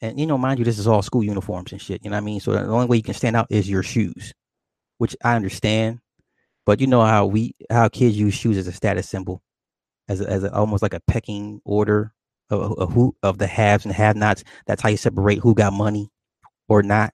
And 0.00 0.20
you 0.20 0.26
know, 0.26 0.38
mind 0.38 0.58
you, 0.60 0.64
this 0.64 0.78
is 0.78 0.86
all 0.86 1.02
school 1.02 1.24
uniforms 1.24 1.72
and 1.72 1.80
shit. 1.80 2.04
You 2.04 2.10
know 2.10 2.16
what 2.16 2.22
I 2.22 2.24
mean? 2.26 2.40
So 2.40 2.52
the 2.52 2.64
only 2.66 2.86
way 2.86 2.96
you 2.96 3.02
can 3.02 3.14
stand 3.14 3.34
out 3.36 3.48
is 3.50 3.68
your 3.68 3.82
shoes, 3.82 4.32
which 4.98 5.16
I 5.24 5.34
understand. 5.34 6.00
But 6.66 6.80
you 6.80 6.86
know 6.86 7.02
how 7.02 7.26
we 7.26 7.54
how 7.70 7.88
kids 7.88 8.16
use 8.18 8.34
shoes 8.34 8.56
as 8.56 8.66
a 8.66 8.72
status 8.72 9.08
symbol, 9.08 9.42
as 10.08 10.20
a, 10.20 10.28
as 10.30 10.44
a, 10.44 10.54
almost 10.54 10.82
like 10.82 10.94
a 10.94 11.00
pecking 11.06 11.60
order 11.64 12.12
of, 12.50 12.92
who 12.92 13.16
of 13.22 13.38
the 13.38 13.46
haves 13.46 13.84
and 13.84 13.94
have-nots. 13.94 14.44
That's 14.66 14.82
how 14.82 14.88
you 14.90 14.96
separate 14.96 15.38
who 15.40 15.54
got 15.54 15.72
money 15.72 16.10
or 16.68 16.82
not, 16.82 17.12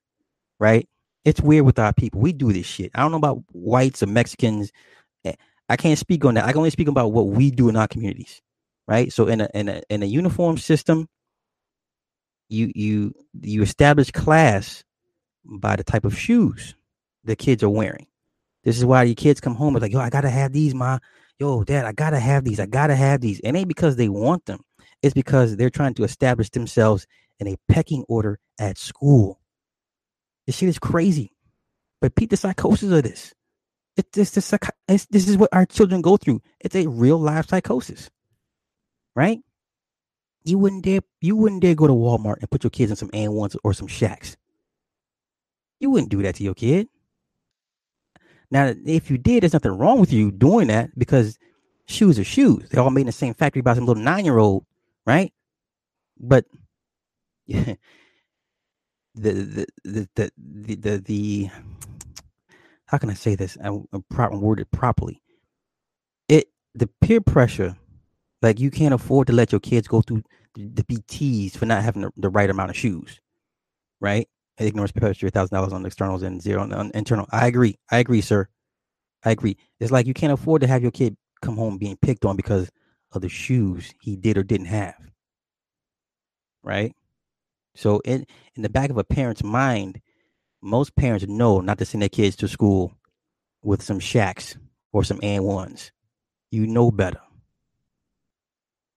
right? 0.61 0.88
It's 1.24 1.40
weird 1.40 1.66
with 1.66 1.78
our 1.78 1.92
people. 1.92 2.20
We 2.20 2.32
do 2.32 2.53
this 2.53 2.66
shit. 2.66 2.90
I 2.94 3.03
don't 3.03 3.11
know 3.11 3.18
about 3.18 3.42
whites 3.53 4.03
or 4.03 4.07
Mexicans. 4.07 4.72
Eh, 5.24 5.34
I 5.68 5.76
can't 5.76 5.98
speak 5.98 6.24
on 6.24 6.34
that. 6.34 6.44
I 6.44 6.53
can 6.53 6.59
only 6.59 6.70
speak 6.70 6.88
about 6.88 7.12
what 7.12 7.28
we 7.28 7.51
do 7.51 7.68
in 7.68 7.76
our 7.76 7.88
communities, 7.88 8.40
right? 8.88 9.12
So 9.12 9.26
in 9.28 9.42
a 9.42 9.48
in 9.55 9.68
a 9.68 9.82
in 9.90 10.03
a 10.03 10.07
uniform 10.07 10.59
system, 10.59 11.09
you 12.48 12.72
you 12.74 13.14
you 13.42 13.62
establish 13.62 14.11
class 14.12 14.84
by 15.44 15.76
the 15.76 15.84
type 15.84 16.05
of 16.05 16.18
shoes 16.18 16.74
the 17.24 17.36
kids 17.36 17.62
are 17.62 17.70
wearing. 17.70 18.07
This 18.64 18.78
is 18.78 18.84
why 18.84 19.04
your 19.04 19.14
kids 19.14 19.40
come 19.40 19.54
home 19.54 19.74
and 19.74 19.82
like, 19.82 19.92
yo, 19.92 20.00
I 20.00 20.11
gotta 20.11 20.30
have 20.30 20.52
these, 20.52 20.74
ma. 20.74 20.98
Yo, 21.38 21.64
dad, 21.64 21.86
I 21.86 21.92
gotta 21.92 22.20
have 22.20 22.44
these. 22.44 22.61
I 22.61 22.66
gotta 22.66 22.94
have 22.94 23.20
these. 23.20 23.40
It 23.40 23.54
ain't 23.54 23.68
because 23.68 23.96
they 23.96 24.08
want 24.08 24.44
them. 24.46 24.61
It's 25.02 25.14
because 25.14 25.56
they're 25.56 25.70
trying 25.70 25.94
to 25.94 26.04
establish 26.04 26.50
themselves 26.50 27.06
in 27.38 27.48
a 27.48 27.56
pecking 27.68 28.04
order 28.08 28.38
at 28.58 28.76
school. 28.76 29.40
This 30.46 30.56
shit 30.56 30.68
is 30.68 30.78
crazy. 30.78 31.32
But 32.00 32.14
Pete, 32.14 32.30
the 32.30 32.36
psychosis 32.36 32.90
of 32.90 33.02
this. 33.02 33.34
It's 33.96 34.08
this, 34.12 34.30
this, 34.30 34.54
it's, 34.88 35.06
this 35.06 35.28
is 35.28 35.36
what 35.36 35.50
our 35.52 35.66
children 35.66 36.00
go 36.02 36.16
through. 36.16 36.42
It's 36.61 36.76
a 36.76 36.86
real 36.86 37.18
life 37.18 37.48
psychosis. 37.48 38.11
Right? 39.14 39.40
You 40.44 40.58
wouldn't 40.58 40.84
dare 40.84 41.00
you 41.20 41.36
wouldn't 41.36 41.62
dare 41.62 41.74
go 41.74 41.86
to 41.86 41.92
Walmart 41.92 42.38
and 42.40 42.50
put 42.50 42.64
your 42.64 42.70
kids 42.70 42.90
in 42.90 42.96
some 42.96 43.11
AND1s 43.11 43.56
or 43.62 43.74
some 43.74 43.88
Shaqs. 43.88 44.36
You 45.80 45.90
wouldn't 45.90 46.11
do 46.11 46.22
that 46.22 46.36
to 46.36 46.44
your 46.44 46.54
kid. 46.54 46.88
Now, 48.51 48.74
if 48.86 49.11
you 49.11 49.18
did, 49.18 49.42
there's 49.44 49.55
nothing 49.55 49.78
wrong 49.78 50.01
with 50.01 50.12
you 50.12 50.32
doing 50.32 50.68
that 50.68 50.98
because 50.98 51.38
shoes 51.88 52.18
are 52.18 52.24
shoes. 52.24 52.68
They're 52.70 52.82
all 52.82 52.90
made 52.90 53.03
in 53.03 53.07
the 53.09 53.12
same 53.12 53.34
factory 53.34 53.62
by 53.62 53.74
some 53.74 53.86
little 53.86 54.03
nine 54.03 54.24
year 54.26 54.38
old, 54.38 54.66
right? 55.07 55.32
But 56.18 56.46
the, 57.48 57.76
the, 59.14 59.66
the, 59.84 60.09
the, 60.16 60.32
the, 60.76 60.98
the, 60.98 61.51
how 62.86 62.98
can 62.98 63.11
I 63.11 63.14
say 63.14 63.34
this? 63.36 63.57
I'm, 63.62 63.86
I'm 63.92 64.05
worded 64.40 64.70
properly. 64.72 65.22
It, 66.28 66.48
the 66.74 66.88
peer 67.01 67.20
pressure, 67.20 67.76
like 68.42 68.61
you 68.61 68.70
can't 68.70 68.94
afford 68.94 69.28
to 69.28 69.32
let 69.34 69.53
your 69.53 69.61
kids 69.61 69.88
go 69.88 70.03
through 70.03 70.22
the, 70.55 70.68
the 70.68 70.84
BTs 70.84 71.57
for 71.57 71.66
not 71.66 71.82
having 71.84 72.03
the, 72.03 72.12
the 72.16 72.30
right 72.30 72.51
amount 72.51 72.70
of 72.70 72.76
shoes, 72.76 73.20
right? 74.01 74.28
Ignorance 74.61 74.92
perpetuates 74.92 75.32
thousand 75.34 75.56
dollars 75.56 75.72
on 75.72 75.86
externals 75.86 76.22
and 76.22 76.40
zero 76.40 76.62
on 76.62 76.90
internal. 76.94 77.26
I 77.32 77.46
agree. 77.46 77.78
I 77.90 77.98
agree, 77.98 78.20
sir. 78.20 78.48
I 79.24 79.30
agree. 79.30 79.56
It's 79.80 79.90
like 79.90 80.06
you 80.06 80.14
can't 80.14 80.32
afford 80.32 80.61
to 80.62 80.66
have 80.68 80.82
your 80.82 80.90
kid 80.90 81.16
come 81.42 81.56
home 81.56 81.78
being 81.78 81.96
picked 81.96 82.24
on 82.24 82.36
because 82.36 82.70
of 83.12 83.22
the 83.22 83.28
shoes 83.28 83.94
he 84.00 84.16
did 84.16 84.36
or 84.36 84.42
didn't 84.42 84.66
have. 84.66 84.94
Right? 86.62 86.94
So 87.74 88.00
in 88.04 88.26
in 88.54 88.62
the 88.62 88.68
back 88.68 88.90
of 88.90 88.98
a 88.98 89.04
parent's 89.04 89.42
mind, 89.42 90.00
most 90.62 90.94
parents 90.94 91.26
know 91.26 91.61
not 91.61 91.78
to 91.78 91.86
send 91.86 92.02
their 92.02 92.08
kids 92.11 92.36
to 92.36 92.48
school 92.48 92.92
with 93.62 93.82
some 93.82 94.00
Shaqs 94.00 94.56
or 94.92 95.04
some 95.04 95.20
AND1s. 95.20 95.90
You 96.50 96.66
know 96.66 96.90
better. 96.90 97.20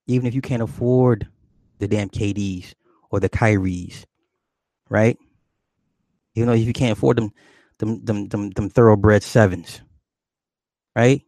Even 0.06 0.26
if 0.26 0.34
you 0.34 0.42
can't 0.42 0.62
afford 0.62 1.28
the 1.78 1.88
damn 1.88 2.10
KDs 2.10 2.74
or 3.10 3.20
the 3.20 3.30
Kyries, 3.30 4.04
right? 4.90 5.16
You 6.34 6.46
know, 6.46 6.52
if 6.52 6.66
you 6.66 6.72
can't 6.72 6.92
afford 6.92 7.16
them, 7.16 7.32
them, 7.78 8.04
them, 8.04 8.28
them, 8.28 8.50
them 8.50 8.68
thoroughbred 8.68 9.22
sevens, 9.22 9.80
right? 10.96 11.22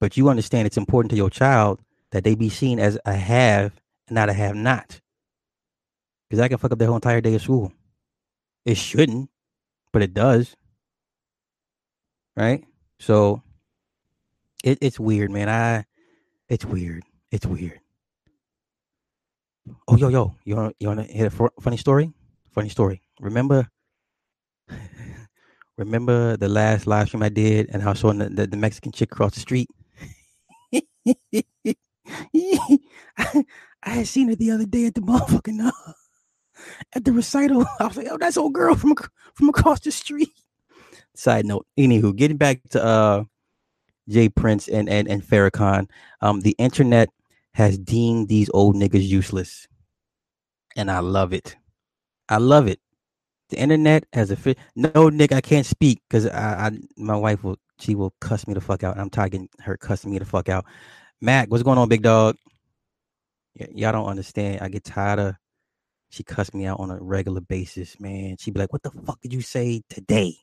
But 0.00 0.16
you 0.16 0.28
understand 0.28 0.66
it's 0.66 0.76
important 0.76 1.10
to 1.10 1.16
your 1.16 1.30
child 1.30 1.80
that 2.10 2.24
they 2.24 2.34
be 2.34 2.48
seen 2.48 2.78
as 2.80 2.98
a 3.04 3.14
have 3.14 3.80
and 4.08 4.14
not 4.14 4.28
a 4.28 4.32
have 4.32 4.56
not. 4.56 5.00
Because 6.28 6.40
that 6.40 6.48
can 6.48 6.58
fuck 6.58 6.72
up 6.72 6.78
their 6.78 6.88
whole 6.88 6.96
entire 6.96 7.20
day 7.20 7.34
of 7.34 7.42
school. 7.42 7.72
It 8.64 8.76
shouldn't, 8.76 9.30
but 9.92 10.02
it 10.02 10.14
does. 10.14 10.56
Right? 12.36 12.64
So 12.98 13.42
it, 14.64 14.78
it's 14.80 14.98
weird, 14.98 15.30
man. 15.30 15.48
I 15.48 15.84
it's 16.48 16.64
weird. 16.64 17.04
It's 17.30 17.46
weird. 17.46 17.80
Oh 19.86 19.96
yo 19.96 20.08
yo, 20.08 20.34
you 20.44 20.56
want 20.56 20.76
you 20.80 20.88
want 20.88 21.06
to 21.06 21.12
hear 21.12 21.26
a 21.26 21.60
funny 21.60 21.76
story? 21.76 22.12
Funny 22.52 22.68
story. 22.68 23.00
Remember, 23.20 23.68
remember 25.78 26.36
the 26.36 26.48
last 26.48 26.86
live 26.86 27.08
stream 27.08 27.22
I 27.22 27.30
did 27.30 27.70
and 27.72 27.82
how 27.82 27.90
I 27.90 27.94
saw 27.94 28.12
the, 28.12 28.28
the, 28.28 28.46
the 28.46 28.56
Mexican 28.58 28.92
chick 28.92 29.10
across 29.10 29.34
the 29.34 29.40
street. 29.40 29.68
I, 33.16 33.44
had 33.82 34.06
seen 34.06 34.28
her 34.28 34.34
the 34.34 34.50
other 34.50 34.66
day 34.66 34.86
at 34.86 34.94
the 34.94 35.00
motherfucking 35.02 35.66
uh, 35.66 35.92
at 36.94 37.04
the 37.04 37.12
recital. 37.12 37.64
I 37.80 37.86
was 37.86 37.96
like, 37.96 38.08
"Oh, 38.10 38.18
that's 38.18 38.36
old 38.36 38.52
girl 38.52 38.74
from 38.74 38.94
from 39.34 39.48
across 39.48 39.80
the 39.80 39.90
street." 39.90 40.32
Side 41.14 41.46
note. 41.46 41.66
Anywho, 41.78 42.14
getting 42.14 42.36
back 42.36 42.60
to 42.70 42.84
uh, 42.84 43.24
J. 44.08 44.28
Prince 44.28 44.68
and 44.68 44.88
and 44.88 45.08
and 45.08 45.22
Farrakhan, 45.22 45.88
um, 46.20 46.40
the 46.40 46.54
internet 46.58 47.08
has 47.54 47.78
deemed 47.78 48.28
these 48.28 48.50
old 48.52 48.76
niggas 48.76 49.06
useless, 49.06 49.68
and 50.76 50.90
I 50.90 51.00
love 51.00 51.32
it. 51.32 51.56
I 52.28 52.38
love 52.38 52.68
it. 52.68 52.80
The 53.50 53.58
internet 53.58 54.04
has 54.12 54.30
a 54.30 54.36
fit. 54.36 54.58
No, 54.76 55.08
Nick, 55.10 55.32
I 55.32 55.40
can't 55.42 55.66
speak 55.66 56.00
because 56.08 56.26
I, 56.26 56.68
I, 56.68 56.70
my 56.96 57.16
wife 57.16 57.44
will, 57.44 57.58
she 57.80 57.94
will 57.94 58.14
cuss 58.20 58.46
me 58.48 58.54
the 58.54 58.60
fuck 58.62 58.84
out. 58.84 58.98
I'm 58.98 59.10
tired 59.10 59.34
of 59.34 59.42
her 59.60 59.76
cussing 59.76 60.10
me 60.12 60.18
the 60.18 60.24
fuck 60.26 60.48
out. 60.48 60.66
Mac, 61.20 61.50
what's 61.50 61.64
going 61.64 61.78
on, 61.78 61.88
big 61.88 62.02
dog? 62.02 62.36
Y- 63.60 63.68
y'all 63.74 63.92
don't 63.92 64.06
understand. 64.08 64.60
I 64.62 64.68
get 64.68 64.84
tired 64.84 65.18
of. 65.20 65.34
She 66.10 66.22
cussed 66.24 66.54
me 66.54 66.66
out 66.66 66.80
on 66.80 66.90
a 66.90 66.98
regular 67.00 67.40
basis, 67.40 68.00
man. 68.00 68.36
She'd 68.38 68.54
be 68.54 68.60
like, 68.60 68.72
"What 68.72 68.82
the 68.82 68.90
fuck 68.92 69.20
did 69.22 69.32
you 69.34 69.42
say 69.42 69.82
today?" 69.90 70.36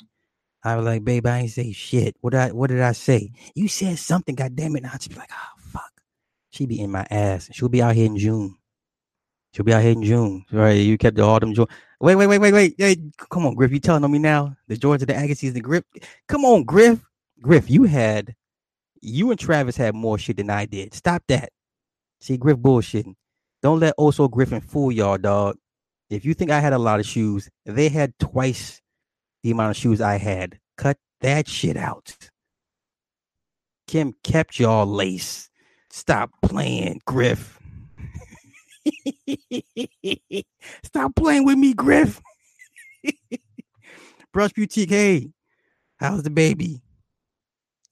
I 0.63 0.75
was 0.77 0.85
like, 0.85 1.05
"Babe, 1.05 1.27
I 1.27 1.39
ain't 1.39 1.51
say 1.51 1.71
shit. 1.73 2.15
What 2.21 2.31
did 2.31 2.39
I? 2.41 2.51
What 2.51 2.69
did 2.69 2.81
I 2.81 2.93
say? 2.93 3.31
You 3.55 3.67
said 3.69 3.99
something. 3.99 4.35
God 4.35 4.55
damn 4.55 4.75
it!" 4.77 4.83
Now 4.83 4.93
she'd 4.99 5.11
be 5.13 5.17
like, 5.19 5.31
"Oh 5.33 5.59
fuck." 5.61 5.91
She'd 6.51 6.69
be 6.69 6.81
in 6.81 6.91
my 6.91 7.07
ass. 7.11 7.49
She'll 7.53 7.69
be 7.69 7.81
out 7.83 7.95
here 7.95 8.07
in 8.07 8.17
June. 8.17 8.57
She'll 9.59 9.65
be 9.65 9.73
out 9.73 9.81
here 9.81 9.91
in 9.91 10.03
June. 10.03 10.45
Right? 10.53 10.71
You 10.71 10.97
kept 10.97 11.17
the 11.17 11.23
autumn. 11.23 11.53
Joint 11.53 11.69
Wait, 11.99 12.15
wait, 12.15 12.27
wait, 12.27 12.37
wait, 12.37 12.53
wait. 12.53 12.75
Hey, 12.77 12.95
come 13.29 13.45
on, 13.45 13.55
Griff. 13.55 13.73
You 13.73 13.79
telling 13.81 14.05
on 14.05 14.11
me 14.13 14.17
now? 14.17 14.55
The 14.69 14.77
Georgia, 14.77 15.05
the 15.05 15.21
Agassiz, 15.21 15.51
the 15.51 15.59
Griff. 15.59 15.83
Come 16.29 16.45
on, 16.45 16.63
Griff. 16.63 17.03
Griff, 17.41 17.69
you 17.69 17.83
had, 17.83 18.35
you 19.01 19.31
and 19.31 19.37
Travis 19.37 19.75
had 19.75 19.95
more 19.95 20.17
shit 20.17 20.37
than 20.37 20.49
I 20.49 20.63
did. 20.63 20.93
Stop 20.93 21.23
that. 21.27 21.49
See, 22.21 22.37
Griff 22.37 22.57
bullshitting. 22.57 23.15
Don't 23.61 23.81
let 23.81 23.97
Oso 23.97 24.31
Griffin 24.31 24.61
fool 24.61 24.93
y'all, 24.93 25.17
dog. 25.17 25.57
If 26.09 26.23
you 26.23 26.33
think 26.33 26.51
I 26.51 26.61
had 26.61 26.71
a 26.71 26.79
lot 26.79 27.01
of 27.01 27.05
shoes, 27.05 27.49
they 27.65 27.89
had 27.89 28.17
twice 28.17 28.81
the 29.43 29.51
amount 29.51 29.71
of 29.71 29.75
shoes 29.75 29.99
I 29.99 30.19
had. 30.19 30.57
Cut 30.77 30.95
that 31.19 31.49
shit 31.49 31.75
out. 31.75 32.15
Kim 33.87 34.13
kept 34.23 34.57
y'all 34.57 34.85
lace. 34.85 35.49
Stop 35.89 36.31
playing, 36.41 37.01
Griff. 37.05 37.58
Stop 40.83 41.15
playing 41.15 41.45
with 41.45 41.57
me, 41.57 41.73
Griff. 41.73 42.21
Brush 44.33 44.53
Boutique, 44.53 44.89
hey, 44.89 45.31
how's 45.97 46.23
the 46.23 46.29
baby? 46.29 46.81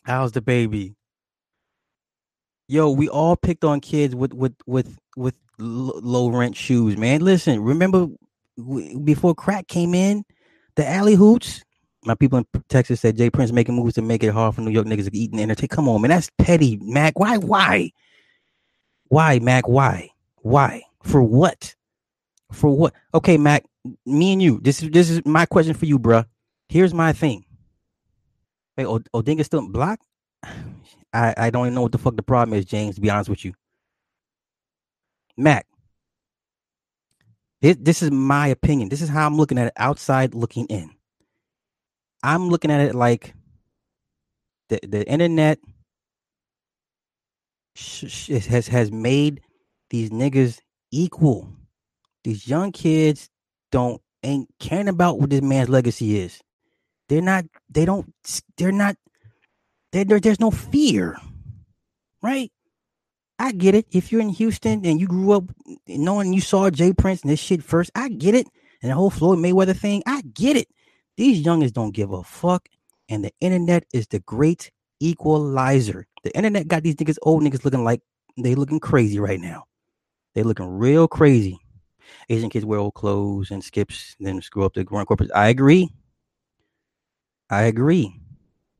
How's 0.03 0.31
the 0.31 0.41
baby? 0.41 0.95
Yo, 2.67 2.91
we 2.91 3.09
all 3.09 3.35
picked 3.35 3.63
on 3.63 3.79
kids 3.79 4.13
with 4.13 4.33
with 4.33 4.53
with 4.65 4.97
with 5.15 5.35
low 5.57 6.29
rent 6.29 6.55
shoes, 6.55 6.97
man. 6.97 7.21
Listen, 7.21 7.61
remember 7.61 8.07
before 9.03 9.33
crack 9.33 9.67
came 9.67 9.93
in, 9.93 10.23
the 10.75 10.87
alley 10.87 11.15
hoots. 11.15 11.63
My 12.05 12.15
people 12.15 12.37
in 12.39 12.45
Texas 12.69 13.01
said 13.01 13.17
J. 13.17 13.29
Prince 13.29 13.51
making 13.51 13.75
moves 13.75 13.95
to 13.95 14.01
make 14.01 14.23
it 14.23 14.31
hard 14.31 14.55
for 14.55 14.61
New 14.61 14.71
York 14.71 14.85
niggas 14.85 15.11
to 15.11 15.17
eat 15.17 15.31
and 15.31 15.41
entertain. 15.41 15.67
Come 15.69 15.89
on, 15.89 16.01
man, 16.01 16.09
that's 16.09 16.29
petty, 16.37 16.77
Mac. 16.81 17.19
Why? 17.19 17.37
Why? 17.37 17.91
Why, 19.09 19.39
Mac? 19.39 19.67
Why? 19.67 20.09
Why? 20.37 20.83
For 21.07 21.23
what? 21.23 21.73
For 22.51 22.75
what? 22.75 22.93
Okay, 23.13 23.37
Mac. 23.37 23.65
Me 24.05 24.33
and 24.33 24.41
you. 24.41 24.59
This 24.61 24.83
is 24.83 24.91
this 24.91 25.09
is 25.09 25.25
my 25.25 25.45
question 25.45 25.73
for 25.73 25.85
you, 25.85 25.97
bruh. 25.97 26.25
Here's 26.67 26.93
my 26.93 27.13
thing. 27.13 27.45
Hey, 28.75 28.83
Odinga 28.83 29.45
still 29.45 29.67
block? 29.69 29.99
I 31.13 31.33
I 31.37 31.49
don't 31.49 31.67
even 31.67 31.75
know 31.75 31.83
what 31.83 31.93
the 31.93 31.97
fuck 31.97 32.17
the 32.17 32.23
problem 32.23 32.57
is, 32.57 32.65
James. 32.65 32.95
To 32.95 33.01
be 33.01 33.09
honest 33.09 33.29
with 33.29 33.45
you, 33.45 33.53
Mac. 35.37 35.65
This, 37.61 37.77
this 37.79 38.03
is 38.03 38.11
my 38.11 38.47
opinion. 38.47 38.89
This 38.89 39.01
is 39.01 39.09
how 39.09 39.25
I'm 39.25 39.37
looking 39.37 39.57
at 39.57 39.67
it 39.67 39.73
outside 39.77 40.35
looking 40.35 40.65
in. 40.67 40.91
I'm 42.21 42.49
looking 42.49 42.69
at 42.69 42.81
it 42.81 42.93
like 42.93 43.33
the 44.67 44.79
the 44.83 45.07
internet 45.07 45.59
has 47.77 48.67
has 48.67 48.91
made 48.91 49.41
these 49.89 50.09
niggas 50.09 50.59
equal. 50.91 51.49
These 52.23 52.47
young 52.47 52.71
kids 52.71 53.29
don't 53.71 54.01
ain't 54.23 54.49
caring 54.59 54.87
about 54.87 55.19
what 55.19 55.29
this 55.29 55.41
man's 55.41 55.69
legacy 55.69 56.19
is. 56.19 56.41
They're 57.09 57.21
not. 57.21 57.45
They 57.69 57.85
don't. 57.85 58.13
They're 58.57 58.71
not. 58.71 58.95
They're, 59.91 60.19
there's 60.19 60.39
no 60.39 60.51
fear, 60.51 61.17
right? 62.21 62.51
I 63.39 63.51
get 63.51 63.75
it. 63.75 63.85
If 63.91 64.11
you're 64.11 64.21
in 64.21 64.29
Houston 64.29 64.85
and 64.85 64.99
you 64.99 65.07
grew 65.07 65.31
up 65.31 65.43
knowing 65.87 66.33
you 66.33 66.41
saw 66.41 66.69
J. 66.69 66.91
Prince 66.93 67.21
and 67.21 67.31
this 67.31 67.39
shit 67.39 67.63
first, 67.63 67.91
I 67.95 68.09
get 68.09 68.35
it. 68.35 68.47
And 68.81 68.91
the 68.91 68.95
whole 68.95 69.09
Floyd 69.09 69.39
Mayweather 69.39 69.75
thing, 69.75 70.03
I 70.05 70.21
get 70.21 70.57
it. 70.57 70.67
These 71.15 71.45
youngins 71.45 71.73
don't 71.73 71.93
give 71.93 72.11
a 72.11 72.23
fuck. 72.23 72.67
And 73.09 73.23
the 73.23 73.31
internet 73.39 73.85
is 73.93 74.07
the 74.07 74.19
great 74.19 74.71
equalizer. 74.99 76.05
The 76.23 76.35
internet 76.35 76.67
got 76.67 76.83
these 76.83 76.95
niggas, 76.95 77.17
old 77.21 77.43
niggas 77.43 77.63
looking 77.63 77.83
like 77.83 78.01
they 78.37 78.55
looking 78.55 78.79
crazy 78.79 79.19
right 79.19 79.39
now. 79.39 79.65
They 80.37 80.43
looking 80.43 80.67
real 80.67 81.07
crazy. 81.07 81.59
Asian 82.29 82.51
kids 82.51 82.63
wear 82.63 82.77
old 82.77 82.93
clothes 82.93 83.49
and 83.49 83.63
skips, 83.63 84.15
then 84.19 84.39
screw 84.39 84.65
up 84.65 84.75
the 84.75 84.83
grown 84.83 85.03
corporate. 85.03 85.31
I 85.33 85.47
agree. 85.47 85.89
I 87.49 87.63
agree. 87.63 88.21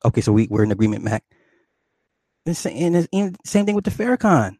Okay, 0.05 0.21
so 0.21 0.31
we, 0.33 0.45
we're 0.51 0.63
in 0.63 0.71
agreement, 0.71 1.03
Mac. 1.03 1.23
And, 2.45 3.07
and 3.11 3.37
same 3.43 3.65
thing 3.65 3.73
with 3.73 3.85
the 3.85 3.89
Farrakhan. 3.89 4.57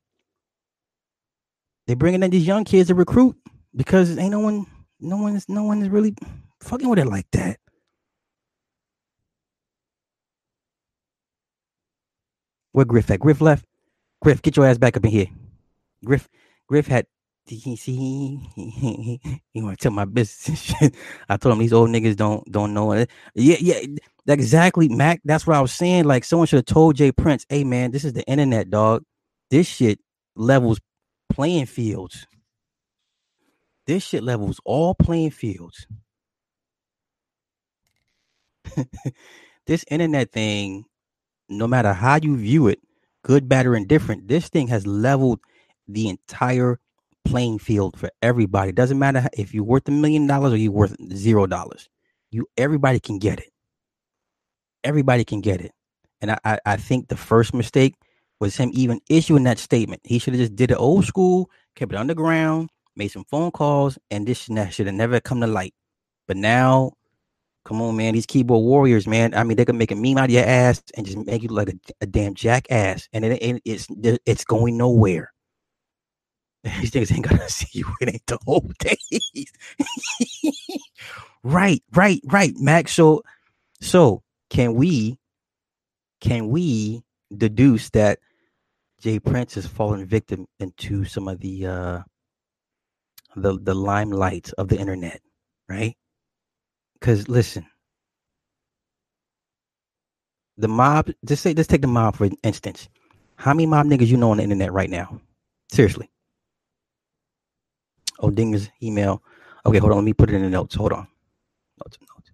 They 1.86 1.94
bringing 1.94 2.24
in 2.24 2.32
these 2.32 2.48
young 2.48 2.64
kids 2.64 2.88
to 2.88 2.96
recruit 2.96 3.36
because 3.76 4.18
ain't 4.18 4.32
no 4.32 4.40
one, 4.40 4.66
no 5.00 5.18
one 5.18 5.36
is, 5.36 5.48
no 5.48 5.66
one 5.66 5.84
is 5.84 5.90
really 5.90 6.16
fucking 6.62 6.90
with 6.90 6.98
it 6.98 7.06
like 7.06 7.30
that. 7.34 7.60
Where 12.72 12.86
Griff 12.86 13.12
at? 13.12 13.20
Griff 13.20 13.40
left. 13.40 13.66
Griff, 14.24 14.42
get 14.42 14.58
your 14.58 14.66
ass 14.66 14.80
back 14.80 14.98
up 14.98 15.06
in 15.06 15.12
here. 15.12 15.28
Griff, 16.04 16.28
Griff 16.68 16.88
had. 16.88 17.08
He 17.48 17.76
see 17.78 18.40
he 19.54 19.62
want 19.62 19.80
to 19.80 19.84
tell 19.84 19.92
my 19.94 20.06
business. 20.06 20.74
I 21.30 21.38
told 21.38 21.54
him 21.54 21.60
these 21.60 21.74
old 21.74 21.90
niggas 21.90 22.16
don't 22.18 22.50
don't 22.52 22.74
know 22.74 22.94
it. 22.94 23.10
Yeah, 23.36 23.58
yeah. 23.62 23.82
Exactly, 24.28 24.90
Mac. 24.90 25.22
That's 25.26 25.48
what 25.48 25.58
I 25.58 25.62
was 25.62 25.74
saying. 25.74 26.06
Like 26.06 26.26
someone 26.26 26.48
should 26.48 26.58
have 26.58 26.66
told 26.66 26.98
J. 26.98 27.12
Prince, 27.12 27.46
"Hey, 27.50 27.64
man, 27.66 27.92
this 27.92 28.06
is 28.06 28.14
the 28.14 28.24
internet, 28.26 28.70
dog. 28.70 29.04
This 29.52 29.68
shit 29.68 30.00
levels 30.36 30.80
playing 31.30 31.68
fields. 31.68 32.28
This 33.88 34.04
shit 34.04 34.24
levels 34.24 34.62
all 34.66 34.96
playing 34.96 35.32
fields. 35.32 35.88
this 39.68 39.86
internet 39.90 40.32
thing, 40.32 40.86
no 41.50 41.68
matter 41.68 41.94
how 41.94 42.20
you 42.22 42.38
view 42.38 42.68
it, 42.68 42.80
good, 43.24 43.50
bad, 43.50 43.68
or 43.68 43.76
indifferent, 43.76 44.28
this 44.28 44.50
thing 44.50 44.68
has 44.70 44.88
leveled 44.88 45.40
the 45.88 46.10
entire 46.10 46.80
playing 47.26 47.60
field 47.60 48.00
for 48.00 48.10
everybody. 48.22 48.72
Doesn't 48.72 49.00
matter 49.00 49.28
if 49.38 49.54
you're 49.54 49.64
worth 49.64 49.88
a 49.88 49.92
million 49.92 50.28
dollars 50.28 50.54
or 50.54 50.58
you're 50.58 50.72
worth 50.72 50.96
zero 51.14 51.48
dollars. 51.48 51.90
You 52.32 52.48
everybody 52.58 53.00
can 53.00 53.20
get 53.20 53.40
it 53.40 53.46
everybody 54.86 55.26
can 55.26 55.42
get 55.42 55.62
it. 55.62 55.74
And 56.22 56.32
I, 56.34 56.40
I, 56.46 56.60
I 56.68 56.78
think 56.78 57.10
the 57.10 57.18
first 57.18 57.56
mistake 57.56 57.96
was 58.42 58.58
him 58.58 58.72
even 58.74 59.02
issuing 59.10 59.46
that 59.46 59.60
statement. 59.60 60.02
He 60.06 60.20
should 60.20 60.34
have 60.36 60.42
just 60.42 60.58
did 60.58 60.72
it 60.72 60.76
old 60.78 61.06
school, 61.06 61.52
kept 61.76 61.94
it 61.94 62.00
underground, 62.00 62.70
made 62.98 63.10
some 63.10 63.26
phone 63.26 63.52
calls, 63.52 64.00
and 64.12 64.28
this 64.28 64.40
should 64.44 64.88
have 64.88 64.96
never 64.96 65.22
come 65.22 65.42
to 65.42 65.48
light. 65.48 65.76
But 66.28 66.38
now, 66.38 66.94
come 67.66 67.82
on, 67.82 67.98
man, 67.98 68.16
these 68.16 68.28
keyboard 68.28 68.64
warriors, 68.64 69.08
man. 69.08 69.36
I 69.36 69.44
mean, 69.44 69.58
they 69.58 69.66
can 69.66 69.80
make 69.80 69.92
a 69.92 69.96
meme 69.96 70.20
out 70.20 70.26
of 70.26 70.32
your 70.32 70.46
ass 70.46 70.84
and 70.98 71.06
just 71.06 71.20
make 71.20 71.44
you 71.44 71.50
like 71.50 71.70
a, 71.70 71.76
a 72.02 72.08
damn 72.08 72.36
jackass, 72.36 73.10
and 73.14 73.26
it, 73.26 73.42
it, 73.42 73.64
it's 73.66 73.88
it's 74.26 74.46
going 74.46 74.78
nowhere. 74.78 75.34
These 76.82 76.92
things 76.92 77.12
ain't 77.12 77.28
gonna 77.28 77.50
see 77.50 77.80
you. 77.80 77.86
It 78.02 78.22
the 78.28 78.38
whole 78.46 78.70
day. 78.80 78.98
right, 81.44 81.84
right, 81.94 82.22
right, 82.26 82.54
Max. 82.58 82.94
So, 82.94 83.24
so 83.82 84.24
can 84.50 84.74
we 84.74 85.18
can 86.22 86.50
we 86.50 87.04
deduce 87.36 87.90
that 87.92 88.20
J. 89.02 89.20
Prince 89.20 89.56
has 89.56 89.68
fallen 89.68 90.06
victim 90.06 90.48
into 90.60 91.06
some 91.06 91.28
of 91.28 91.40
the 91.40 91.66
uh 91.68 92.00
the 93.36 93.60
the 93.60 93.76
limelight 93.76 94.52
of 94.58 94.68
the 94.70 94.78
internet, 94.78 95.22
right? 95.70 95.96
Because 97.00 97.30
listen, 97.30 97.66
the 100.58 100.68
mob. 100.68 101.12
Just 101.26 101.44
say, 101.44 101.54
let's 101.54 101.68
take 101.68 101.82
the 101.82 101.88
mob 101.88 102.16
for 102.18 102.30
instance. 102.44 102.90
How 103.36 103.54
many 103.54 103.68
mob 103.68 103.86
niggas 103.86 104.08
you 104.08 104.18
know 104.18 104.32
on 104.32 104.38
the 104.38 104.44
internet 104.44 104.74
right 104.74 104.90
now? 104.90 105.22
Seriously. 105.72 106.10
Dinger's 108.34 108.70
email. 108.82 109.24
Okay, 109.66 109.80
hold 109.80 109.92
on. 109.92 110.00
Let 110.00 110.06
me 110.06 110.14
put 110.14 110.30
it 110.30 110.36
in 110.36 110.44
the 110.44 110.50
notes. 110.50 110.76
Hold 110.76 110.94
on. 110.94 111.08
Notes, 111.84 111.98
notes. 112.02 112.32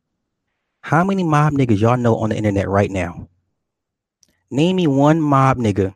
How 0.82 1.04
many 1.04 1.24
mob 1.24 1.54
niggas 1.54 1.80
y'all 1.80 1.98
know 1.98 2.16
on 2.18 2.30
the 2.30 2.36
internet 2.36 2.70
right 2.70 2.92
now? 2.92 3.28
Name 4.52 4.76
me 4.76 4.88
one 4.88 5.22
mob 5.22 5.58
nigga 5.58 5.96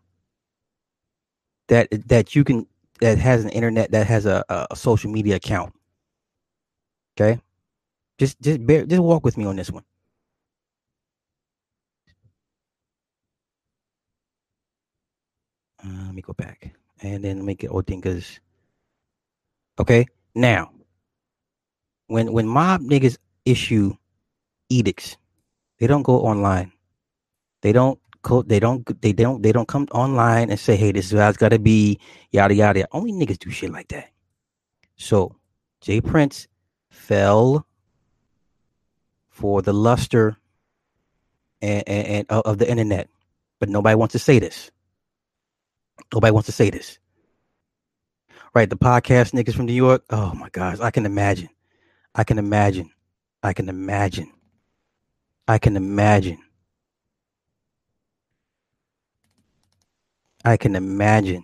that 1.68 1.90
that 2.08 2.36
you 2.36 2.44
can 2.44 2.68
that 3.02 3.18
has 3.18 3.44
an 3.44 3.50
internet 3.52 3.92
that 3.92 4.08
has 4.08 4.26
a, 4.26 4.44
a 4.50 4.76
social 4.76 5.12
media 5.12 5.36
account. 5.36 5.74
Okay, 7.16 7.40
just 8.18 8.40
just 8.42 8.66
bear, 8.66 8.86
just 8.86 9.02
walk 9.02 9.24
with 9.26 9.38
me 9.38 9.46
on 9.46 9.56
this 9.56 9.72
one. 9.72 9.84
Uh, 15.84 16.06
let 16.06 16.16
me 16.16 16.22
go 16.22 16.34
back 16.34 16.74
and 17.02 17.24
then 17.24 17.46
make 17.46 17.64
it 17.64 17.70
Odinga's. 17.70 18.40
Okay, 19.80 20.06
now 20.36 20.72
when 22.08 22.32
when 22.32 22.48
mob 22.48 22.82
niggas 22.82 23.18
issue 23.46 23.96
edicts. 24.70 25.18
They 25.80 25.88
don't 25.88 26.04
go 26.04 26.22
online. 26.22 26.72
They 27.62 27.72
don't 27.72 28.00
co- 28.22 28.44
they 28.44 28.60
don't 28.60 28.86
they 29.02 29.14
don't 29.14 29.42
they 29.42 29.52
don't 29.52 29.68
come 29.68 29.88
online 29.92 30.50
and 30.50 30.60
say, 30.60 30.76
hey, 30.76 30.92
this 30.92 31.12
is 31.12 31.20
how 31.20 31.30
it's 31.30 31.38
gotta 31.38 31.60
be, 31.60 32.00
yada 32.32 32.54
yada. 32.54 32.88
Only 32.92 33.12
niggas 33.14 33.40
do 33.40 33.50
shit 33.50 33.72
like 33.72 33.88
that. 33.90 34.10
So 34.96 35.36
J. 35.82 36.02
Prince 36.02 36.48
fell 36.90 37.66
for 39.30 39.62
the 39.62 39.74
luster 39.74 40.38
and, 41.62 41.84
and, 41.88 42.08
and 42.08 42.26
uh, 42.30 42.42
of 42.46 42.58
the 42.58 42.70
internet. 42.70 43.10
But 43.60 43.70
nobody 43.70 43.96
wants 43.96 44.14
to 44.14 44.20
say 44.20 44.40
this. 44.40 44.72
Nobody 46.14 46.32
wants 46.32 46.46
to 46.48 46.52
say 46.52 46.70
this. 46.70 47.00
Right, 48.54 48.70
the 48.70 48.78
podcast 48.78 49.34
niggas 49.34 49.56
from 49.56 49.66
New 49.66 49.74
York. 49.74 50.04
Oh 50.10 50.34
my 50.34 50.50
gosh, 50.50 50.80
I 50.80 50.92
can 50.92 51.06
imagine. 51.06 51.50
I 52.16 52.24
can 52.24 52.38
imagine. 52.38 52.90
I 53.44 53.54
can 53.54 53.70
imagine. 53.70 54.32
I 55.48 55.58
can 55.58 55.76
imagine. 55.76 56.40
I 60.44 60.58
can 60.58 60.76
imagine. 60.76 61.44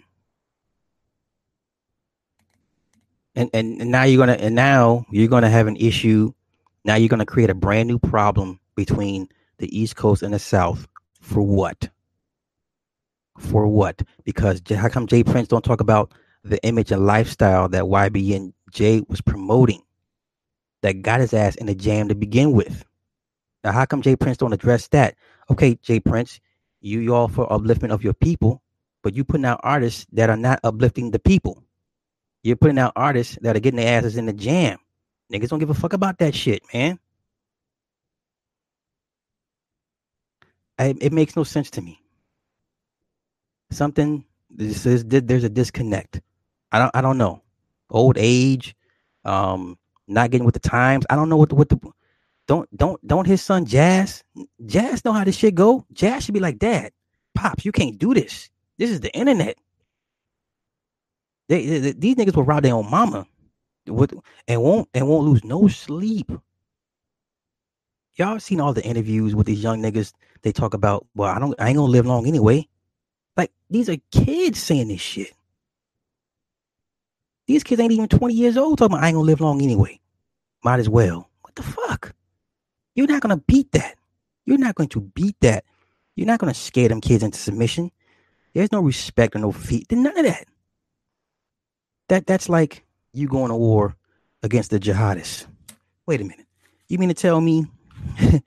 And, 3.35 3.49
and 3.53 3.81
and 3.81 3.91
now 3.91 4.03
you're 4.03 4.19
gonna 4.19 4.39
and 4.39 4.55
now 4.55 5.05
you're 5.11 5.27
gonna 5.27 5.49
have 5.49 5.67
an 5.67 5.75
issue. 5.77 6.33
Now 6.85 6.95
you're 6.95 7.09
gonna 7.09 7.25
create 7.25 7.49
a 7.49 7.55
brand 7.55 7.87
new 7.87 7.99
problem 7.99 8.59
between 8.75 9.27
the 9.57 9.77
East 9.77 9.95
Coast 9.95 10.23
and 10.23 10.33
the 10.33 10.39
South. 10.39 10.87
For 11.19 11.41
what? 11.41 11.89
For 13.39 13.67
what? 13.67 14.01
Because 14.23 14.61
how 14.69 14.87
come 14.89 15.07
J. 15.07 15.23
Prince 15.23 15.47
don't 15.47 15.65
talk 15.65 15.81
about 15.81 16.13
the 16.43 16.63
image 16.63 16.91
and 16.91 17.05
lifestyle 17.05 17.69
that 17.69 17.83
YB 17.83 18.35
and 18.35 18.53
Jay 18.71 19.03
was 19.07 19.21
promoting 19.21 19.81
that 20.81 21.01
got 21.01 21.19
his 21.19 21.33
ass 21.33 21.55
in 21.55 21.67
the 21.67 21.75
jam 21.75 22.09
to 22.09 22.15
begin 22.15 22.51
with? 22.51 22.83
Now, 23.63 23.71
how 23.71 23.85
come 23.85 24.01
J 24.01 24.15
Prince 24.15 24.37
don't 24.37 24.53
address 24.53 24.87
that? 24.89 25.15
Okay, 25.49 25.75
J 25.75 25.99
Prince, 25.99 26.39
you 26.81 26.99
you 26.99 27.15
all 27.15 27.27
for 27.27 27.47
upliftment 27.47 27.91
of 27.91 28.03
your 28.03 28.13
people, 28.13 28.61
but 29.01 29.15
you 29.15 29.23
putting 29.23 29.45
out 29.45 29.61
artists 29.63 30.05
that 30.11 30.29
are 30.29 30.37
not 30.37 30.59
uplifting 30.63 31.11
the 31.11 31.19
people. 31.19 31.63
You're 32.43 32.57
putting 32.57 32.77
out 32.77 32.91
artists 32.95 33.37
that 33.41 33.55
are 33.55 33.59
getting 33.59 33.77
their 33.77 33.97
asses 33.97 34.17
in 34.17 34.25
the 34.25 34.33
jam. 34.33 34.77
Niggas 35.31 35.47
don't 35.47 35.59
give 35.59 35.69
a 35.69 35.73
fuck 35.73 35.93
about 35.93 36.19
that 36.19 36.35
shit, 36.35 36.61
man. 36.73 36.99
I, 40.77 40.95
it 40.99 41.13
makes 41.13 41.35
no 41.35 41.43
sense 41.43 41.69
to 41.71 41.81
me. 41.81 42.01
Something 43.71 44.25
this 44.49 44.85
is 44.85 45.05
there's 45.05 45.43
a 45.43 45.49
disconnect. 45.49 46.21
I 46.73 46.79
don't 46.79 46.91
I 46.93 47.01
don't 47.01 47.17
know. 47.17 47.41
Old 47.89 48.17
age, 48.19 48.75
um, 49.23 49.77
not 50.07 50.31
getting 50.31 50.45
with 50.45 50.55
the 50.55 50.59
times. 50.59 51.05
I 51.09 51.15
don't 51.15 51.29
know 51.29 51.37
what 51.37 51.49
the, 51.49 51.55
what 51.55 51.69
the 51.69 51.79
don't 52.47 52.67
don't 52.75 53.07
don't 53.07 53.27
his 53.27 53.41
son 53.41 53.65
Jas 53.65 54.23
Jas 54.65 55.05
know 55.05 55.13
how 55.13 55.23
this 55.23 55.37
shit 55.37 55.55
go. 55.55 55.85
Jas 55.93 56.25
should 56.25 56.33
be 56.33 56.41
like, 56.41 56.59
Dad, 56.59 56.91
pops, 57.35 57.63
you 57.63 57.71
can't 57.71 57.97
do 57.97 58.13
this. 58.13 58.49
This 58.77 58.89
is 58.89 58.99
the 58.99 59.15
internet. 59.15 59.57
They, 61.47 61.65
they, 61.65 61.91
these 61.91 62.15
niggas 62.15 62.35
will 62.35 62.43
rob 62.43 62.63
their 62.63 62.73
own 62.73 62.89
mama, 62.89 63.27
with, 63.87 64.13
and 64.47 64.61
won't 64.61 64.89
and 64.93 65.07
won't 65.07 65.27
lose 65.27 65.43
no 65.43 65.67
sleep. 65.67 66.31
Y'all 68.15 68.39
seen 68.39 68.59
all 68.59 68.73
the 68.73 68.83
interviews 68.83 69.35
with 69.35 69.47
these 69.47 69.63
young 69.63 69.81
niggas? 69.81 70.13
They 70.43 70.51
talk 70.51 70.73
about, 70.73 71.07
well, 71.15 71.29
I 71.29 71.39
don't, 71.39 71.55
I 71.59 71.69
ain't 71.69 71.77
gonna 71.77 71.91
live 71.91 72.05
long 72.05 72.27
anyway. 72.27 72.67
Like 73.37 73.51
these 73.69 73.89
are 73.89 73.97
kids 74.11 74.61
saying 74.61 74.87
this 74.87 75.01
shit. 75.01 75.33
These 77.47 77.63
kids 77.63 77.81
ain't 77.81 77.91
even 77.91 78.07
twenty 78.07 78.35
years 78.35 78.57
old 78.57 78.77
talking 78.77 78.95
about 78.95 79.03
I 79.03 79.07
ain't 79.07 79.15
gonna 79.15 79.25
live 79.25 79.41
long 79.41 79.61
anyway. 79.61 79.99
Might 80.63 80.79
as 80.79 80.89
well. 80.89 81.29
What 81.41 81.55
the 81.55 81.63
fuck? 81.63 82.13
You're 82.95 83.07
not 83.07 83.21
gonna 83.21 83.37
beat 83.37 83.71
that. 83.73 83.95
You're 84.45 84.57
not 84.57 84.75
going 84.75 84.89
to 84.89 85.01
beat 85.01 85.35
that. 85.41 85.65
You're 86.15 86.27
not 86.27 86.39
gonna 86.39 86.53
scare 86.53 86.89
them 86.89 87.01
kids 87.01 87.23
into 87.23 87.37
submission. 87.37 87.91
There's 88.53 88.71
no 88.71 88.81
respect 88.81 89.35
or 89.35 89.39
no 89.39 89.51
feet. 89.51 89.91
None 89.91 90.17
of 90.17 90.25
that. 90.25 90.45
That 92.09 92.27
that's 92.27 92.49
like 92.49 92.85
you 93.13 93.27
going 93.27 93.49
to 93.49 93.55
war 93.55 93.95
against 94.43 94.71
the 94.71 94.79
jihadists. 94.79 95.47
Wait 96.05 96.21
a 96.21 96.23
minute. 96.23 96.45
You 96.89 96.97
mean 96.97 97.09
to 97.09 97.15
tell 97.15 97.41
me 97.41 97.65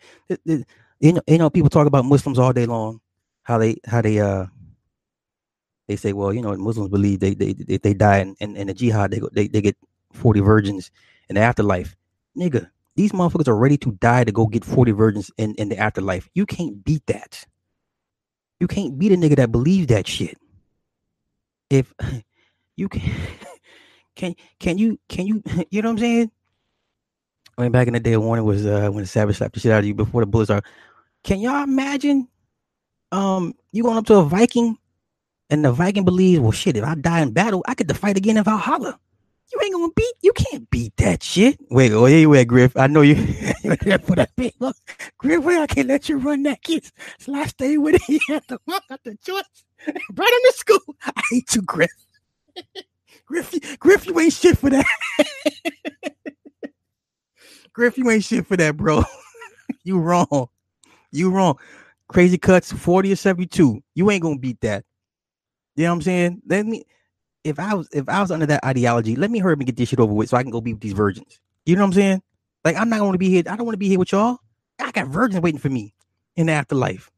you 0.44 1.12
know, 1.12 1.20
you 1.26 1.38
know, 1.38 1.50
people 1.50 1.70
talk 1.70 1.86
about 1.86 2.04
Muslims 2.04 2.38
all 2.38 2.52
day 2.52 2.66
long, 2.66 3.00
how 3.42 3.58
they 3.58 3.76
how 3.86 4.02
they 4.02 4.20
uh 4.20 4.46
they 5.88 5.96
say, 5.96 6.12
well, 6.12 6.32
you 6.32 6.42
know, 6.42 6.54
Muslims 6.56 6.90
believe 6.90 7.20
they 7.20 7.34
they 7.34 7.52
they, 7.52 7.78
they 7.78 7.94
die 7.94 8.18
in, 8.18 8.36
in, 8.40 8.56
in 8.56 8.66
the 8.66 8.74
jihad, 8.74 9.10
they, 9.10 9.20
go, 9.20 9.28
they 9.32 9.48
they 9.48 9.60
get 9.60 9.76
40 10.12 10.40
virgins 10.40 10.90
in 11.28 11.36
the 11.36 11.40
afterlife. 11.40 11.94
Nigga, 12.36 12.70
these 12.96 13.12
motherfuckers 13.12 13.48
are 13.48 13.56
ready 13.56 13.76
to 13.78 13.92
die 13.92 14.24
to 14.24 14.32
go 14.32 14.46
get 14.46 14.64
40 14.64 14.92
virgins 14.92 15.30
in, 15.36 15.54
in 15.54 15.68
the 15.68 15.78
afterlife. 15.78 16.28
You 16.34 16.46
can't 16.46 16.82
beat 16.84 17.06
that. 17.06 17.46
You 18.58 18.66
can't 18.66 18.98
beat 18.98 19.12
a 19.12 19.16
nigga 19.16 19.36
that 19.36 19.52
believes 19.52 19.88
that 19.88 20.06
shit. 20.06 20.38
If 21.70 21.92
you 22.76 22.88
can 22.88 23.02
can 24.16 24.34
can 24.58 24.78
you 24.78 24.98
can 25.08 25.26
you 25.26 25.42
you 25.70 25.82
know 25.82 25.90
what 25.90 25.92
I'm 25.92 25.98
saying? 25.98 26.30
I 27.58 27.62
mean 27.62 27.72
back 27.72 27.86
in 27.86 27.94
the 27.94 28.00
day 28.00 28.16
warning 28.16 28.44
was 28.44 28.66
uh 28.66 28.88
when 28.90 29.02
the 29.02 29.06
savage 29.06 29.36
slapped 29.36 29.54
the 29.54 29.60
shit 29.60 29.72
out 29.72 29.80
of 29.80 29.86
you 29.86 29.94
before 29.94 30.22
the 30.22 30.26
bullets 30.26 30.50
are 30.50 30.62
can 31.22 31.40
y'all 31.40 31.62
imagine 31.62 32.28
um 33.12 33.54
you 33.72 33.82
going 33.82 33.96
up 33.96 34.06
to 34.06 34.16
a 34.16 34.24
Viking 34.24 34.76
and 35.50 35.64
the 35.64 35.72
Viking 35.72 36.04
believes, 36.04 36.40
well 36.40 36.52
shit, 36.52 36.76
if 36.76 36.84
I 36.84 36.94
die 36.94 37.20
in 37.20 37.32
battle, 37.32 37.64
I 37.66 37.74
get 37.74 37.88
to 37.88 37.94
fight 37.94 38.16
again 38.16 38.36
in 38.36 38.44
Valhalla. 38.44 38.98
You 39.52 39.60
ain't 39.62 39.74
gonna 39.74 39.92
beat. 39.94 40.14
You 40.22 40.32
can't 40.32 40.68
beat 40.70 40.96
that 40.96 41.22
shit. 41.22 41.60
Wait, 41.70 41.92
oh 41.92 42.06
yeah, 42.06 42.16
you 42.16 42.34
at 42.34 42.48
Griff? 42.48 42.76
I 42.76 42.88
know 42.88 43.02
you. 43.02 43.14
for 44.02 44.16
that 44.16 44.30
big 44.36 44.54
look, 44.58 44.76
Griff. 45.18 45.44
Wait, 45.44 45.58
I 45.58 45.66
can't 45.66 45.86
let 45.86 46.08
you 46.08 46.18
run 46.18 46.42
that 46.44 46.62
kid. 46.62 46.84
So 47.18 47.32
I 47.34 47.46
stay 47.46 47.78
with 47.78 47.94
it. 47.94 48.02
He 48.02 48.20
had 48.28 48.46
to 48.48 48.58
walk 48.66 48.82
out 48.90 49.00
the 49.04 49.16
choice. 49.24 49.44
right 49.86 49.94
him 49.94 50.40
the 50.44 50.52
school. 50.54 50.96
I 51.04 51.22
hate 51.30 51.54
you, 51.54 51.62
Griff. 51.62 51.90
Griff, 53.26 53.78
Griff, 53.78 54.06
you 54.06 54.18
ain't 54.18 54.32
shit 54.32 54.58
for 54.58 54.70
that. 54.70 54.86
Griff, 57.72 57.98
you 57.98 58.08
ain't 58.10 58.24
shit 58.24 58.46
for 58.46 58.56
that, 58.56 58.76
bro. 58.76 59.02
you 59.84 59.98
wrong. 59.98 60.48
You 61.12 61.30
wrong. 61.30 61.58
Crazy 62.08 62.38
cuts, 62.38 62.72
40 62.72 63.12
or 63.12 63.16
72. 63.16 63.82
You 63.94 64.10
ain't 64.10 64.22
gonna 64.22 64.38
beat 64.38 64.60
that. 64.60 64.84
You 65.76 65.84
know 65.84 65.90
what 65.90 65.94
I'm 65.96 66.02
saying? 66.02 66.42
Let 66.46 66.66
me 66.66 66.84
if 67.44 67.58
I 67.58 67.74
was 67.74 67.88
if 67.92 68.08
I 68.08 68.20
was 68.20 68.30
under 68.30 68.46
that 68.46 68.64
ideology, 68.64 69.14
let 69.16 69.30
me 69.30 69.38
hurry 69.38 69.52
up 69.52 69.58
and 69.58 69.66
get 69.66 69.76
this 69.76 69.88
shit 69.88 70.00
over 70.00 70.12
with 70.12 70.28
so 70.30 70.36
I 70.36 70.42
can 70.42 70.50
go 70.50 70.60
be 70.60 70.72
with 70.72 70.82
these 70.82 70.92
virgins. 70.92 71.38
You 71.64 71.76
know 71.76 71.82
what 71.82 71.88
I'm 71.88 71.92
saying? 71.92 72.22
Like 72.64 72.76
I'm 72.76 72.88
not 72.88 73.00
gonna 73.00 73.18
be 73.18 73.30
here. 73.30 73.42
I 73.46 73.56
don't 73.56 73.66
want 73.66 73.74
to 73.74 73.78
be 73.78 73.88
here 73.88 73.98
with 73.98 74.12
y'all. 74.12 74.38
I 74.80 74.90
got 74.90 75.08
virgins 75.08 75.42
waiting 75.42 75.60
for 75.60 75.68
me 75.68 75.94
in 76.36 76.46
the 76.46 76.52
afterlife. 76.52 77.10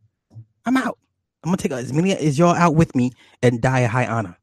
I'm 0.67 0.77
out. 0.77 0.99
I'm 1.43 1.49
gonna 1.49 1.57
take 1.57 1.73
as 1.73 1.93
many 1.93 2.13
as 2.13 2.39
y'all 2.39 2.55
out 2.55 2.75
with 2.75 2.95
me 2.95 3.13
and 3.43 3.61
die 3.63 3.81
a 3.81 3.89
high 3.89 4.07
honor. 4.07 4.37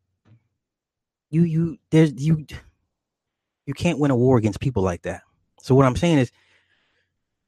You 1.29 1.43
you 1.43 1.77
there's 1.91 2.13
you 2.13 2.45
you 3.65 3.73
can't 3.73 3.99
win 3.99 4.11
a 4.11 4.15
war 4.15 4.37
against 4.37 4.59
people 4.59 4.83
like 4.83 5.03
that. 5.03 5.21
So 5.61 5.75
what 5.75 5.85
I'm 5.85 5.95
saying 5.95 6.19
is 6.19 6.31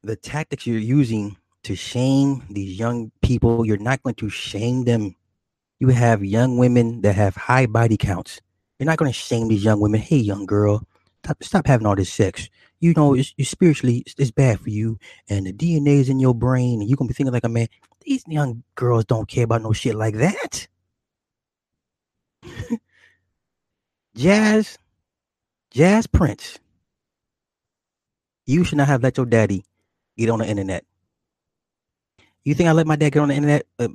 the 0.04 0.16
tactics 0.16 0.66
you're 0.66 0.80
using 0.80 1.38
to 1.64 1.76
shame 1.76 2.44
these 2.50 2.80
young 2.80 3.12
people, 3.22 3.66
you're 3.66 3.78
not 3.78 4.02
going 4.04 4.16
to 4.16 4.30
shame 4.30 4.86
them 4.86 5.16
you 5.80 5.90
have 5.90 6.24
young 6.24 6.58
women 6.58 7.02
that 7.02 7.16
have 7.16 7.36
high 7.36 7.66
body 7.66 7.98
counts. 7.98 8.42
You're 8.80 8.86
not 8.86 8.98
going 8.98 9.12
to 9.12 9.18
shame 9.18 9.48
these 9.48 9.64
young 9.64 9.80
women. 9.80 10.02
Hey, 10.02 10.18
young 10.18 10.46
girl, 10.46 10.84
stop, 11.24 11.44
stop 11.44 11.68
having 11.68 11.86
all 11.88 11.96
this 11.96 12.12
sex. 12.12 12.50
You 12.80 12.94
know, 12.96 13.14
it's, 13.16 13.34
it's 13.38 13.50
spiritually, 13.50 14.04
it's, 14.06 14.16
it's, 14.18 14.32
bad 14.32 14.60
for 14.60 14.70
you. 14.70 15.00
And 15.30 15.48
the 15.48 15.54
DNA 15.54 16.00
is 16.00 16.10
in 16.10 16.20
your 16.20 16.36
brain, 16.36 16.80
and 16.80 16.90
you're 16.90 16.98
going 16.98 17.08
to 17.08 17.14
be 17.14 17.18
thinking 17.18 17.34
like 17.34 17.44
a 17.44 17.50
man. 17.50 17.68
These 18.02 18.24
young 18.28 18.64
girls 18.76 19.06
don't 19.06 19.28
care 19.28 19.46
about 19.46 19.64
no 19.64 19.74
shit 19.74 19.96
like 19.96 20.16
that. 20.16 20.68
Jas, 24.16 24.78
Jas 25.72 26.08
Prince, 26.08 26.60
you 28.46 28.64
should 28.64 28.78
not 28.78 28.88
have 28.88 29.04
let 29.04 29.18
your 29.18 29.26
daddy 29.26 29.66
get 30.18 30.30
on 30.30 30.40
the 30.40 30.48
internet. 30.48 30.86
You 32.44 32.56
think 32.56 32.70
I 32.70 32.72
let 32.72 32.88
my 32.88 32.96
dad 32.96 33.12
get 33.12 33.20
on 33.20 33.28
the 33.28 33.36
internet? 33.36 33.66
Uh, 33.78 33.90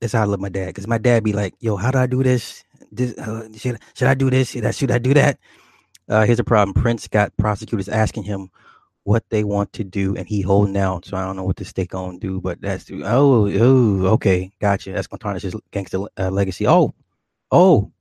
that's 0.00 0.12
how 0.12 0.22
I 0.22 0.24
love 0.24 0.40
my 0.40 0.48
dad. 0.48 0.74
Cause 0.74 0.86
my 0.86 0.98
dad 0.98 1.24
be 1.24 1.32
like, 1.32 1.54
"Yo, 1.60 1.76
how 1.76 1.90
do 1.90 1.98
I 1.98 2.06
do 2.06 2.22
this? 2.22 2.64
this 2.92 3.16
uh, 3.18 3.48
should 3.56 3.78
should 3.94 4.08
I 4.08 4.14
do 4.14 4.30
this? 4.30 4.50
Should 4.50 4.64
I 4.66 4.70
should 4.70 4.90
I 4.90 4.98
do 4.98 5.14
that?" 5.14 5.38
Uh, 6.08 6.24
here's 6.24 6.38
a 6.38 6.44
problem. 6.44 6.74
Prince 6.74 7.08
got 7.08 7.36
prosecutors 7.36 7.88
asking 7.88 8.24
him 8.24 8.50
what 9.04 9.24
they 9.30 9.44
want 9.44 9.72
to 9.74 9.84
do, 9.84 10.16
and 10.16 10.28
he 10.28 10.42
holding 10.42 10.76
out. 10.76 11.04
So 11.06 11.16
I 11.16 11.24
don't 11.24 11.36
know 11.36 11.44
what 11.44 11.56
the 11.56 11.64
state 11.64 11.90
gonna 11.90 12.18
do, 12.18 12.40
but 12.40 12.60
that's 12.60 12.90
oh 12.92 13.48
oh 13.50 14.06
okay, 14.14 14.52
gotcha. 14.60 14.92
That's 14.92 15.08
gonna 15.08 15.18
tarnish 15.20 15.42
his 15.42 15.56
gangster 15.72 16.00
uh, 16.18 16.30
legacy. 16.30 16.66
Oh 16.66 16.94
oh, 17.50 17.92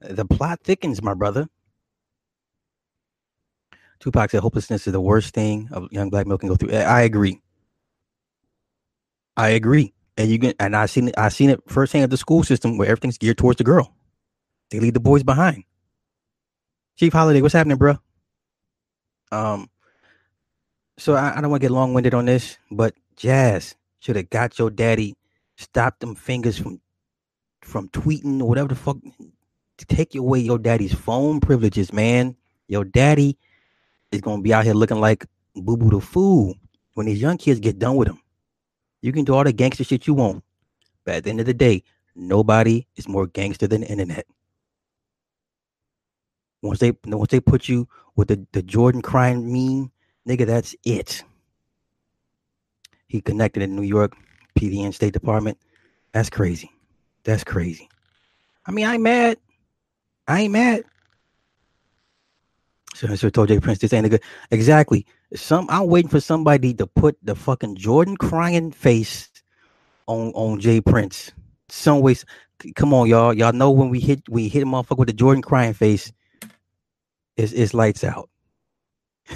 the 0.00 0.24
plot 0.26 0.60
thickens, 0.64 1.02
my 1.02 1.14
brother. 1.14 1.48
Tupac 4.00 4.30
said 4.30 4.40
hopelessness 4.42 4.86
is 4.86 4.92
the 4.92 5.00
worst 5.00 5.34
thing 5.34 5.68
a 5.72 5.82
young 5.90 6.10
black 6.10 6.26
male 6.26 6.38
can 6.38 6.48
go 6.48 6.56
through. 6.56 6.72
I 6.72 7.02
agree. 7.02 7.40
I 9.36 9.50
agree 9.50 9.93
and 10.16 10.30
you 10.30 10.38
can 10.38 10.54
and 10.60 10.76
I 10.76 10.86
seen 10.86 11.08
it 11.08 11.14
I 11.18 11.28
seen 11.28 11.50
it 11.50 11.60
firsthand 11.68 12.04
at 12.04 12.10
the 12.10 12.16
school 12.16 12.42
system 12.42 12.78
where 12.78 12.88
everything's 12.88 13.18
geared 13.18 13.38
towards 13.38 13.58
the 13.58 13.64
girl. 13.64 13.94
They 14.70 14.80
leave 14.80 14.94
the 14.94 15.00
boys 15.00 15.22
behind. 15.22 15.64
Chief 16.96 17.12
Holiday, 17.12 17.42
what's 17.42 17.54
happening, 17.54 17.76
bro? 17.76 17.98
Um, 19.32 19.68
so 20.96 21.14
I, 21.14 21.36
I 21.36 21.40
don't 21.40 21.50
want 21.50 21.60
to 21.60 21.68
get 21.68 21.72
long 21.72 21.92
winded 21.92 22.14
on 22.14 22.26
this, 22.26 22.58
but 22.70 22.94
Jas 23.16 23.74
should 23.98 24.16
have 24.16 24.30
got 24.30 24.58
your 24.58 24.70
daddy, 24.70 25.16
stopped 25.56 26.00
them 26.00 26.14
fingers 26.14 26.58
from 26.58 26.80
from 27.62 27.88
tweeting 27.88 28.40
or 28.40 28.48
whatever 28.48 28.68
the 28.68 28.74
fuck. 28.74 28.98
Take 29.88 30.14
away 30.14 30.38
your 30.38 30.58
daddy's 30.58 30.94
phone 30.94 31.40
privileges, 31.40 31.92
man. 31.92 32.36
Your 32.68 32.84
daddy 32.84 33.36
is 34.12 34.20
gonna 34.20 34.42
be 34.42 34.54
out 34.54 34.64
here 34.64 34.74
looking 34.74 35.00
like 35.00 35.26
Boo 35.56 35.76
Boo 35.76 35.90
the 35.90 36.00
Fool 36.00 36.54
when 36.94 37.06
these 37.06 37.20
young 37.20 37.38
kids 37.38 37.60
get 37.60 37.78
done 37.78 37.96
with 37.96 38.08
him. 38.08 38.20
You 39.04 39.12
can 39.12 39.26
do 39.26 39.34
all 39.34 39.44
the 39.44 39.52
gangster 39.52 39.84
shit 39.84 40.06
you 40.06 40.14
want. 40.14 40.42
But 41.04 41.16
at 41.16 41.24
the 41.24 41.30
end 41.30 41.38
of 41.38 41.44
the 41.44 41.52
day, 41.52 41.82
nobody 42.16 42.86
is 42.96 43.06
more 43.06 43.26
gangster 43.26 43.66
than 43.66 43.82
the 43.82 43.86
internet. 43.86 44.24
Once 46.62 46.78
they 46.78 46.94
once 47.04 47.30
they 47.30 47.38
put 47.38 47.68
you 47.68 47.86
with 48.16 48.28
the, 48.28 48.46
the 48.52 48.62
Jordan 48.62 49.02
crying 49.02 49.52
meme, 49.52 49.92
nigga, 50.26 50.46
that's 50.46 50.74
it. 50.84 51.22
He 53.06 53.20
connected 53.20 53.62
in 53.62 53.76
New 53.76 53.82
York, 53.82 54.16
PDN 54.58 54.94
State 54.94 55.12
Department. 55.12 55.58
That's 56.12 56.30
crazy. 56.30 56.70
That's 57.24 57.44
crazy. 57.44 57.90
I 58.64 58.72
mean, 58.72 58.86
I 58.86 58.94
ain't 58.94 59.02
mad. 59.02 59.36
I 60.26 60.40
ain't 60.40 60.52
mad. 60.54 60.84
So, 62.94 63.14
so 63.16 63.28
told 63.28 63.48
J. 63.48 63.58
Prince 63.58 63.80
this 63.80 63.92
ain't 63.92 64.06
a 64.06 64.08
good 64.08 64.22
exactly. 64.52 65.04
Some 65.34 65.66
I'm 65.68 65.88
waiting 65.88 66.08
for 66.08 66.20
somebody 66.20 66.72
to 66.74 66.86
put 66.86 67.18
the 67.22 67.34
fucking 67.34 67.74
Jordan 67.76 68.16
crying 68.16 68.70
face 68.70 69.28
on 70.06 70.30
on 70.34 70.60
J. 70.60 70.80
Prince. 70.80 71.32
Some 71.68 72.00
ways, 72.00 72.24
come 72.76 72.94
on, 72.94 73.08
y'all. 73.08 73.34
Y'all 73.34 73.52
know 73.52 73.72
when 73.72 73.88
we 73.88 73.98
hit 73.98 74.22
we 74.28 74.48
hit 74.48 74.62
a 74.62 74.66
motherfucker 74.66 74.98
with 74.98 75.08
the 75.08 75.12
Jordan 75.12 75.42
crying 75.42 75.74
face, 75.74 76.12
it's, 77.36 77.52
it's 77.52 77.74
lights 77.74 78.04
out. 78.04 78.30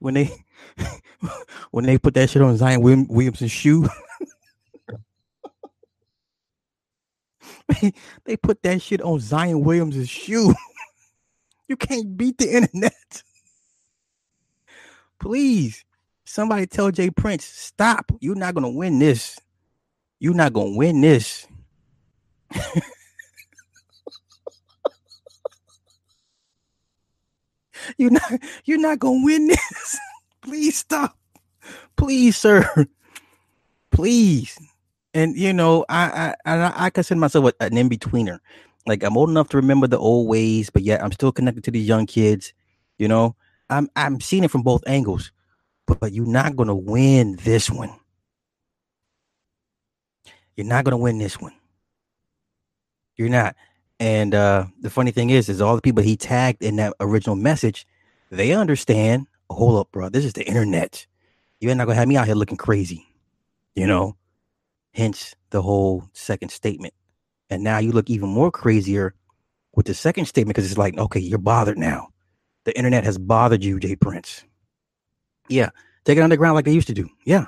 when 0.00 0.12
they 0.12 0.30
when 1.70 1.86
they 1.86 1.96
put 1.96 2.12
that 2.12 2.28
shit 2.28 2.42
on 2.42 2.58
Zion 2.58 2.82
Williamson's 2.82 3.52
shoe. 3.52 3.88
they 8.24 8.36
put 8.36 8.62
that 8.62 8.82
shit 8.82 9.02
on 9.02 9.20
Zion 9.20 9.62
Williams' 9.62 10.08
shoe. 10.08 10.54
you 11.68 11.76
can't 11.76 12.16
beat 12.16 12.38
the 12.38 12.56
internet. 12.56 13.22
Please, 15.18 15.84
somebody 16.24 16.66
tell 16.66 16.90
J. 16.90 17.10
Prince, 17.10 17.44
stop. 17.44 18.10
You're 18.20 18.34
not 18.36 18.54
gonna 18.54 18.70
win 18.70 18.98
this. 18.98 19.38
You're 20.18 20.34
not 20.34 20.52
gonna 20.52 20.76
win 20.76 21.00
this. 21.00 21.46
you're 27.96 28.10
not 28.10 28.32
you're 28.64 28.80
not 28.80 28.98
gonna 28.98 29.24
win 29.24 29.46
this. 29.48 29.98
Please 30.42 30.78
stop. 30.78 31.16
Please, 31.96 32.36
sir. 32.36 32.86
Please 33.90 34.58
and 35.14 35.36
you 35.36 35.52
know, 35.52 35.84
I 35.88 36.34
I 36.44 36.56
I, 36.56 36.86
I 36.86 36.90
consider 36.90 37.20
myself 37.20 37.52
an 37.60 37.76
in 37.76 37.88
betweener. 37.88 38.38
Like 38.86 39.02
I'm 39.02 39.16
old 39.16 39.30
enough 39.30 39.48
to 39.50 39.56
remember 39.56 39.86
the 39.86 39.98
old 39.98 40.28
ways, 40.28 40.70
but 40.70 40.82
yet 40.82 41.02
I'm 41.02 41.12
still 41.12 41.32
connected 41.32 41.64
to 41.64 41.70
these 41.70 41.86
young 41.86 42.06
kids. 42.06 42.52
You 42.98 43.08
know, 43.08 43.36
I'm 43.68 43.88
I'm 43.96 44.20
seeing 44.20 44.44
it 44.44 44.50
from 44.50 44.62
both 44.62 44.82
angles, 44.86 45.32
but, 45.86 46.00
but 46.00 46.12
you're 46.12 46.26
not 46.26 46.56
gonna 46.56 46.74
win 46.74 47.36
this 47.42 47.70
one. 47.70 47.94
You're 50.56 50.66
not 50.66 50.84
gonna 50.84 50.98
win 50.98 51.18
this 51.18 51.40
one. 51.40 51.54
You're 53.16 53.28
not. 53.28 53.56
And 53.98 54.34
uh 54.34 54.66
the 54.80 54.90
funny 54.90 55.10
thing 55.10 55.30
is, 55.30 55.48
is 55.48 55.60
all 55.60 55.76
the 55.76 55.82
people 55.82 56.02
he 56.02 56.16
tagged 56.16 56.62
in 56.62 56.76
that 56.76 56.94
original 57.00 57.36
message, 57.36 57.86
they 58.30 58.52
understand. 58.52 59.26
Hold 59.50 59.80
up, 59.80 59.90
bro. 59.92 60.08
This 60.08 60.24
is 60.24 60.32
the 60.32 60.46
internet. 60.46 61.06
You're 61.60 61.74
not 61.74 61.86
gonna 61.86 61.96
have 61.96 62.08
me 62.08 62.16
out 62.16 62.26
here 62.26 62.36
looking 62.36 62.56
crazy. 62.56 63.06
You 63.74 63.86
know, 63.86 64.16
hence 64.92 65.34
the 65.50 65.62
whole 65.62 66.04
second 66.12 66.50
statement. 66.50 66.94
And 67.48 67.64
now 67.64 67.78
you 67.78 67.92
look 67.92 68.10
even 68.10 68.28
more 68.28 68.50
crazier 68.50 69.14
with 69.74 69.86
the 69.86 69.94
second 69.94 70.26
statement 70.26 70.54
because 70.54 70.70
it's 70.70 70.78
like, 70.78 70.96
okay, 70.98 71.20
you're 71.20 71.38
bothered 71.38 71.78
now. 71.78 72.08
The 72.64 72.76
internet 72.76 73.04
has 73.04 73.18
bothered 73.18 73.64
you, 73.64 73.80
J. 73.80 73.96
Prince. 73.96 74.44
Yeah. 75.48 75.70
Take 76.04 76.18
it 76.18 76.22
underground 76.22 76.54
like 76.54 76.64
they 76.64 76.72
used 76.72 76.86
to 76.88 76.94
do. 76.94 77.08
Yeah. 77.24 77.46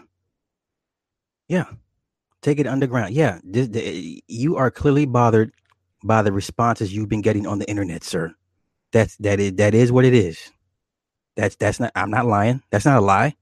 Yeah. 1.49 1.67
Take 2.43 2.59
it 2.59 2.67
underground. 2.67 3.15
Yeah. 3.15 3.39
This, 3.45 3.69
the, 3.69 4.23
you 4.27 4.57
are 4.57 4.71
clearly 4.71 5.07
bothered 5.07 5.53
by 6.03 6.23
the 6.23 6.33
responses 6.33 6.93
you've 6.93 7.09
been 7.09 7.23
getting 7.23 7.47
on 7.47 7.59
the 7.59 7.69
internet, 7.69 8.03
sir. 8.03 8.35
That's 8.93 9.17
that 9.19 9.41
is 9.41 9.55
that 9.55 9.75
is 9.75 9.91
what 9.91 10.05
it 10.05 10.13
is. 10.13 10.51
That's 11.37 11.57
that's 11.57 11.81
not 11.81 11.93
I'm 11.95 12.11
not 12.11 12.27
lying. 12.27 12.63
That's 12.71 12.85
not 12.85 12.99
a 12.99 13.01
lie. 13.01 13.37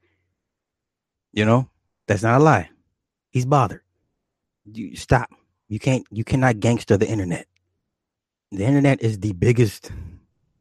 You 1.32 1.44
know, 1.44 1.68
that's 2.06 2.22
not 2.22 2.40
a 2.40 2.44
lie. 2.44 2.70
He's 3.30 3.46
bothered 3.46 3.82
you 4.76 4.96
stop. 4.96 5.30
You 5.68 5.78
can't. 5.78 6.04
You 6.10 6.24
cannot 6.24 6.60
gangster 6.60 6.96
the 6.96 7.08
internet. 7.08 7.46
The 8.52 8.64
internet 8.64 9.02
is 9.02 9.18
the 9.18 9.32
biggest. 9.32 9.90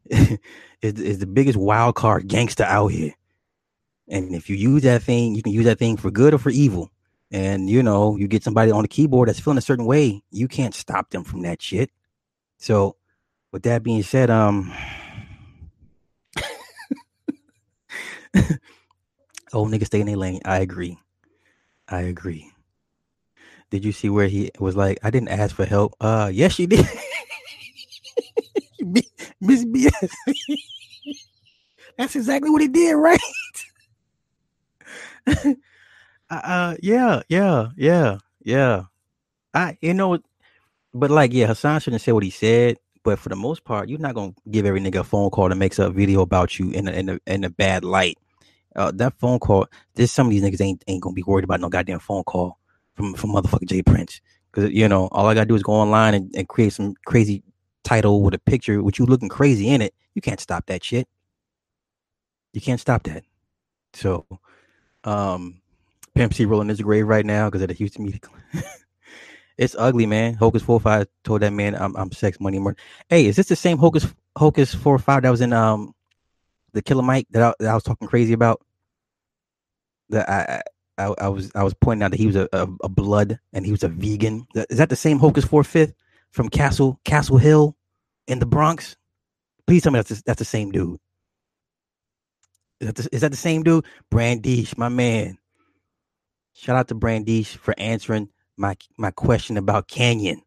is, 0.10 0.38
is 0.82 1.18
the 1.18 1.26
biggest 1.26 1.58
wild 1.58 1.94
card 1.94 2.26
gangster 2.28 2.64
out 2.64 2.88
here. 2.88 3.12
And 4.08 4.34
if 4.34 4.50
you 4.50 4.56
use 4.56 4.82
that 4.82 5.02
thing, 5.02 5.34
you 5.34 5.42
can 5.42 5.52
use 5.52 5.66
that 5.66 5.78
thing 5.78 5.96
for 5.96 6.10
good 6.10 6.34
or 6.34 6.38
for 6.38 6.50
evil. 6.50 6.90
And 7.30 7.70
you 7.70 7.82
know, 7.82 8.16
you 8.16 8.26
get 8.26 8.42
somebody 8.42 8.72
on 8.72 8.82
the 8.82 8.88
keyboard 8.88 9.28
that's 9.28 9.38
feeling 9.38 9.58
a 9.58 9.62
certain 9.62 9.84
way, 9.84 10.22
you 10.30 10.48
can't 10.48 10.74
stop 10.74 11.10
them 11.10 11.22
from 11.22 11.42
that 11.42 11.62
shit. 11.62 11.90
So, 12.58 12.96
with 13.52 13.62
that 13.62 13.84
being 13.84 14.02
said, 14.02 14.30
um, 14.30 14.72
old 19.52 19.70
niggas 19.70 19.86
stay 19.86 20.00
in 20.00 20.06
their 20.06 20.16
lane. 20.16 20.40
I 20.44 20.58
agree. 20.58 20.98
I 21.88 22.00
agree. 22.02 22.49
Did 23.70 23.84
you 23.84 23.92
see 23.92 24.10
where 24.10 24.28
he 24.28 24.50
was 24.58 24.76
like, 24.76 24.98
I 25.02 25.10
didn't 25.10 25.28
ask 25.28 25.54
for 25.54 25.64
help? 25.64 25.94
Uh, 26.00 26.30
yes, 26.32 26.58
you 26.58 26.66
did. 26.66 26.86
Miss 29.40 29.64
BS. 29.64 30.10
That's 31.98 32.16
exactly 32.16 32.50
what 32.50 32.62
he 32.62 32.68
did, 32.68 32.94
right? 32.94 33.20
uh, 35.28 35.54
uh, 36.30 36.76
yeah, 36.82 37.22
yeah, 37.28 37.68
yeah, 37.76 38.18
yeah. 38.42 38.84
I, 39.54 39.78
you 39.80 39.94
know, 39.94 40.18
but 40.94 41.10
like, 41.10 41.32
yeah, 41.32 41.46
Hassan 41.46 41.80
shouldn't 41.80 42.02
say 42.02 42.12
what 42.12 42.24
he 42.24 42.30
said. 42.30 42.78
But 43.02 43.18
for 43.18 43.30
the 43.30 43.36
most 43.36 43.64
part, 43.64 43.88
you're 43.88 43.98
not 43.98 44.14
gonna 44.14 44.34
give 44.50 44.66
every 44.66 44.80
nigga 44.80 45.00
a 45.00 45.04
phone 45.04 45.30
call 45.30 45.48
that 45.48 45.56
makes 45.56 45.78
a 45.78 45.90
video 45.90 46.20
about 46.22 46.58
you 46.58 46.70
in 46.72 46.88
a, 46.88 46.92
in 46.92 47.08
a, 47.10 47.20
in 47.26 47.44
a 47.44 47.50
bad 47.50 47.84
light. 47.84 48.18
Uh, 48.76 48.92
that 48.96 49.18
phone 49.18 49.38
call, 49.40 49.66
there's 49.96 50.12
some 50.12 50.28
of 50.28 50.32
these 50.32 50.42
niggas 50.44 50.60
ain't 50.62 50.84
ain't 50.86 51.02
gonna 51.02 51.14
be 51.14 51.24
worried 51.24 51.44
about 51.44 51.60
no 51.60 51.70
goddamn 51.70 52.00
phone 52.00 52.24
call 52.24 52.59
from 52.94 53.14
from 53.14 53.30
motherfucking 53.30 53.68
J. 53.68 53.82
Prince. 53.82 54.20
Because 54.50 54.70
you 54.72 54.88
know, 54.88 55.08
all 55.12 55.26
I 55.26 55.34
gotta 55.34 55.46
do 55.46 55.54
is 55.54 55.62
go 55.62 55.72
online 55.72 56.14
and, 56.14 56.34
and 56.34 56.48
create 56.48 56.72
some 56.72 56.94
crazy 57.04 57.42
title 57.84 58.22
with 58.22 58.34
a 58.34 58.38
picture 58.38 58.82
with 58.82 58.98
you 58.98 59.06
looking 59.06 59.28
crazy 59.28 59.68
in 59.68 59.82
it. 59.82 59.94
You 60.14 60.22
can't 60.22 60.40
stop 60.40 60.66
that 60.66 60.84
shit. 60.84 61.08
You 62.52 62.60
can't 62.60 62.80
stop 62.80 63.04
that. 63.04 63.24
So, 63.94 64.26
um, 65.04 65.60
Pimp 66.14 66.34
C 66.34 66.44
rolling 66.44 66.68
his 66.68 66.80
grave 66.80 67.06
right 67.06 67.24
now 67.24 67.48
because 67.48 67.62
of 67.62 67.68
the 67.68 67.74
Houston 67.74 68.04
media. 68.04 68.20
it's 69.56 69.76
ugly, 69.78 70.06
man. 70.06 70.34
Hocus 70.34 70.62
four 70.62 70.80
five 70.80 71.06
told 71.24 71.42
that 71.42 71.52
man, 71.52 71.74
"I'm, 71.74 71.96
I'm 71.96 72.12
sex 72.12 72.40
money 72.40 72.58
murder." 72.58 72.78
Hey, 73.08 73.26
is 73.26 73.36
this 73.36 73.48
the 73.48 73.56
same 73.56 73.78
Hocus 73.78 74.06
Hocus 74.36 74.74
four 74.74 74.98
five 74.98 75.22
that 75.22 75.30
was 75.30 75.40
in 75.40 75.52
um 75.52 75.94
the 76.72 76.82
Killer 76.82 77.02
Mike 77.02 77.26
that 77.30 77.42
I, 77.42 77.54
that 77.60 77.70
I 77.70 77.74
was 77.74 77.84
talking 77.84 78.08
crazy 78.08 78.32
about? 78.32 78.60
That 80.08 80.28
I, 80.28 80.62
I, 81.00 81.14
I, 81.18 81.28
was 81.28 81.50
I 81.54 81.62
was 81.62 81.74
pointing 81.74 82.02
out 82.02 82.10
that 82.10 82.20
he 82.20 82.26
was 82.26 82.36
a, 82.36 82.48
a, 82.52 82.68
a, 82.82 82.88
blood 82.88 83.38
and 83.52 83.64
he 83.64 83.72
was 83.72 83.82
a 83.82 83.88
vegan. 83.88 84.46
Is 84.54 84.78
that 84.78 84.90
the 84.90 84.96
same 84.96 85.18
Hocus 85.18 85.44
Four 85.44 85.64
Fifth 85.64 85.94
from 86.30 86.48
Castle 86.48 87.00
Castle 87.04 87.38
Hill 87.38 87.76
in 88.26 88.38
the 88.38 88.46
Bronx? 88.46 88.96
Please 89.66 89.82
tell 89.82 89.92
me 89.92 89.98
that's 89.98 90.10
the, 90.10 90.22
that's 90.26 90.38
the 90.38 90.44
same 90.44 90.70
dude. 90.70 90.98
Is 92.80 92.86
that, 92.86 92.96
the, 92.96 93.08
is 93.12 93.20
that 93.22 93.30
the 93.30 93.36
same 93.36 93.62
dude? 93.62 93.84
Brandish, 94.10 94.76
my 94.76 94.88
man. 94.88 95.38
Shout 96.54 96.76
out 96.76 96.88
to 96.88 96.94
Brandish 96.94 97.56
for 97.56 97.74
answering 97.78 98.28
my 98.56 98.76
my 98.98 99.10
question 99.10 99.56
about 99.56 99.88
Canyon. 99.88 100.42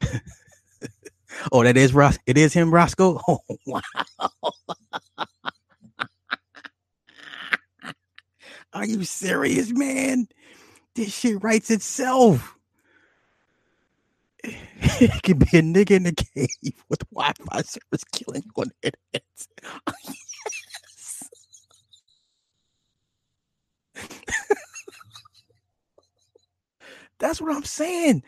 oh, 1.52 1.64
that 1.64 1.76
is 1.76 1.92
Ros. 1.92 2.18
It 2.26 2.38
is 2.38 2.52
him, 2.52 2.72
Roscoe. 2.72 3.20
Oh, 3.28 3.40
wow. 3.66 3.80
Are 8.78 8.86
you 8.86 9.02
serious, 9.02 9.72
man? 9.72 10.28
This 10.94 11.12
shit 11.12 11.42
writes 11.42 11.68
itself. 11.68 12.56
it 14.44 15.22
could 15.24 15.40
be 15.40 15.58
a 15.58 15.62
nigga 15.62 15.90
in 15.90 16.04
the 16.04 16.12
cave 16.12 16.48
with 16.88 17.00
Wi-Fi 17.10 17.62
service 17.62 18.04
killing 18.12 18.44
on 18.54 18.70
the 18.82 18.92
internet. 18.92 19.24
Oh, 19.88 19.92
yes. 20.04 21.28
That's 27.18 27.40
what 27.40 27.56
I'm 27.56 27.64
saying. 27.64 28.22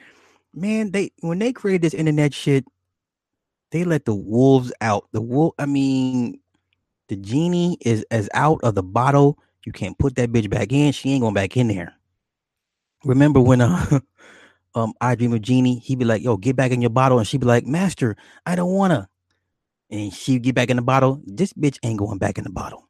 Man, 0.52 0.90
they 0.90 1.12
when 1.20 1.38
they 1.38 1.52
created 1.52 1.82
this 1.82 1.94
internet 1.94 2.34
shit, 2.34 2.64
they 3.70 3.84
let 3.84 4.04
the 4.04 4.16
wolves 4.16 4.72
out. 4.80 5.06
The 5.12 5.20
wolf, 5.20 5.54
I 5.60 5.66
mean, 5.66 6.40
the 7.06 7.14
genie 7.14 7.78
is 7.82 8.04
as 8.10 8.28
out 8.34 8.58
of 8.64 8.74
the 8.74 8.82
bottle 8.82 9.38
you 9.64 9.72
can't 9.72 9.98
put 9.98 10.16
that 10.16 10.32
bitch 10.32 10.48
back 10.50 10.72
in. 10.72 10.92
She 10.92 11.12
ain't 11.12 11.22
going 11.22 11.34
back 11.34 11.56
in 11.56 11.68
there. 11.68 11.94
Remember 13.04 13.40
when 13.40 13.60
uh 13.60 14.00
um 14.74 14.94
I 15.00 15.14
dream 15.14 15.32
of 15.32 15.42
Genie, 15.42 15.78
he'd 15.78 15.98
be 15.98 16.04
like, 16.04 16.22
yo, 16.22 16.36
get 16.36 16.56
back 16.56 16.72
in 16.72 16.80
your 16.80 16.90
bottle. 16.90 17.18
And 17.18 17.26
she'd 17.26 17.40
be 17.40 17.46
like, 17.46 17.66
Master, 17.66 18.16
I 18.46 18.56
don't 18.56 18.72
wanna. 18.72 19.08
And 19.90 20.12
she'd 20.12 20.42
get 20.42 20.54
back 20.54 20.70
in 20.70 20.76
the 20.76 20.82
bottle. 20.82 21.20
This 21.26 21.52
bitch 21.52 21.78
ain't 21.82 21.98
going 21.98 22.18
back 22.18 22.38
in 22.38 22.44
the 22.44 22.50
bottle. 22.50 22.88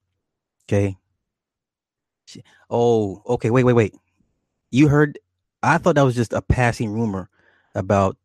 Okay. 0.69 0.97
She, 2.27 2.43
oh, 2.69 3.23
okay. 3.27 3.51
Wait, 3.51 3.65
wait, 3.65 3.73
wait. 3.73 3.95
You 4.71 4.89
heard 4.89 5.19
I 5.63 5.79
thought 5.79 5.97
that 5.97 6.03
was 6.03 6.15
just 6.15 6.33
a 6.33 6.43
passing 6.43 6.93
rumor. 6.93 7.29
about 7.75 8.17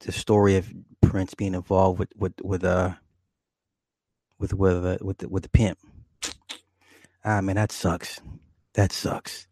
the 0.00 0.12
story 0.12 0.56
of 0.56 0.72
Prince 1.00 1.34
being 1.34 1.54
involved 1.54 1.98
with 1.98 2.10
with 2.16 2.34
with 2.42 2.64
uh 2.64 2.94
with 4.38 4.52
with 4.54 4.84
uh, 4.84 4.98
with 5.00 5.18
the, 5.18 5.28
with 5.28 5.42
the 5.42 5.48
pimp. 5.48 5.78
Ah 7.26 7.42
man, 7.42 7.56
that 7.56 7.72
sucks. 7.72 8.20
That 8.74 8.92
sucks. 8.92 9.48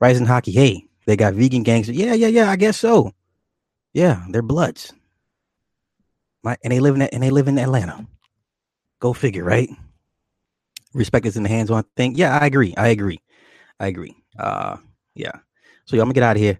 Rising 0.00 0.26
hockey. 0.26 0.52
Hey, 0.52 0.84
they 1.06 1.16
got 1.16 1.34
vegan 1.34 1.64
gangs. 1.64 1.88
Yeah, 1.88 2.14
yeah, 2.14 2.28
yeah. 2.28 2.50
I 2.50 2.56
guess 2.56 2.78
so. 2.78 3.12
Yeah, 3.94 4.24
they're 4.30 4.42
bloods. 4.42 4.92
My 6.44 6.56
and 6.62 6.72
they 6.72 6.80
live 6.80 6.94
in 6.96 7.02
and 7.02 7.22
they 7.22 7.30
live 7.30 7.48
in 7.48 7.58
Atlanta. 7.58 8.06
Go 9.00 9.14
figure, 9.14 9.44
right? 9.44 9.70
Respect 10.94 11.26
is 11.26 11.36
in 11.36 11.42
the 11.42 11.48
hands-on 11.48 11.84
thing. 11.96 12.14
Yeah, 12.16 12.38
I 12.38 12.46
agree. 12.46 12.74
I 12.76 12.88
agree. 12.88 13.20
I 13.80 13.88
agree. 13.88 14.16
Uh, 14.38 14.78
yeah. 15.14 15.32
So 15.86 15.96
yeah, 15.96 16.02
I'm 16.02 16.08
gonna 16.08 16.14
get 16.14 16.22
out 16.24 16.36
of 16.36 16.42
here. 16.42 16.58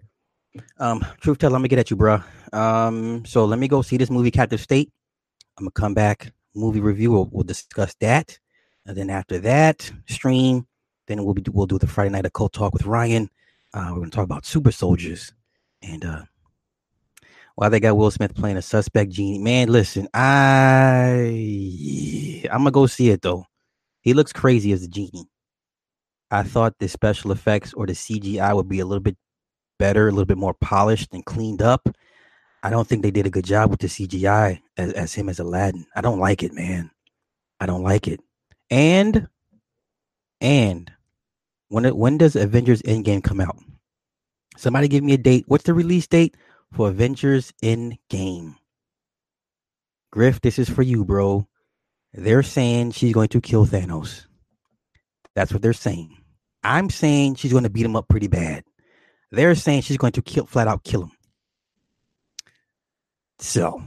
Um, 0.79 1.05
truth 1.21 1.39
tell, 1.39 1.53
I'm 1.55 1.59
gonna 1.61 1.69
get 1.69 1.79
at 1.79 1.89
you, 1.91 1.97
bro. 1.97 2.21
Um, 2.53 3.25
so 3.25 3.45
let 3.45 3.59
me 3.59 3.67
go 3.67 3.81
see 3.81 3.97
this 3.97 4.09
movie, 4.09 4.31
Captive 4.31 4.61
State. 4.61 4.91
I'm 5.57 5.65
gonna 5.65 5.71
come 5.71 5.93
back, 5.93 6.31
movie 6.55 6.79
review. 6.81 7.11
We'll, 7.11 7.29
we'll 7.31 7.43
discuss 7.43 7.95
that, 8.01 8.39
and 8.87 8.97
then 8.97 9.09
after 9.09 9.37
that 9.39 9.91
stream, 10.07 10.65
then 11.07 11.23
we'll 11.23 11.33
be 11.33 11.43
we'll 11.51 11.65
do 11.67 11.77
the 11.77 11.87
Friday 11.87 12.09
night 12.09 12.25
occult 12.25 12.53
talk 12.53 12.73
with 12.73 12.85
Ryan. 12.85 13.29
Uh, 13.73 13.89
we're 13.91 13.99
gonna 13.99 14.11
talk 14.11 14.23
about 14.23 14.45
super 14.45 14.71
soldiers, 14.71 15.33
and 15.81 16.05
uh, 16.05 16.23
why 17.55 17.69
they 17.69 17.79
got 17.79 17.97
Will 17.97 18.11
Smith 18.11 18.33
playing 18.33 18.57
a 18.57 18.61
suspect 18.61 19.11
genie. 19.11 19.39
Man, 19.39 19.67
listen, 19.67 20.07
I 20.13 21.17
I'm 22.49 22.59
gonna 22.59 22.71
go 22.71 22.87
see 22.87 23.09
it 23.09 23.21
though. 23.21 23.45
He 24.01 24.13
looks 24.13 24.31
crazy 24.31 24.71
as 24.71 24.83
a 24.83 24.87
genie. 24.87 25.27
I 26.31 26.43
thought 26.43 26.75
the 26.79 26.87
special 26.87 27.31
effects 27.31 27.73
or 27.73 27.85
the 27.85 27.93
CGI 27.93 28.55
would 28.55 28.69
be 28.69 28.79
a 28.79 28.85
little 28.85 29.03
bit 29.03 29.17
better, 29.79 30.07
a 30.07 30.11
little 30.11 30.25
bit 30.25 30.37
more 30.37 30.53
polished 30.53 31.13
and 31.13 31.25
cleaned 31.25 31.61
up. 31.61 31.89
I 32.63 32.69
don't 32.69 32.87
think 32.87 33.01
they 33.03 33.11
did 33.11 33.25
a 33.25 33.29
good 33.29 33.45
job 33.45 33.69
with 33.69 33.79
the 33.79 33.87
CGI 33.87 34.61
as, 34.77 34.93
as 34.93 35.13
him 35.13 35.29
as 35.29 35.39
Aladdin. 35.39 35.85
I 35.95 36.01
don't 36.01 36.19
like 36.19 36.43
it, 36.43 36.53
man. 36.53 36.91
I 37.59 37.65
don't 37.65 37.83
like 37.83 38.07
it. 38.07 38.19
And 38.69 39.27
and 40.41 40.91
when 41.69 41.85
it, 41.85 41.97
when 41.97 42.17
does 42.17 42.35
Avengers 42.35 42.81
Endgame 42.83 43.23
come 43.23 43.39
out? 43.39 43.57
Somebody 44.57 44.87
give 44.87 45.03
me 45.03 45.13
a 45.13 45.17
date. 45.17 45.45
What's 45.47 45.65
the 45.65 45.73
release 45.73 46.07
date 46.07 46.35
for 46.73 46.89
Avengers 46.89 47.53
Endgame? 47.63 48.55
Griff, 50.11 50.41
this 50.41 50.57
is 50.57 50.69
for 50.69 50.81
you, 50.81 51.05
bro. 51.05 51.47
They're 52.13 52.43
saying 52.43 52.91
she's 52.91 53.13
going 53.13 53.27
to 53.29 53.41
kill 53.41 53.65
Thanos. 53.65 54.25
That's 55.35 55.53
what 55.53 55.61
they're 55.61 55.73
saying. 55.73 56.17
I'm 56.63 56.89
saying 56.89 57.35
she's 57.35 57.51
going 57.51 57.63
to 57.63 57.69
beat 57.69 57.85
him 57.85 57.95
up 57.95 58.07
pretty 58.07 58.27
bad. 58.27 58.63
They're 59.31 59.55
saying 59.55 59.81
she's 59.81 59.97
going 59.97 60.13
to 60.13 60.21
kill 60.21 60.45
flat 60.45 60.67
out 60.67 60.83
kill 60.83 61.03
him. 61.03 61.11
So, 63.39 63.83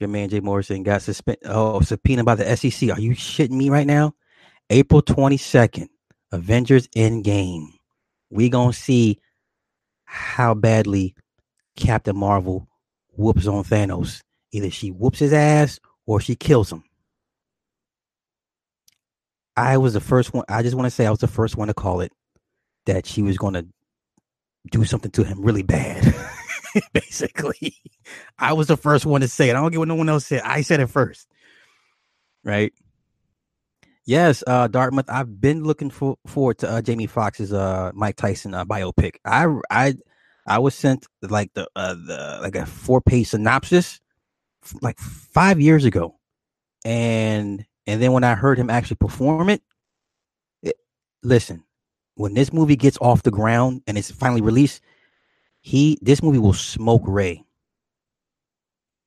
your 0.00 0.08
man 0.08 0.28
Jay 0.28 0.40
Morrison 0.40 0.82
got 0.82 1.02
suspended. 1.02 1.42
Oh, 1.44 1.80
subpoena 1.80 2.24
by 2.24 2.34
the 2.34 2.56
SEC. 2.56 2.90
Are 2.90 3.00
you 3.00 3.12
shitting 3.12 3.50
me 3.50 3.68
right 3.68 3.86
now? 3.86 4.14
April 4.70 5.02
22nd, 5.02 5.88
Avengers 6.32 6.88
Endgame. 6.88 7.66
We 8.30 8.48
gonna 8.48 8.72
see 8.72 9.18
how 10.04 10.54
badly 10.54 11.14
Captain 11.76 12.16
Marvel 12.16 12.68
whoops 13.16 13.46
on 13.46 13.64
Thanos. 13.64 14.22
Either 14.52 14.70
she 14.70 14.90
whoops 14.90 15.18
his 15.18 15.32
ass 15.32 15.78
or 16.06 16.20
she 16.20 16.34
kills 16.34 16.72
him. 16.72 16.82
I 19.56 19.76
was 19.76 19.92
the 19.92 20.00
first 20.00 20.32
one. 20.32 20.44
I 20.48 20.62
just 20.62 20.74
want 20.74 20.86
to 20.86 20.90
say 20.90 21.06
I 21.06 21.10
was 21.10 21.20
the 21.20 21.28
first 21.28 21.56
one 21.56 21.68
to 21.68 21.74
call 21.74 22.00
it 22.00 22.12
that 22.86 23.06
she 23.06 23.22
was 23.22 23.36
to 23.36 23.66
do 24.70 24.84
something 24.84 25.10
to 25.12 25.24
him 25.24 25.42
really 25.42 25.62
bad. 25.62 26.14
Basically, 26.92 27.74
I 28.38 28.52
was 28.52 28.68
the 28.68 28.76
first 28.76 29.06
one 29.06 29.20
to 29.20 29.28
say 29.28 29.48
it. 29.48 29.56
I 29.56 29.60
don't 29.60 29.70
get 29.70 29.78
what 29.78 29.88
no 29.88 29.94
one 29.94 30.08
else 30.08 30.26
said. 30.26 30.42
I 30.44 30.62
said 30.62 30.80
it 30.80 30.88
first, 30.88 31.28
right? 32.44 32.72
Yes, 34.06 34.42
uh, 34.46 34.66
Dartmouth. 34.68 35.08
I've 35.08 35.40
been 35.40 35.62
looking 35.64 35.90
for, 35.90 36.16
forward 36.26 36.58
to 36.58 36.70
uh, 36.70 36.82
Jamie 36.82 37.06
Foxx's 37.06 37.52
uh, 37.52 37.92
Mike 37.94 38.16
Tyson 38.16 38.54
uh, 38.54 38.64
biopic. 38.64 39.16
I 39.24 39.46
I 39.70 39.94
I 40.46 40.58
was 40.58 40.74
sent 40.74 41.06
like 41.22 41.52
the 41.54 41.68
uh, 41.76 41.94
the 41.94 42.38
like 42.42 42.56
a 42.56 42.66
four 42.66 43.00
page 43.00 43.28
synopsis 43.28 44.00
like 44.82 44.98
five 44.98 45.60
years 45.60 45.84
ago, 45.84 46.18
and 46.84 47.64
and 47.86 48.02
then 48.02 48.12
when 48.12 48.24
I 48.24 48.34
heard 48.34 48.58
him 48.58 48.70
actually 48.70 48.96
perform 48.96 49.48
it, 49.48 49.62
it 50.62 50.76
listen, 51.22 51.64
when 52.14 52.34
this 52.34 52.52
movie 52.52 52.76
gets 52.76 52.98
off 53.00 53.22
the 53.22 53.30
ground 53.30 53.82
and 53.86 53.96
it's 53.96 54.10
finally 54.10 54.40
released, 54.40 54.80
he 55.60 55.98
this 56.02 56.22
movie 56.22 56.38
will 56.38 56.52
smoke 56.52 57.02
Ray. 57.06 57.44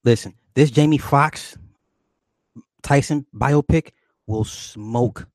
Listen, 0.03 0.33
this 0.55 0.71
Jamie 0.71 0.97
Foxx 0.97 1.57
Tyson 2.83 3.25
biopic 3.33 3.91
will 4.27 4.43
smoke 4.43 5.27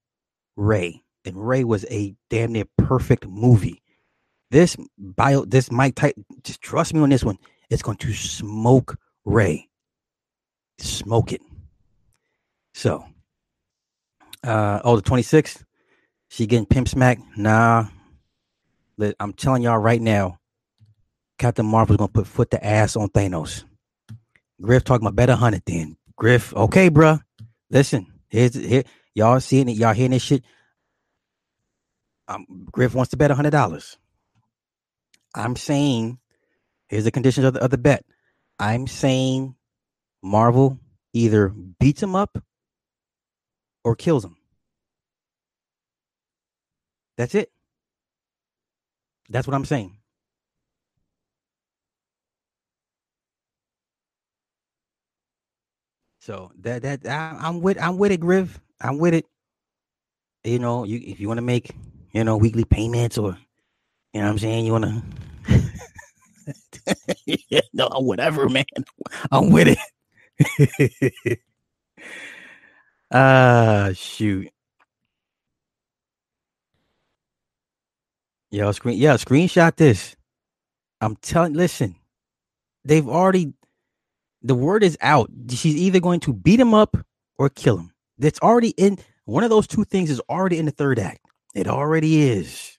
Ray. 0.57 1.03
And 1.25 1.37
Ray 1.37 1.65
was 1.65 1.85
a 1.91 2.15
damn 2.31 2.53
near 2.53 2.65
perfect 2.77 3.27
movie. 3.27 3.83
This 4.51 4.77
bio, 4.97 5.45
this 5.45 5.71
Mike 5.71 5.95
Tyson, 5.97 6.25
just 6.43 6.61
trust 6.61 6.95
me 6.95 7.01
on 7.01 7.11
this 7.11 7.25
one. 7.25 7.39
It's 7.71 7.83
going 7.83 7.99
to 7.99 8.13
smoke 8.13 8.97
Ray. 9.25 9.69
Smoke 10.79 11.33
it. 11.33 11.43
So, 12.73 13.05
uh, 14.45 14.81
oh, 14.85 14.97
the 14.97 15.03
26th, 15.03 15.65
she 16.29 16.47
getting 16.47 16.67
pimp 16.67 16.89
smack? 16.89 17.19
Nah. 17.37 17.89
I'm 19.21 19.33
telling 19.33 19.63
y'all 19.63 19.79
right 19.79 20.01
now, 20.01 20.39
Captain 21.39 21.67
Marvel's 21.67 21.99
gonna 21.99 22.09
put 22.09 22.27
foot 22.27 22.51
to 22.51 22.65
ass 22.65 22.97
on 22.97 23.09
Thanos. 23.09 23.65
Griff 24.61 24.85
talking 24.85 25.07
about 25.07 25.17
better 25.17 25.35
hundred 25.35 25.63
then. 25.67 25.97
Griff, 26.17 26.55
okay, 26.55 26.91
bruh. 26.91 27.23
Listen, 27.71 28.07
here's 28.29 28.55
here, 28.55 28.85
y'all 29.15 29.41
seeing 29.41 29.69
it, 29.69 29.77
y'all 29.77 29.95
hearing 29.95 30.13
this 30.13 30.23
shit. 30.23 30.43
Um, 32.27 32.67
Griff 32.73 32.95
wants 32.95 33.11
to 33.11 33.17
bet 33.17 33.31
hundred 33.31 33.51
dollars. 33.51 33.99
I'm 35.35 35.57
saying, 35.57 36.19
here's 36.89 37.05
the 37.05 37.11
conditions 37.11 37.47
of 37.47 37.55
the, 37.55 37.63
of 37.63 37.71
the 37.71 37.79
bet. 37.79 38.05
I'm 38.59 38.87
saying 38.87 39.55
Marvel 40.23 40.79
either 41.13 41.49
beats 41.49 42.03
him 42.03 42.17
up 42.17 42.43
or 43.85 43.95
kills 43.95 44.25
him. 44.25 44.37
That's 47.17 47.35
it. 47.35 47.51
That's 49.29 49.47
what 49.47 49.55
I'm 49.55 49.65
saying. 49.65 49.98
So 56.29 56.53
that 56.61 56.83
that 56.83 57.07
I, 57.07 57.49
am 57.49 57.63
with 57.63 57.81
I'm 57.81 57.97
with 57.97 58.13
it, 58.13 58.21
Griff. 58.21 58.61
I'm 58.83 58.99
with 58.99 59.15
it. 59.15 59.25
You 60.45 60.59
know, 60.59 60.85
you 60.85 61.01
if 61.03 61.21
you 61.21 61.27
want 61.27 61.39
to 61.39 61.43
make 61.43 61.71
you 62.13 62.23
know 62.23 62.37
weekly 62.37 62.65
payments 62.65 63.17
or 63.17 63.39
you 64.13 64.21
know 64.21 64.27
what 64.27 64.33
I'm 64.33 64.39
saying, 64.39 64.67
you 64.67 64.73
want 64.73 64.85
to. 64.85 65.03
no, 67.73 67.89
whatever, 68.01 68.47
man. 68.51 68.67
I'm 69.33 69.51
with 69.51 69.79
it. 70.39 71.39
Ah, 73.11 73.87
uh, 73.87 73.93
shoot. 73.95 74.51
Yo, 78.51 78.71
screen 78.73 78.99
yeah, 78.99 79.15
screenshot 79.15 79.75
this. 79.77 80.15
I'm 81.01 81.17
telling 81.17 81.55
listen, 81.55 81.97
they've 82.85 83.09
already 83.09 83.55
the 84.43 84.55
word 84.55 84.83
is 84.83 84.97
out. 85.01 85.31
She's 85.51 85.77
either 85.77 86.01
going 86.01 86.21
to 86.21 86.33
beat 86.33 86.61
him 86.61 86.75
up 86.75 86.97
or 87.39 87.49
kill 87.49 87.79
him. 87.79 87.93
That's 88.19 88.41
already 88.41 88.71
in 88.71 88.99
one 89.25 89.45
of 89.45 89.51
those 89.51 89.67
two 89.67 89.85
things 89.85 90.11
is 90.11 90.21
already 90.29 90.59
in 90.59 90.65
the 90.65 90.71
third 90.73 90.99
act. 90.99 91.21
It 91.55 91.67
already 91.67 92.23
is. 92.23 92.79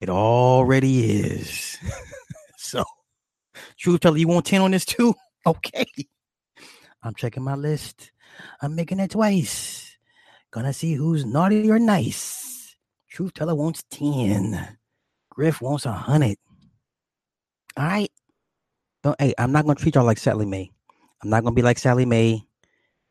It 0.00 0.08
already 0.08 1.20
is. 1.20 1.78
so 2.56 2.84
truth 3.78 4.00
teller, 4.00 4.16
you 4.16 4.28
want 4.28 4.46
10 4.46 4.60
on 4.60 4.70
this 4.70 4.84
too? 4.84 5.14
Okay. 5.44 5.86
I'm 7.02 7.16
checking 7.16 7.42
my 7.42 7.56
list. 7.56 8.12
I'm 8.60 8.76
making 8.76 9.00
it 9.00 9.10
twice. 9.10 9.96
Gonna 10.52 10.72
see 10.72 10.94
who's 10.94 11.24
naughty 11.24 11.68
or 11.68 11.80
nice. 11.80 12.76
Truth 13.10 13.34
teller 13.34 13.56
wants 13.56 13.82
10. 13.90 14.78
Griff 15.30 15.60
wants 15.60 15.84
a 15.84 15.90
hundred. 15.90 16.36
All 17.76 17.86
right. 17.86 18.12
Don't 19.02 19.20
hey, 19.20 19.34
I'm 19.36 19.50
not 19.50 19.64
gonna 19.64 19.74
treat 19.74 19.96
y'all 19.96 20.04
like 20.04 20.18
Sallie 20.18 20.46
Mae. 20.46 20.70
I'm 21.22 21.30
not 21.30 21.44
gonna 21.44 21.54
be 21.54 21.62
like 21.62 21.78
Sallie 21.78 22.06
Mae 22.06 22.46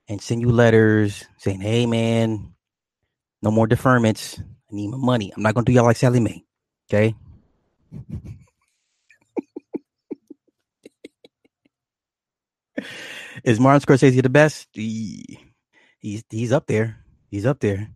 and 0.08 0.22
send 0.22 0.42
you 0.42 0.50
letters 0.52 1.26
saying, 1.38 1.62
hey 1.62 1.86
man, 1.86 2.54
no 3.42 3.52
more 3.52 3.68
deferments. 3.68 4.40
I 4.42 4.76
need 4.76 4.90
my 4.90 4.98
money. 4.98 5.34
I'm 5.36 5.44
not 5.44 5.54
gonna 5.56 5.66
do 5.66 5.74
y'all 5.74 5.86
like 5.86 5.98
Sallie 5.98 6.20
Mae. 6.20 6.44
Okay. 6.90 7.16
Is 13.44 13.60
Martin 13.60 13.82
Scorsese 13.82 14.22
the 14.22 14.30
best? 14.30 14.68
He, 14.74 15.40
he's 16.00 16.24
he's 16.30 16.52
up 16.52 16.68
there. 16.68 16.98
He's 17.30 17.46
up 17.46 17.60
there. 17.60 17.90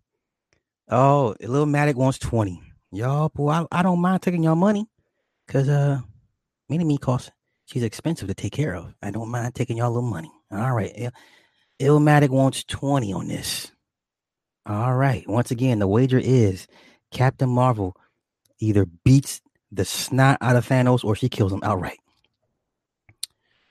Oh, 0.89 1.35
Illmatic 1.41 1.95
wants 1.95 2.19
20 2.19 2.61
y'all 2.91 3.29
boy 3.29 3.49
I, 3.49 3.65
I 3.71 3.83
don't 3.83 3.99
mind 3.99 4.21
taking 4.21 4.43
y'all 4.43 4.55
money 4.55 4.87
because 5.45 5.69
uh 5.69 5.99
Mini 6.69 6.83
Me 6.85 6.97
cost. 6.97 7.31
She's 7.65 7.83
expensive 7.83 8.27
to 8.27 8.33
take 8.33 8.53
care 8.53 8.75
of. 8.75 8.93
I 9.01 9.11
don't 9.11 9.29
mind 9.29 9.55
taking 9.55 9.77
y'all 9.77 9.89
a 9.89 9.95
little 9.95 10.09
money. 10.09 10.31
All 10.51 10.73
right. 10.73 10.91
Il- 10.95 11.11
Illmatic 11.81 12.29
wants 12.29 12.63
20 12.63 13.13
on 13.13 13.27
this. 13.27 13.71
All 14.65 14.95
right. 14.95 15.27
Once 15.27 15.51
again, 15.51 15.79
the 15.79 15.87
wager 15.87 16.19
is 16.19 16.67
Captain 17.11 17.49
Marvel 17.49 17.95
either 18.59 18.85
beats 19.03 19.41
the 19.71 19.85
snot 19.85 20.37
out 20.41 20.55
of 20.55 20.67
Thanos 20.67 21.03
or 21.03 21.15
she 21.15 21.29
kills 21.29 21.51
him 21.51 21.61
outright. 21.63 21.99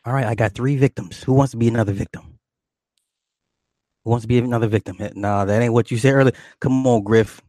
All 0.05 0.13
right, 0.13 0.27
I 0.27 0.35
got 0.35 0.53
three 0.53 0.77
victims. 0.77 1.23
Who 1.23 1.33
wants 1.33 1.53
to 1.53 1.57
be 1.57 1.69
another 1.69 1.93
victim? 1.93 2.39
Who 4.05 4.11
wants 4.11 4.25
to 4.25 4.29
be 4.29 4.39
another 4.39 4.69
victim? 4.69 4.99
Eh, 5.01 5.11
nah, 5.15 5.47
that 5.47 5.63
ain't 5.63 5.73
what 5.73 5.91
you 5.91 5.97
said 5.97 6.13
earlier. 6.13 6.35
Come 6.61 6.87
on, 6.87 7.03
Griff. 7.05 7.41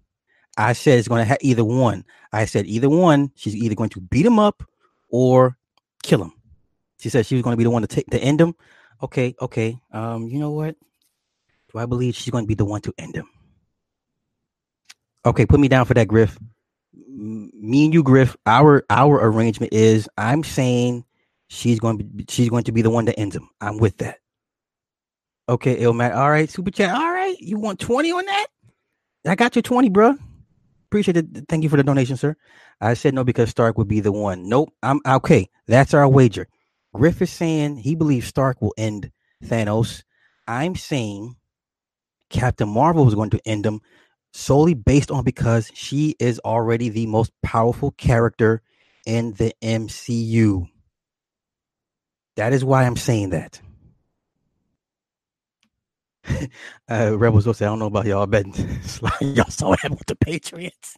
I 0.58 0.72
said 0.72 1.00
it's 1.00 1.10
going 1.10 1.20
to 1.22 1.26
have 1.26 1.40
either 1.42 1.66
one. 1.66 2.06
I 2.32 2.46
said 2.46 2.66
either 2.66 2.90
one. 2.90 3.32
She's 3.36 3.56
either 3.56 3.76
going 3.76 3.90
to 3.90 4.00
beat 4.02 4.26
him 4.26 4.40
up 4.40 4.64
or 5.10 5.58
kill 6.04 6.24
him. 6.24 6.32
She 7.06 7.10
said 7.10 7.28
she 7.28 7.36
was 7.36 7.44
going 7.44 7.54
to 7.54 7.58
be 7.58 7.64
the 7.64 7.70
one 7.70 7.84
to 7.84 7.88
take 7.88 8.08
to 8.08 8.20
end 8.20 8.42
him. 8.42 8.56
Okay, 9.04 9.36
okay. 9.40 9.80
Um, 9.92 10.28
you 10.28 10.40
know 10.40 10.50
what? 10.50 10.76
Do 11.72 11.78
I 11.78 11.86
believe 11.86 12.16
she's 12.16 12.32
going 12.32 12.46
to 12.46 12.48
be 12.48 12.56
the 12.56 12.66
one 12.66 12.82
to 12.82 12.92
end 12.98 13.16
him? 13.16 13.28
Okay, 15.24 15.46
put 15.46 15.60
me 15.60 15.68
down 15.68 15.86
for 15.86 15.94
that, 15.94 16.08
Griff. 16.08 16.36
Me 16.96 17.86
and 17.86 17.94
you, 17.94 18.02
Griff. 18.02 18.36
Our 18.48 18.88
our 18.90 19.24
arrangement 19.24 19.72
is 19.72 20.10
I'm 20.18 20.44
saying 20.44 21.06
she's 21.48 21.80
going 21.80 22.00
to 22.00 22.04
be 22.04 22.26
she's 22.28 22.50
going 22.50 22.64
to 22.64 22.72
be 22.72 22.82
the 22.82 22.90
one 22.90 23.06
that 23.06 23.20
ends 23.20 23.36
him. 23.36 23.52
I'm 23.62 23.78
with 23.78 24.00
that. 24.00 24.18
Okay, 25.48 25.80
Ilmat. 25.80 26.16
All 26.16 26.32
right, 26.32 26.50
super 26.50 26.72
chat. 26.72 26.90
All 26.90 27.12
right, 27.12 27.40
you 27.40 27.60
want 27.60 27.80
20 27.80 28.12
on 28.14 28.26
that? 28.26 28.48
I 29.28 29.36
got 29.36 29.56
your 29.56 29.62
20, 29.62 29.90
bro. 29.90 30.16
Appreciate 30.88 31.18
it. 31.18 31.28
Thank 31.50 31.62
you 31.62 31.70
for 31.70 31.78
the 31.78 31.84
donation, 31.84 32.18
sir. 32.18 32.36
I 32.82 32.96
said 32.96 33.14
no 33.14 33.24
because 33.24 33.52
Stark 33.52 33.78
would 33.78 33.88
be 33.88 34.00
the 34.00 34.12
one. 34.12 34.50
Nope. 34.50 34.74
I'm 34.82 35.02
okay. 35.06 35.48
That's 35.68 35.94
our 35.94 36.10
wager. 36.10 36.48
Griff 36.96 37.22
is 37.22 37.32
saying 37.32 37.78
he 37.78 37.96
believes 37.96 38.28
Stark 38.28 38.62
will 38.62 38.74
end 38.78 39.12
Thanos. 39.46 40.04
I'm 40.48 40.76
saying 40.76 41.36
Captain 42.32 42.70
Marvel 42.70 43.08
is 43.08 43.16
going 43.16 43.32
to 43.32 43.42
end 43.46 43.66
him 43.66 43.82
solely 44.34 44.76
based 44.76 45.12
on 45.12 45.24
because 45.26 45.72
she 45.76 46.16
is 46.20 46.40
already 46.42 46.90
the 46.90 47.08
most 47.08 47.32
powerful 47.44 47.92
character 47.94 48.62
in 49.06 49.34
the 49.34 49.54
MCU. 49.64 50.70
That 52.38 52.54
is 52.54 52.66
why 52.66 52.86
I'm 52.86 52.98
saying 52.98 53.32
that. 53.32 53.62
uh, 56.90 57.18
Rebels 57.18 57.48
will 57.48 57.56
say, 57.56 57.66
I 57.66 57.70
don't 57.70 57.80
know 57.80 57.88
about 57.88 58.06
y'all 58.08 58.28
betting. 58.28 58.54
y'all 59.22 59.46
saw 59.50 59.70
what 59.70 59.82
happened 59.82 60.00
with 60.00 60.08
the 60.08 60.16
Patriots. 60.18 60.98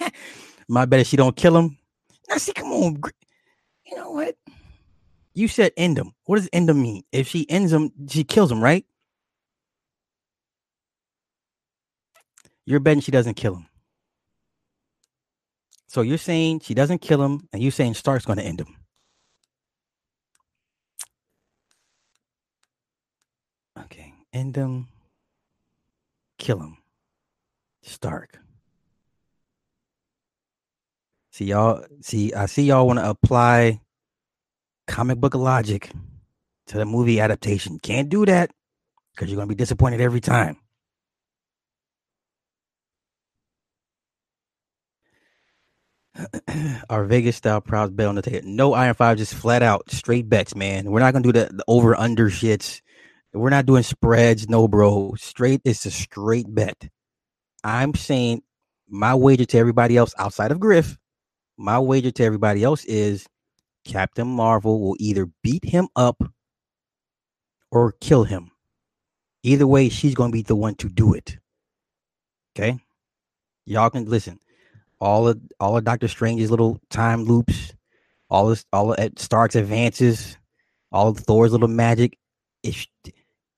My 0.68 0.86
bet 0.86 1.00
is 1.00 1.08
she 1.08 1.16
don't 1.18 1.36
kill 1.36 1.56
him. 1.56 1.78
Now, 2.28 2.36
see, 2.38 2.52
come 2.52 2.72
on. 2.72 3.00
You 3.86 3.96
know 3.96 4.10
what? 4.10 4.36
You 5.34 5.48
said 5.48 5.72
end 5.76 5.98
him. 5.98 6.12
What 6.24 6.36
does 6.36 6.48
end 6.52 6.70
him 6.70 6.82
mean? 6.82 7.04
If 7.12 7.28
she 7.28 7.48
ends 7.50 7.72
him, 7.72 7.92
she 8.08 8.24
kills 8.24 8.50
him, 8.50 8.62
right? 8.62 8.84
You're 12.64 12.80
betting 12.80 13.00
she 13.00 13.12
doesn't 13.12 13.34
kill 13.34 13.54
him. 13.56 13.66
So 15.88 16.02
you're 16.02 16.18
saying 16.18 16.60
she 16.60 16.74
doesn't 16.74 17.00
kill 17.00 17.22
him, 17.22 17.48
and 17.52 17.62
you're 17.62 17.72
saying 17.72 17.94
Stark's 17.94 18.26
going 18.26 18.38
to 18.38 18.44
end 18.44 18.60
him. 18.60 18.76
Okay, 23.78 24.12
end 24.32 24.56
him, 24.56 24.88
kill 26.38 26.58
him. 26.58 26.78
Stark. 27.82 28.38
See 31.36 31.44
y'all. 31.44 31.84
See, 32.00 32.32
I 32.32 32.46
see 32.46 32.62
y'all 32.62 32.86
want 32.86 32.98
to 32.98 33.10
apply 33.10 33.82
comic 34.86 35.18
book 35.18 35.34
logic 35.34 35.90
to 36.68 36.78
the 36.78 36.86
movie 36.86 37.20
adaptation. 37.20 37.78
Can't 37.78 38.08
do 38.08 38.24
that 38.24 38.52
because 39.14 39.30
you're 39.30 39.38
to 39.42 39.46
be 39.46 39.54
disappointed 39.54 40.00
every 40.00 40.22
time. 40.22 40.56
Our 46.88 47.04
Vegas 47.04 47.36
style 47.36 47.60
props 47.60 47.92
bet 47.92 48.06
on 48.06 48.14
the 48.14 48.22
table. 48.22 48.48
No 48.48 48.72
Iron 48.72 48.94
Five, 48.94 49.18
just 49.18 49.34
flat 49.34 49.62
out 49.62 49.90
straight 49.90 50.30
bets, 50.30 50.56
man. 50.56 50.90
We're 50.90 51.00
not 51.00 51.12
gonna 51.12 51.22
do 51.22 51.32
the, 51.32 51.50
the 51.52 51.64
over 51.68 51.94
under 51.94 52.30
shits. 52.30 52.80
We're 53.34 53.50
not 53.50 53.66
doing 53.66 53.82
spreads, 53.82 54.48
no, 54.48 54.68
bro. 54.68 55.12
Straight, 55.18 55.60
it's 55.66 55.84
a 55.84 55.90
straight 55.90 56.46
bet. 56.48 56.88
I'm 57.62 57.94
saying 57.94 58.40
my 58.88 59.14
wager 59.14 59.44
to 59.44 59.58
everybody 59.58 59.98
else 59.98 60.14
outside 60.18 60.50
of 60.50 60.60
Griff, 60.60 60.96
my 61.58 61.78
wager 61.78 62.10
to 62.10 62.24
everybody 62.24 62.62
else 62.62 62.84
is 62.84 63.26
Captain 63.84 64.26
Marvel 64.26 64.80
will 64.80 64.96
either 64.98 65.28
beat 65.42 65.64
him 65.64 65.88
up 65.96 66.22
or 67.70 67.92
kill 68.00 68.24
him. 68.24 68.50
Either 69.42 69.66
way, 69.66 69.88
she's 69.88 70.14
gonna 70.14 70.32
be 70.32 70.42
the 70.42 70.56
one 70.56 70.74
to 70.76 70.88
do 70.88 71.14
it. 71.14 71.38
Okay, 72.56 72.78
y'all 73.64 73.90
can 73.90 74.06
listen 74.06 74.40
all 75.00 75.28
of 75.28 75.40
all 75.60 75.76
of 75.76 75.84
Doctor 75.84 76.08
Strange's 76.08 76.50
little 76.50 76.80
time 76.90 77.24
loops, 77.24 77.74
all 78.30 78.48
this 78.48 78.64
all 78.72 78.92
of 78.92 79.12
Stark's 79.16 79.54
advances, 79.54 80.36
all 80.92 81.08
of 81.08 81.18
Thor's 81.18 81.52
little 81.52 81.68
magic. 81.68 82.18
If 82.62 82.86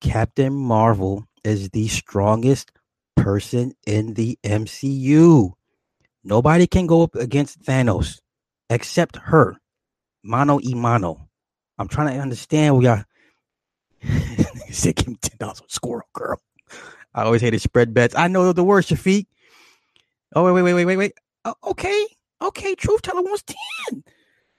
Captain 0.00 0.52
Marvel 0.52 1.24
is 1.44 1.70
the 1.70 1.88
strongest 1.88 2.72
person 3.16 3.72
in 3.86 4.14
the 4.14 4.38
MCU. 4.44 5.52
Nobody 6.28 6.66
can 6.66 6.86
go 6.86 7.02
up 7.02 7.14
against 7.14 7.62
Thanos 7.62 8.20
except 8.68 9.16
her. 9.16 9.56
Mano 10.22 10.58
y 10.62 10.74
mano. 10.74 11.26
I'm 11.78 11.88
trying 11.88 12.12
to 12.14 12.20
understand 12.20 12.76
we 12.76 12.86
are 12.86 13.06
say 14.70 14.92
give 14.92 15.08
me 15.08 15.16
ten 15.22 15.38
dollars 15.38 15.62
squirrel 15.68 16.06
girl. 16.12 16.38
I 17.14 17.22
always 17.22 17.40
hated 17.40 17.62
spread 17.62 17.94
bets. 17.94 18.14
I 18.14 18.28
know 18.28 18.52
the 18.52 18.62
worst, 18.62 18.90
Shafiq. 18.90 19.24
Oh 20.34 20.44
wait, 20.44 20.52
wait, 20.52 20.62
wait, 20.62 20.74
wait, 20.74 20.84
wait, 20.84 20.96
wait. 20.98 21.12
Uh, 21.46 21.54
okay, 21.64 22.06
okay. 22.42 22.74
Truth 22.74 23.02
teller 23.02 23.22
wants 23.22 23.44
ten. 23.46 24.04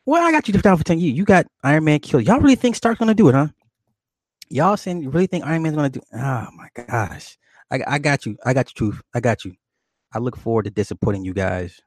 Well, 0.08 0.26
I 0.26 0.32
got 0.32 0.48
you 0.48 0.56
down 0.56 0.78
for 0.78 0.84
ten. 0.84 1.00
You 1.00 1.12
you 1.12 1.24
got 1.24 1.46
Iron 1.64 1.84
Man 1.84 2.00
killed. 2.00 2.26
Y'all 2.26 2.40
really 2.40 2.56
think 2.56 2.78
Stark's 2.78 2.98
gonna 2.98 3.14
do 3.14 3.30
it, 3.30 3.36
huh? 3.36 3.50
Y'all 4.50 4.76
saying 4.76 5.04
you 5.04 5.12
really 5.12 5.28
think 5.28 5.46
Iron 5.46 5.62
Man's 5.62 5.76
gonna 5.76 5.90
do? 5.92 6.02
Oh 6.16 6.48
my 6.56 6.70
gosh, 6.74 7.38
I 7.70 7.82
I 7.86 8.00
got 8.00 8.26
you. 8.26 8.38
I 8.44 8.54
got 8.54 8.70
you, 8.70 8.74
Truth. 8.74 9.04
I 9.14 9.20
got 9.20 9.46
you. 9.46 9.54
I 10.14 10.20
look 10.20 10.38
forward 10.38 10.66
to 10.66 10.72
disappointing 10.72 11.24
you 11.24 11.34
guys. 11.34 11.80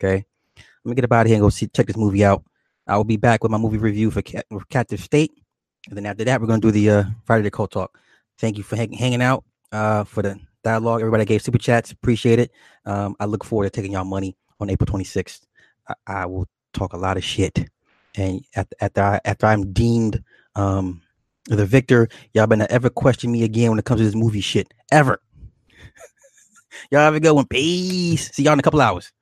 Okay, 0.00 0.24
let 0.56 0.88
me 0.88 0.94
get 0.94 1.04
about 1.04 1.26
here 1.26 1.36
and 1.36 1.42
go 1.42 1.48
see 1.48 1.68
check 1.68 1.86
this 1.86 1.96
movie 1.96 2.24
out. 2.24 2.44
I 2.86 2.96
will 2.96 3.04
be 3.04 3.16
back 3.16 3.42
with 3.42 3.52
my 3.52 3.58
movie 3.58 3.78
review 3.78 4.10
for, 4.10 4.22
Cat, 4.22 4.44
for 4.50 4.64
Captive 4.68 5.00
State, 5.00 5.32
and 5.88 5.96
then 5.96 6.06
after 6.06 6.24
that, 6.24 6.40
we're 6.40 6.46
gonna 6.48 6.60
do 6.60 6.70
the 6.70 6.90
uh, 6.90 7.04
Friday 7.24 7.44
the 7.44 7.50
Cult 7.50 7.70
Talk. 7.70 7.98
Thank 8.38 8.58
you 8.58 8.64
for 8.64 8.76
hang, 8.76 8.92
hanging 8.92 9.22
out 9.22 9.44
uh, 9.70 10.04
for 10.04 10.22
the 10.22 10.38
dialogue. 10.62 11.00
Everybody 11.00 11.24
gave 11.24 11.42
super 11.42 11.58
chats. 11.58 11.92
Appreciate 11.92 12.38
it. 12.38 12.50
Um, 12.84 13.16
I 13.20 13.26
look 13.26 13.44
forward 13.44 13.64
to 13.64 13.70
taking 13.70 13.92
y'all 13.92 14.04
money 14.04 14.36
on 14.60 14.70
April 14.70 14.86
26th. 14.86 15.42
I, 15.88 15.94
I 16.06 16.26
will 16.26 16.48
talk 16.72 16.92
a 16.92 16.96
lot 16.98 17.16
of 17.16 17.24
shit. 17.24 17.68
And 18.14 18.44
after, 18.56 18.76
after, 18.80 19.00
I, 19.02 19.20
after 19.24 19.46
I'm 19.46 19.72
deemed 19.72 20.22
um, 20.54 21.02
the 21.46 21.66
victor, 21.66 22.08
y'all 22.34 22.46
better 22.46 22.66
ever 22.70 22.90
question 22.90 23.32
me 23.32 23.42
again 23.42 23.70
when 23.70 23.78
it 23.78 23.84
comes 23.84 24.00
to 24.00 24.04
this 24.04 24.14
movie 24.14 24.40
shit. 24.40 24.72
Ever. 24.90 25.20
Y'all 26.90 27.00
have 27.00 27.14
a 27.14 27.20
good 27.20 27.32
one. 27.32 27.46
Peace. 27.46 28.30
See 28.32 28.42
y'all 28.42 28.54
in 28.54 28.58
a 28.58 28.62
couple 28.62 28.80
hours. 28.80 29.12